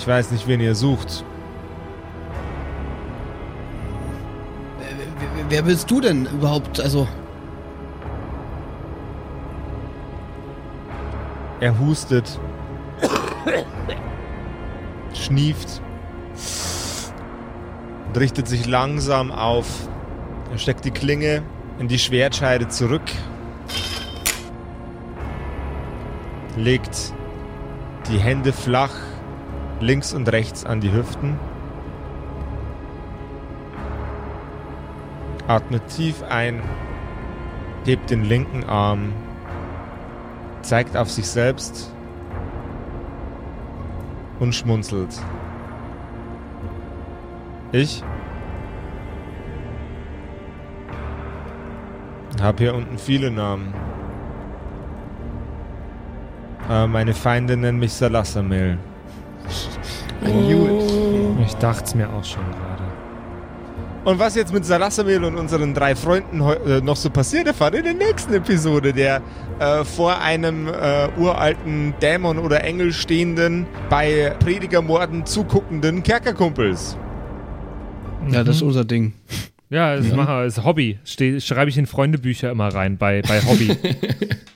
Ich 0.05 0.09
weiß 0.09 0.29
nicht, 0.29 0.47
wen 0.47 0.59
ihr 0.59 0.75
sucht. 0.75 1.25
Wer, 4.77 5.45
wer- 5.49 5.61
bist 5.63 5.89
du 5.89 5.99
denn 5.99 6.27
überhaupt? 6.27 6.79
Also, 6.79 7.07
Er 11.59 11.79
hustet, 11.79 12.39
schnieft 15.15 15.81
und 18.07 18.17
richtet 18.19 18.47
sich 18.47 18.67
langsam 18.67 19.31
auf. 19.31 19.65
Er 20.51 20.59
steckt 20.59 20.85
die 20.85 20.91
Klinge 20.91 21.41
in 21.79 21.87
die 21.87 21.97
Schwertscheide 21.97 22.67
zurück, 22.67 23.01
legt 26.57 27.11
die 28.07 28.19
Hände 28.19 28.53
flach 28.53 28.93
links 29.85 30.13
und 30.13 30.31
rechts 30.31 30.65
an 30.65 30.81
die 30.81 30.91
Hüften, 30.91 31.39
atmet 35.47 35.87
tief 35.89 36.23
ein, 36.23 36.61
hebt 37.85 38.09
den 38.09 38.23
linken 38.23 38.63
Arm 38.63 39.13
zeigt 40.63 40.97
auf 40.97 41.11
sich 41.11 41.27
selbst 41.27 41.93
und 44.39 44.55
schmunzelt. 44.55 45.21
Ich 47.71 48.03
habe 52.41 52.63
hier 52.63 52.73
unten 52.73 52.97
viele 52.97 53.31
Namen. 53.31 53.73
Aber 56.67 56.87
meine 56.87 57.13
Feinde 57.13 57.55
nennen 57.55 57.77
mich 57.77 57.93
Salassamil. 57.93 58.79
I 60.27 60.31
knew 60.31 60.67
it. 60.67 61.45
Ich 61.45 61.53
dachte 61.55 61.83
es 61.85 61.95
mir 61.95 62.09
auch 62.09 62.23
schon 62.23 62.43
gerade. 62.51 62.83
Und 64.05 64.19
was 64.19 64.35
jetzt 64.35 64.53
mit 64.53 64.63
Salassamil 64.65 65.23
und 65.23 65.35
unseren 65.35 65.73
drei 65.73 65.95
Freunden 65.95 66.39
äh, 66.39 66.79
noch 66.81 66.95
so 66.95 67.09
passiert, 67.09 67.47
erfahrt 67.47 67.73
ihr 67.73 67.79
in 67.79 67.97
der 67.97 68.07
nächsten 68.07 68.33
Episode 68.35 68.93
der 68.93 69.21
äh, 69.59 69.83
vor 69.83 70.21
einem 70.21 70.67
äh, 70.67 71.07
uralten 71.17 71.95
Dämon 72.01 72.37
oder 72.37 72.63
Engel 72.63 72.93
stehenden, 72.93 73.65
bei 73.89 74.35
Predigermorden 74.39 75.25
zuguckenden 75.25 76.03
Kerkerkumpels. 76.03 76.97
Ja, 78.29 78.43
das 78.43 78.57
ist 78.57 78.61
unser 78.61 78.85
Ding. 78.85 79.13
Ja, 79.69 79.95
das 79.95 80.11
mache 80.11 80.45
ist 80.45 80.63
Hobby. 80.63 80.99
Ste 81.03 81.41
schreibe 81.41 81.69
ich 81.69 81.77
in 81.77 81.87
Freundebücher 81.87 82.51
immer 82.51 82.67
rein 82.67 82.97
bei, 82.97 83.23
bei 83.23 83.41
Hobby. 83.41 83.75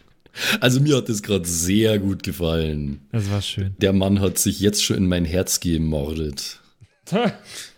Also 0.60 0.80
mir 0.80 0.98
hat 0.98 1.10
das 1.10 1.22
gerade 1.22 1.48
sehr 1.48 2.00
gut 2.00 2.24
gefallen. 2.24 3.02
Das 3.12 3.30
war 3.30 3.42
schön. 3.42 3.76
Der 3.80 3.94
Mann 3.94 4.20
hat 4.20 4.38
sich 4.38 4.60
jetzt 4.60 4.84
schon 4.84 4.98
in 4.98 5.08
mein 5.08 5.26
Herz 5.26 5.60
gemordet. 5.60 6.60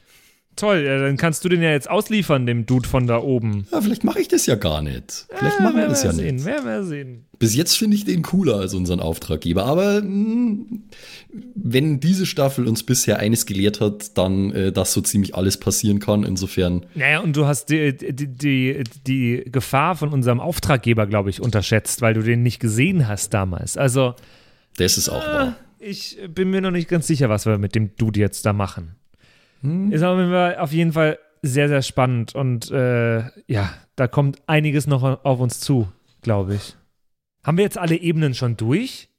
Toll, 0.62 0.84
ja, 0.86 0.99
dann 0.99 1.18
kannst 1.18 1.43
du 1.43 1.49
den 1.49 1.64
ja 1.64 1.72
jetzt 1.72 1.89
ausliefern, 1.89 2.45
dem 2.45 2.68
Dude 2.68 2.88
von 2.88 3.07
da 3.07 3.18
oben. 3.18 3.66
Ja, 3.72 3.82
vielleicht 3.82 4.03
mache 4.03 4.20
ich 4.22 4.28
das 4.28 4.45
ja 4.45 4.53
gar 4.53 4.84
nicht. 4.84 5.26
Vielleicht 5.36 5.59
machen 5.59 5.76
wir 5.78 5.88
das 5.88 6.03
ja 6.03 6.14
sehen, 6.14 6.36
nicht. 6.36 6.45
werden 6.45 6.66
wir 6.66 6.84
sehen. 6.84 7.26
Bis 7.39 7.55
jetzt 7.55 7.76
finde 7.80 7.97
ich 7.97 8.05
den 8.05 8.22
cooler 8.22 8.57
als 8.57 8.76
unseren 8.76 8.99
Auftraggeber. 8.99 9.66
Aber 9.66 10.03
mh, 10.03 10.66
wenn 11.55 11.99
diese 11.99 12.28
Staffel 12.28 12.68
uns 12.68 12.84
bisher 12.84 13.18
eines 13.18 13.47
gelehrt 13.47 13.82
hat, 13.82 14.16
dann, 14.20 14.51
äh, 14.51 14.72
dass 14.72 14.93
so 14.93 15.01
ziemlich 15.01 15.34
alles 15.34 15.57
passieren 15.57 15.97
kann. 15.97 16.24
Insofern, 16.24 16.86
Naja, 16.93 17.22
und 17.22 17.36
du 17.36 17.47
hast 17.47 17.72
die, 17.72 17.97
die, 17.97 18.28
die, 18.28 18.84
die 19.07 19.43
Gefahr 19.51 19.95
von 19.95 20.09
unserem 20.09 20.39
Auftraggeber, 20.39 21.07
glaube 21.07 21.32
ich, 21.32 21.41
unterschätzt, 21.41 22.03
weil 22.03 22.14
du 22.14 22.22
den 22.22 22.43
nicht 22.43 22.59
gesehen 22.59 23.07
hast 23.07 23.34
damals. 23.34 23.78
Also, 23.78 24.14
das 24.78 24.99
ist 24.99 25.09
auch 25.09 25.26
wahr. 25.26 25.55
ich 25.80 26.20
bin 26.30 26.51
mir 26.51 26.62
noch 26.62 26.70
nicht 26.70 26.88
ganz 26.88 27.07
sicher, 27.07 27.30
was 27.30 27.47
wir 27.47 27.57
mit 27.57 27.74
dem 27.74 27.95
Dude 27.95 28.20
jetzt 28.20 28.45
da 28.45 28.53
machen. 28.53 28.95
Ist 29.64 30.01
aber 30.03 30.62
auf 30.62 30.72
jeden 30.72 30.93
Fall 30.93 31.20
sehr, 31.43 31.68
sehr 31.68 31.82
spannend 31.82 32.36
und 32.36 32.70
äh, 32.72 33.20
ja, 33.47 33.74
da 33.95 34.07
kommt 34.07 34.38
einiges 34.47 34.88
noch 34.88 35.03
auf 35.03 35.39
uns 35.39 35.59
zu, 35.59 35.88
glaube 36.22 36.55
ich. 36.55 36.76
Haben 37.43 37.57
wir 37.57 37.64
jetzt 37.64 37.78
alle 37.78 37.95
Ebenen 37.95 38.34
schon 38.34 38.57
durch? 38.57 39.09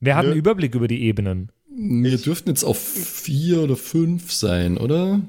Wer 0.00 0.16
hat 0.16 0.24
Nö. 0.24 0.30
einen 0.30 0.38
Überblick 0.38 0.74
über 0.74 0.88
die 0.88 1.02
Ebenen? 1.02 1.50
Wir 1.76 2.16
dürften 2.18 2.48
jetzt 2.48 2.64
auf 2.64 2.78
vier 2.78 3.60
oder 3.62 3.76
fünf 3.76 4.32
sein, 4.32 4.76
oder? 4.78 5.20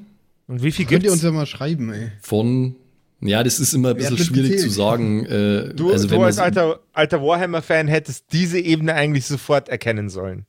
Und 0.47 0.63
wie 0.63 0.71
viel 0.71 0.85
Könnt 0.85 1.03
ihr 1.03 1.09
gibt's? 1.09 1.13
uns 1.13 1.23
ja 1.23 1.31
mal 1.31 1.45
schreiben, 1.45 1.93
ey. 1.93 2.11
Von. 2.21 2.75
Ja, 3.23 3.43
das 3.43 3.59
ist 3.59 3.73
immer 3.73 3.89
ein 3.89 3.97
bisschen 3.97 4.17
schwierig 4.17 4.51
gezählt? 4.53 4.71
zu 4.71 4.75
sagen. 4.75 5.25
Äh, 5.27 5.73
Du, 5.75 5.91
also 5.91 6.07
du 6.07 6.19
als 6.23 6.39
alter, 6.39 6.79
alter 6.93 7.21
Warhammer-Fan 7.21 7.87
hättest 7.87 8.33
diese 8.33 8.59
Ebene 8.59 8.95
eigentlich 8.95 9.27
sofort 9.27 9.69
erkennen 9.69 10.09
sollen. 10.09 10.45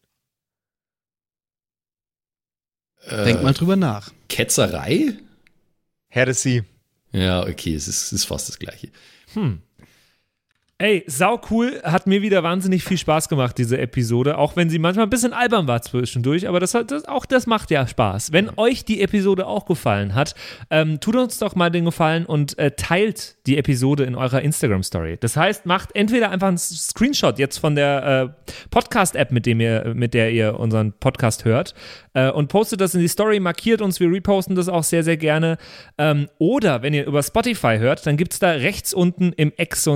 Äh, 3.07 3.25
Denk 3.25 3.43
mal 3.43 3.55
drüber 3.55 3.77
nach. 3.77 4.11
Ketzerei? 4.29 5.15
Heresy. 6.09 6.65
Ja, 7.13 7.43
okay, 7.43 7.75
es 7.75 7.89
ist, 7.89 8.05
es 8.05 8.13
ist 8.13 8.25
fast 8.25 8.49
das 8.49 8.59
Gleiche. 8.59 8.89
Hm. 9.35 9.63
Ey, 10.83 11.05
sau 11.07 11.41
cool, 11.49 11.81
hat 11.85 12.09
mir 12.09 12.23
wieder 12.23 12.43
wahnsinnig 12.43 12.83
viel 12.83 12.99
Spaß 12.99 13.29
gemacht, 13.29 13.57
diese 13.57 13.79
Episode, 13.79 14.37
auch 14.37 14.57
wenn 14.57 14.69
sie 14.69 14.81
manchmal 14.81 15.07
ein 15.07 15.11
bisschen 15.11 15.33
albern 15.33 15.69
war 15.69 15.81
zwischendurch, 15.81 16.49
aber 16.49 16.59
das, 16.59 16.75
hat, 16.75 16.91
das 16.91 17.05
auch 17.05 17.25
das 17.25 17.47
macht 17.47 17.71
ja 17.71 17.87
Spaß. 17.87 18.33
Wenn 18.33 18.51
euch 18.57 18.85
die 18.85 19.01
Episode 19.01 19.47
auch 19.47 19.67
gefallen 19.67 20.17
hat, 20.17 20.35
ähm, 20.71 20.99
tut 20.99 21.15
uns 21.15 21.39
doch 21.39 21.55
mal 21.55 21.71
den 21.71 21.85
Gefallen 21.85 22.27
und 22.27 22.59
äh, 22.59 22.73
teilt 22.73 23.37
die 23.47 23.59
Episode 23.59 24.03
in 24.03 24.17
eurer 24.17 24.43
Instagram-Story. 24.43 25.19
Das 25.21 25.37
heißt, 25.37 25.67
macht 25.67 25.95
entweder 25.95 26.33
einfach 26.33 26.49
einen 26.49 26.59
Screenshot 26.59 27.39
jetzt 27.39 27.59
von 27.59 27.77
der 27.77 28.35
äh, 28.35 28.51
Podcast-App, 28.71 29.31
mit, 29.31 29.47
mit 29.47 30.15
der 30.15 30.33
ihr 30.33 30.59
unseren 30.59 30.95
Podcast 30.95 31.45
hört, 31.45 31.75
äh, 32.15 32.31
und 32.31 32.49
postet 32.49 32.81
das 32.81 32.95
in 32.95 33.01
die 33.01 33.09
Story, 33.09 33.41
markiert 33.41 33.81
uns, 33.81 34.01
wir 34.01 34.11
reposten 34.11 34.57
das 34.57 34.69
auch 34.69 34.83
sehr, 34.83 35.03
sehr 35.03 35.17
gerne. 35.17 35.59
Ähm, 35.97 36.29
oder 36.39 36.83
wenn 36.83 36.93
ihr 36.93 37.07
über 37.07 37.23
Spotify 37.23 37.79
hört, 37.79 38.05
dann 38.07 38.17
gibt 38.17 38.33
es 38.33 38.39
da 38.39 38.51
rechts 38.51 38.93
unten 38.93 39.33
im 39.33 39.53
Eck 39.57 39.77
so 39.77 39.93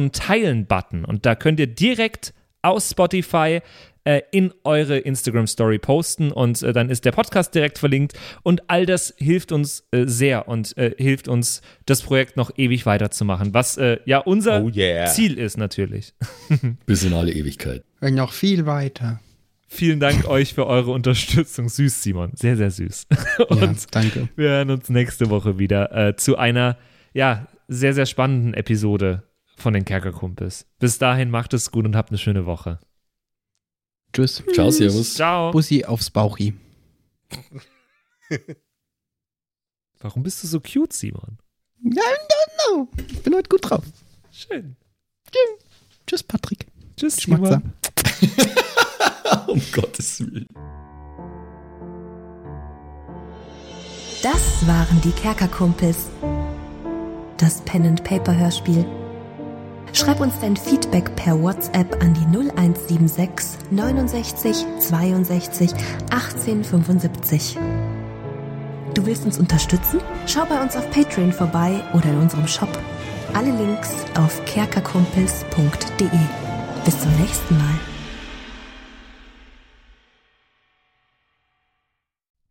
Teilen-Button 0.77 1.05
und 1.05 1.27
da 1.27 1.35
könnt 1.35 1.61
ihr 1.61 1.66
direkt 1.66 2.33
aus 2.62 2.91
Spotify 2.91 3.61
äh, 4.05 4.22
in 4.33 4.53
eure 4.64 4.99
Instagram-Story 4.99 5.79
posten 5.79 6.33
und 6.33 6.62
äh, 6.62 6.72
dann 6.72 6.91
ist 6.91 7.05
der 7.05 7.12
Podcast 7.12 7.55
direkt 7.55 7.79
verlinkt 7.79 8.14
und 8.43 8.68
all 8.68 8.87
das 8.87 9.14
hilft 9.18 9.53
uns 9.53 9.87
äh, 9.91 10.05
sehr 10.07 10.49
und 10.49 10.77
äh, 10.77 10.95
hilft 10.97 11.29
uns, 11.29 11.62
das 11.87 12.03
Projekt 12.03 12.37
noch 12.37 12.51
ewig 12.57 12.87
weiterzumachen, 12.87 13.55
was 13.55 13.77
äh, 13.77 13.99
ja 14.05 14.18
unser 14.18 14.62
Oh 14.62 14.70
yeah. 14.70 15.07
Ziel 15.07 15.39
ist 15.39 15.57
natürlich. 15.57 16.14
Bis 16.87 17.05
in 17.05 17.12
alle 17.12 17.33
Ewigkeit. 17.33 17.85
Und 18.01 18.14
noch 18.14 18.33
viel 18.33 18.66
weiter. 18.66 19.20
Vielen 19.68 19.99
Dank 19.99 20.29
euch 20.29 20.55
für 20.55 20.66
eure 20.66 20.93
Unterstützung. 20.93 21.68
Süß, 21.68 22.03
Simon. 22.03 22.31
Sehr, 22.35 22.57
sehr 22.57 22.70
süß. 22.70 23.09
Und 23.49 23.61
ja, 23.61 23.87
danke. 23.91 24.29
wir 24.37 24.51
hören 24.51 24.70
uns 24.70 24.89
nächste 24.89 25.29
Woche 25.29 25.59
wieder 25.59 25.91
äh, 25.93 26.16
zu 26.16 26.37
einer, 26.37 26.79
ja, 27.14 27.49
sehr, 27.66 27.93
sehr 27.93 28.07
spannenden 28.07 28.55
Episode 28.55 29.24
von 29.57 29.75
den 29.75 29.85
Kerkerkumpels. 29.85 30.67
Bis 30.79 30.99
dahin 30.99 31.31
macht 31.31 31.55
es 31.55 31.71
gut 31.71 31.85
und 31.87 31.97
habt 31.97 32.11
eine 32.11 32.19
schöne 32.19 32.47
Woche. 32.47 32.79
Tschüss. 34.13 34.43
Ciao, 34.55 34.71
Servus. 34.71 35.15
Ciao. 35.15 35.51
Bussi 35.51 35.85
aufs 35.85 36.11
Bauchi. 36.11 36.55
Warum 40.01 40.23
bist 40.23 40.43
du 40.43 40.47
so 40.47 40.61
cute, 40.61 40.93
Simon? 40.93 41.39
I 41.85 41.89
don't 41.89 41.99
know. 42.69 42.89
Ich 43.11 43.23
bin 43.23 43.35
heute 43.35 43.49
gut 43.49 43.69
drauf. 43.69 43.85
Schön. 44.31 44.77
Tschüss, 46.07 46.23
Patrick. 46.23 46.67
Tschüss, 46.97 47.21
Schmatzer. 47.21 47.63
Simon. 48.21 48.53
Um 49.49 49.61
Gottes 49.73 50.21
Willen. 50.21 50.47
Das 54.23 54.67
waren 54.67 55.01
die 55.03 55.11
Kerkerkumpels. 55.13 56.09
Das 57.37 57.61
Pen 57.63 57.87
and 57.87 58.03
Paper 58.05 58.37
Hörspiel. 58.37 58.85
Schreib 59.97 60.20
uns 60.20 60.38
dein 60.40 60.59
Feedback 60.59 61.16
per 61.16 61.42
WhatsApp 61.42 62.03
an 62.03 62.12
die 62.12 62.26
0176 62.36 63.70
69 63.70 64.66
62 64.78 65.70
18 66.11 66.64
75. 66.64 67.57
Du 68.92 69.07
willst 69.07 69.24
uns 69.24 69.38
unterstützen? 69.38 70.01
Schau 70.26 70.44
bei 70.44 70.61
uns 70.61 70.76
auf 70.76 70.90
Patreon 70.90 71.32
vorbei 71.32 71.80
oder 71.94 72.11
in 72.11 72.18
unserem 72.18 72.47
Shop. 72.47 72.68
Alle 73.32 73.51
Links 73.57 74.05
auf 74.18 74.44
kerkerkumpels.de. 74.44 76.11
Bis 76.84 77.01
zum 77.01 77.16
nächsten 77.18 77.57
Mal. 77.57 77.80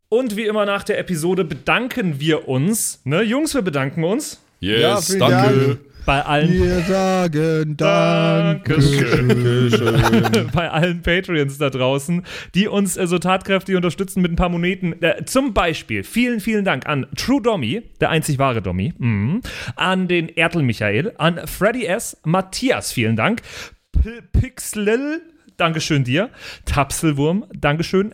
Und 0.09 0.35
wie 0.35 0.45
immer 0.45 0.65
nach 0.65 0.81
der 0.81 0.97
Episode 0.97 1.45
bedanken 1.45 2.19
wir 2.19 2.47
uns. 2.47 3.01
Ne, 3.03 3.21
Jungs, 3.21 3.53
wir 3.53 3.61
bedanken 3.61 4.03
uns 4.03 4.41
Yes, 4.65 4.81
Ja, 4.81 4.99
vielen 5.01 5.19
danke. 5.19 5.77
bei 6.07 6.25
allen 6.25 6.51
Wir 6.51 6.79
sagen 6.81 7.77
Dankeschön. 7.77 9.27
bei 10.53 10.71
allen 10.71 11.03
Patreons 11.03 11.59
da 11.59 11.69
draußen, 11.69 12.23
die 12.55 12.67
uns 12.67 12.97
äh, 12.97 13.05
so 13.05 13.19
tatkräftig 13.19 13.75
unterstützen 13.75 14.23
mit 14.23 14.31
ein 14.31 14.35
paar 14.35 14.49
Moneten. 14.49 15.01
Äh, 15.03 15.25
zum 15.25 15.53
Beispiel 15.53 16.03
vielen, 16.03 16.39
vielen 16.39 16.65
Dank 16.65 16.87
an 16.87 17.05
True 17.15 17.43
Dommy, 17.43 17.83
der 18.01 18.09
einzig 18.09 18.39
wahre 18.39 18.63
Dommy, 18.63 18.93
mhm. 18.97 19.41
an 19.75 20.07
den 20.07 20.29
Ertel 20.29 20.63
Michael, 20.63 21.13
an 21.19 21.41
Freddy 21.45 21.85
S., 21.85 22.17
Matthias, 22.23 22.91
vielen 22.91 23.15
Dank, 23.15 23.43
P 23.91 24.21
Pixlil, 24.33 25.21
Dankeschön 25.57 26.03
dir, 26.03 26.31
Tapselwurm, 26.65 27.45
Dankeschön, 27.53 28.13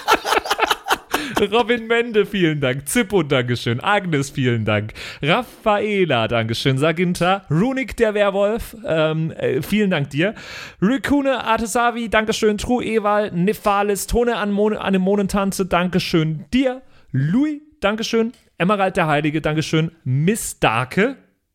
Robin 1.41 1.87
Mende, 1.87 2.25
vielen 2.25 2.61
Dank. 2.61 2.87
Zippo, 2.87 3.23
Dankeschön. 3.23 3.79
Agnes, 3.79 4.29
vielen 4.29 4.63
Dank. 4.63 4.93
Raffaela, 5.23 6.27
Dankeschön. 6.27 6.77
Saginta. 6.77 7.45
Runik, 7.49 7.97
der 7.97 8.13
Werwolf, 8.13 8.75
ähm, 8.85 9.31
äh, 9.31 9.61
vielen 9.61 9.89
Dank 9.89 10.11
dir. 10.11 10.35
Rikune, 10.81 11.43
Artesavi, 11.43 12.09
Dankeschön. 12.09 12.57
True 12.57 12.83
Ewal, 12.83 13.31
Nephalis, 13.31 14.05
Tone 14.07 14.35
an, 14.35 14.51
Mon 14.51 14.77
Anemonentanze, 14.77 15.65
Dankeschön 15.65 16.45
dir. 16.53 16.81
Louis, 17.11 17.61
Dankeschön. 17.79 18.33
Emerald 18.57 18.95
der 18.95 19.07
Heilige, 19.07 19.41
Dankeschön. 19.41 19.91
Miss 20.03 20.59
Darke, 20.59 21.17